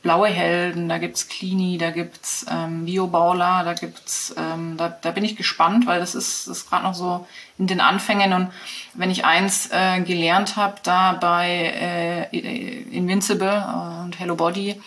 Blaue 0.03 0.29
Helden, 0.29 0.89
da 0.89 0.99
gibt's 0.99 1.29
Clini, 1.29 1.77
da 1.77 1.91
gibt's 1.91 2.47
ähm, 2.49 2.85
Biobaula, 2.85 3.65
da 3.65 3.75
gibt's, 3.75 4.33
ähm, 4.37 4.77
da, 4.77 4.89
da 4.89 5.11
bin 5.11 5.25
ich 5.25 5.37
gespannt, 5.37 5.87
weil 5.87 5.99
das 5.99 6.15
ist, 6.15 6.47
ist 6.47 6.69
gerade 6.69 6.85
noch 6.85 6.95
so 6.95 7.27
in 7.59 7.67
den 7.67 7.81
Anfängen. 7.81 8.33
Und 8.33 8.53
wenn 8.95 9.11
ich 9.11 9.25
eins 9.25 9.71
äh, 9.73 10.01
gelernt 10.01 10.57
habe, 10.57 10.77
da 10.85 11.15
bei 11.15 12.29
äh, 12.31 12.37
Invincible 12.97 13.49
äh, 13.49 14.03
und 14.05 14.21
Hello 14.21 14.37
Body, 14.37 14.81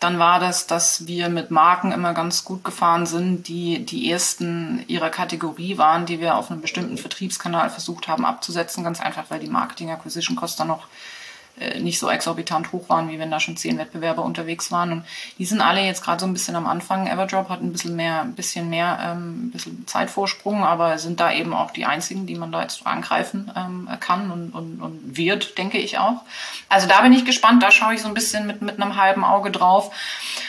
dann 0.00 0.18
war 0.18 0.40
das, 0.40 0.66
dass 0.66 1.06
wir 1.06 1.28
mit 1.28 1.50
Marken 1.50 1.90
immer 1.90 2.12
ganz 2.12 2.44
gut 2.44 2.64
gefahren 2.64 3.06
sind, 3.06 3.48
die 3.48 3.86
die 3.86 4.10
ersten 4.10 4.84
ihrer 4.88 5.10
Kategorie 5.10 5.78
waren, 5.78 6.04
die 6.04 6.20
wir 6.20 6.36
auf 6.36 6.50
einem 6.50 6.60
bestimmten 6.60 6.98
Vertriebskanal 6.98 7.70
versucht 7.70 8.06
haben 8.06 8.26
abzusetzen, 8.26 8.84
ganz 8.84 9.00
einfach, 9.00 9.24
weil 9.28 9.40
die 9.40 9.46
Marketing 9.46 9.90
Acquisition 9.90 10.36
Cost 10.36 10.60
dann 10.60 10.68
noch 10.68 10.86
nicht 11.80 11.98
so 11.98 12.10
exorbitant 12.10 12.72
hoch 12.72 12.88
waren, 12.88 13.08
wie 13.08 13.18
wenn 13.18 13.30
da 13.30 13.40
schon 13.40 13.56
zehn 13.56 13.78
Wettbewerber 13.78 14.22
unterwegs 14.22 14.70
waren. 14.70 14.92
Und 14.92 15.04
die 15.38 15.46
sind 15.46 15.60
alle 15.60 15.80
jetzt 15.80 16.04
gerade 16.04 16.20
so 16.20 16.26
ein 16.26 16.32
bisschen 16.32 16.56
am 16.56 16.66
Anfang. 16.66 17.06
Everdrop 17.06 17.48
hat 17.48 17.62
ein 17.62 17.72
bisschen 17.72 17.96
mehr, 17.96 18.22
ein 18.22 18.34
bisschen 18.34 18.68
mehr, 18.68 18.98
ähm, 19.02 19.46
ein 19.46 19.50
bisschen 19.50 19.86
Zeitvorsprung, 19.86 20.64
aber 20.64 20.98
sind 20.98 21.18
da 21.18 21.32
eben 21.32 21.54
auch 21.54 21.70
die 21.70 21.86
einzigen, 21.86 22.26
die 22.26 22.34
man 22.34 22.52
da 22.52 22.62
jetzt 22.62 22.86
angreifen 22.86 23.50
ähm, 23.56 23.88
kann 24.00 24.30
und, 24.30 24.50
und, 24.50 24.82
und 24.82 25.16
wird, 25.16 25.56
denke 25.56 25.78
ich 25.78 25.98
auch. 25.98 26.22
Also 26.68 26.86
da 26.86 27.00
bin 27.00 27.12
ich 27.12 27.24
gespannt, 27.24 27.62
da 27.62 27.70
schaue 27.70 27.94
ich 27.94 28.02
so 28.02 28.08
ein 28.08 28.14
bisschen 28.14 28.46
mit, 28.46 28.60
mit 28.60 28.80
einem 28.80 28.96
halben 28.96 29.24
Auge 29.24 29.50
drauf. 29.50 29.92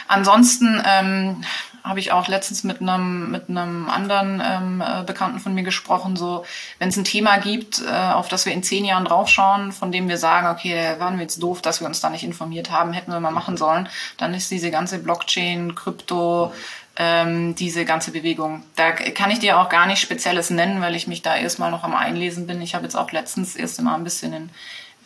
Ansonsten 0.07 0.81
ähm, 0.85 1.43
habe 1.87 1.99
ich 1.99 2.11
auch 2.11 2.27
letztens 2.27 2.63
mit 2.63 2.81
einem 2.81 3.31
mit 3.31 3.49
einem 3.49 3.89
anderen 3.89 4.41
ähm, 4.45 4.81
äh, 4.85 5.03
Bekannten 5.03 5.39
von 5.39 5.53
mir 5.53 5.63
gesprochen. 5.63 6.15
So, 6.15 6.45
wenn 6.79 6.89
es 6.89 6.97
ein 6.97 7.03
Thema 7.03 7.37
gibt, 7.37 7.81
äh, 7.81 8.11
auf 8.13 8.27
das 8.27 8.45
wir 8.45 8.53
in 8.53 8.63
zehn 8.63 8.85
Jahren 8.85 9.05
draufschauen, 9.05 9.71
von 9.71 9.91
dem 9.91 10.09
wir 10.09 10.17
sagen, 10.17 10.47
okay, 10.47 10.95
waren 10.99 11.15
wir 11.15 11.23
jetzt 11.23 11.41
doof, 11.41 11.61
dass 11.61 11.79
wir 11.79 11.87
uns 11.87 11.99
da 11.99 12.09
nicht 12.09 12.23
informiert 12.23 12.71
haben, 12.71 12.93
hätten 12.93 13.11
wir 13.11 13.19
mal 13.19 13.31
machen 13.31 13.57
sollen, 13.57 13.87
dann 14.17 14.33
ist 14.33 14.51
diese 14.51 14.71
ganze 14.71 14.99
Blockchain, 14.99 15.75
Krypto, 15.75 16.53
ähm, 16.97 17.55
diese 17.55 17.85
ganze 17.85 18.11
Bewegung. 18.11 18.63
Da 18.75 18.91
kann 18.91 19.31
ich 19.31 19.39
dir 19.39 19.59
auch 19.59 19.69
gar 19.69 19.85
nicht 19.85 19.99
Spezielles 19.99 20.49
nennen, 20.49 20.81
weil 20.81 20.95
ich 20.95 21.07
mich 21.07 21.21
da 21.21 21.35
erstmal 21.35 21.71
noch 21.71 21.83
am 21.83 21.95
Einlesen 21.95 22.47
bin. 22.47 22.61
Ich 22.61 22.75
habe 22.75 22.85
jetzt 22.85 22.95
auch 22.95 23.11
letztens 23.11 23.55
erst 23.55 23.81
mal 23.81 23.95
ein 23.95 24.03
bisschen 24.03 24.33
in 24.33 24.49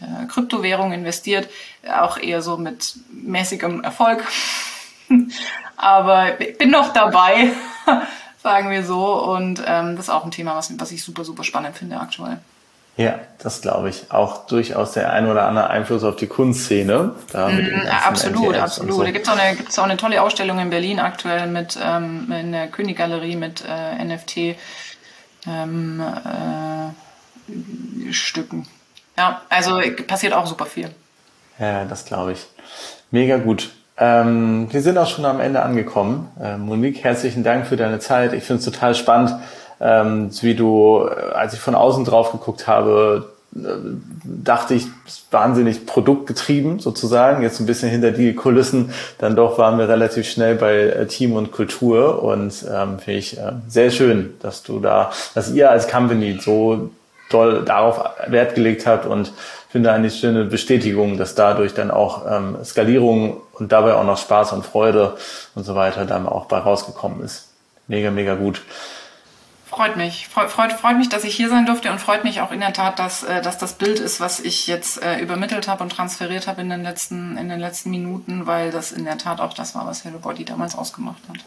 äh, 0.02 0.26
Kryptowährung 0.28 0.94
investiert, 0.94 1.50
auch 2.00 2.18
eher 2.18 2.42
so 2.42 2.58
mit 2.58 2.96
mäßigem 3.12 3.84
Erfolg. 3.84 4.24
Aber 5.78 6.40
ich 6.40 6.58
bin 6.58 6.70
noch 6.70 6.94
dabei, 6.94 7.52
sagen 8.44 8.70
wir 8.70 8.84
so. 8.84 9.24
Und 9.24 9.64
ähm, 9.66 9.96
das 9.96 10.06
ist 10.06 10.10
auch 10.10 10.26
ein 10.26 10.32
Thema, 10.32 10.56
was, 10.56 10.78
was 10.80 10.92
ich 10.92 11.04
super, 11.04 11.24
super 11.24 11.44
spannend 11.44 11.78
finde 11.78 12.00
aktuell. 12.00 12.38
Ja, 12.98 13.20
das 13.40 13.62
glaube 13.62 13.90
ich. 13.90 14.12
Auch 14.12 14.46
durchaus 14.48 14.92
der 14.92 15.14
ein 15.14 15.28
oder 15.28 15.48
andere 15.48 15.70
Einfluss 15.70 16.04
auf 16.04 16.18
die 16.18 16.28
Kunstszene. 16.28 17.16
Da 17.32 17.48
mm, 17.48 17.88
absolut, 18.06 18.50
NTFs 18.50 18.62
absolut. 18.62 18.94
So. 18.94 19.04
Da 19.04 19.12
gibt 19.12 19.26
es 19.26 19.32
auch, 19.32 19.38
eine, 19.38 19.56
gibt's 19.56 19.80
auch 19.80 19.86
eine 19.86 19.98
tolle 19.98 20.22
Ausstellung 20.22 20.60
in 20.60 20.70
Berlin 20.70 21.00
aktuell 21.00 21.48
mit 21.48 21.80
ähm, 21.82 22.32
in 22.32 22.52
der 22.52 22.68
Königgalerie 22.68 23.38
mit 23.38 23.64
äh, 23.68 24.04
NFT 24.04 24.58
ähm, 25.48 26.02
äh, 26.02 28.14
Stücken. 28.14 28.68
Ja, 29.18 29.42
also 29.50 29.82
passiert 30.08 30.34
auch 30.34 30.46
super 30.46 30.66
viel. 30.66 30.90
Ja, 31.60 31.86
das 31.86 32.06
glaube 32.06 32.34
ich. 32.34 32.46
Mega 33.10 33.38
gut. 33.38 33.72
Ähm, 33.98 34.68
wir 34.72 34.82
sind 34.82 34.98
auch 34.98 35.08
schon 35.08 35.26
am 35.26 35.40
Ende 35.40 35.62
angekommen. 35.62 36.30
Äh, 36.42 36.58
Monique, 36.58 37.04
herzlichen 37.04 37.44
Dank 37.44 37.68
für 37.68 37.78
deine 37.78 38.00
Zeit. 38.00 38.34
Ich 38.34 38.44
finde 38.44 38.60
es 38.60 38.66
total 38.66 38.96
spannend, 38.96 39.36
ähm, 39.80 40.30
wie 40.42 40.56
du, 40.56 41.06
äh, 41.08 41.34
als 41.34 41.54
ich 41.54 41.60
von 41.60 41.76
außen 41.76 42.06
drauf 42.06 42.32
geguckt 42.32 42.68
habe, 42.68 43.32
äh, 43.56 43.60
dachte 44.24 44.76
ich, 44.76 44.88
wahnsinnig 45.30 45.86
produktgetrieben 45.86 46.80
sozusagen. 46.80 47.44
Jetzt 47.44 47.60
ein 47.60 47.66
bisschen 47.66 47.90
hinter 47.90 48.12
die 48.12 48.34
Kulissen, 48.34 48.92
dann 49.18 49.36
doch 49.36 49.58
waren 49.58 49.78
wir 49.78 49.90
relativ 49.90 50.30
schnell 50.30 50.56
bei 50.56 50.80
äh, 50.80 51.08
Team 51.08 51.34
und 51.34 51.52
Kultur 51.52 52.24
und 52.24 52.66
ähm, 52.72 53.00
finde 53.00 53.20
ich 53.20 53.38
äh, 53.38 53.52
sehr 53.68 53.92
schön, 53.92 54.36
dass 54.42 54.64
du 54.64 54.80
da, 54.80 55.12
dass 55.36 55.52
ihr 55.52 55.70
als 55.70 55.88
Company 55.90 56.40
so 56.42 56.92
doll 57.30 57.64
darauf 57.66 58.02
Wert 58.28 58.56
gelegt 58.56 58.86
habt 58.86 59.06
und 59.06 59.32
finde 59.72 59.94
eine 59.94 60.12
schöne 60.12 60.46
Bestätigung, 60.46 61.18
dass 61.18 61.34
dadurch 61.34 61.74
dann 61.74 61.92
auch 61.92 62.26
ähm, 62.30 62.58
Skalierung 62.64 63.38
und 63.54 63.72
dabei 63.72 63.94
auch 63.94 64.04
noch 64.04 64.18
Spaß 64.18 64.52
und 64.54 64.66
Freude 64.66 65.16
und 65.56 65.64
so 65.64 65.76
weiter 65.76 66.06
dann 66.06 66.28
auch 66.28 66.46
bei 66.46 66.58
rausgekommen 66.58 67.24
ist. 67.24 67.50
Mega, 67.88 68.12
mega 68.12 68.36
gut. 68.36 68.62
Freut 69.66 69.96
mich. 69.96 70.28
Freut, 70.28 70.52
freut, 70.52 70.74
freut 70.74 70.98
mich, 70.98 71.08
dass 71.08 71.24
ich 71.24 71.34
hier 71.34 71.48
sein 71.48 71.66
durfte 71.66 71.90
und 71.90 72.00
freut 72.00 72.26
mich 72.26 72.42
auch 72.42 72.52
in 72.52 72.60
der 72.60 72.74
Tat, 72.74 73.00
dass, 73.00 73.24
äh, 73.24 73.42
dass 73.42 73.58
das 73.58 73.74
Bild 73.74 74.00
ist, 74.00 74.20
was 74.20 74.42
ich 74.42 74.68
jetzt 74.68 75.02
äh, 75.02 75.20
übermittelt 75.20 75.70
habe 75.70 75.84
und 75.84 75.94
transferiert 75.94 76.48
habe 76.48 76.60
in 76.60 76.70
den 76.70 76.84
letzten, 76.84 77.38
in 77.38 77.48
den 77.48 77.62
letzten 77.62 77.92
Minuten, 77.92 78.48
weil 78.48 78.72
das 78.72 78.92
in 78.92 79.06
der 79.06 79.18
Tat 79.18 79.40
auch 79.40 79.54
das 79.54 79.74
war, 79.74 79.88
was 79.88 80.04
Hello 80.04 80.20
Body 80.20 80.44
damals 80.44 80.78
ausgemacht 80.78 81.22
hat. 81.30 81.38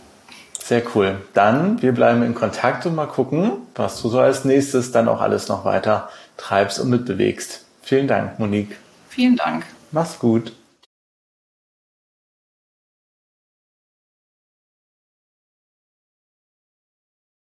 Sehr 0.63 0.83
cool. 0.95 1.21
Dann, 1.35 1.83
wir 1.83 1.93
bleiben 1.93 2.23
in 2.23 2.35
Kontakt 2.35 2.87
und 2.87 2.95
mal 2.95 3.07
gucken, 3.07 3.59
was 3.75 4.01
du 4.01 4.09
so 4.09 4.19
als 4.19 4.47
nächstes 4.47 4.91
dann 4.93 5.09
auch 5.09 5.21
alles 5.21 5.49
noch 5.49 5.67
weiter 5.67 6.09
treibst 6.39 6.81
und 6.81 6.89
mitbewegst. 6.89 7.64
Vielen 7.85 8.09
Dank, 8.09 8.39
Monique. 8.39 8.77
Vielen 9.11 9.37
Dank. 9.37 9.67
Mach's 9.93 10.19
gut. 10.19 10.53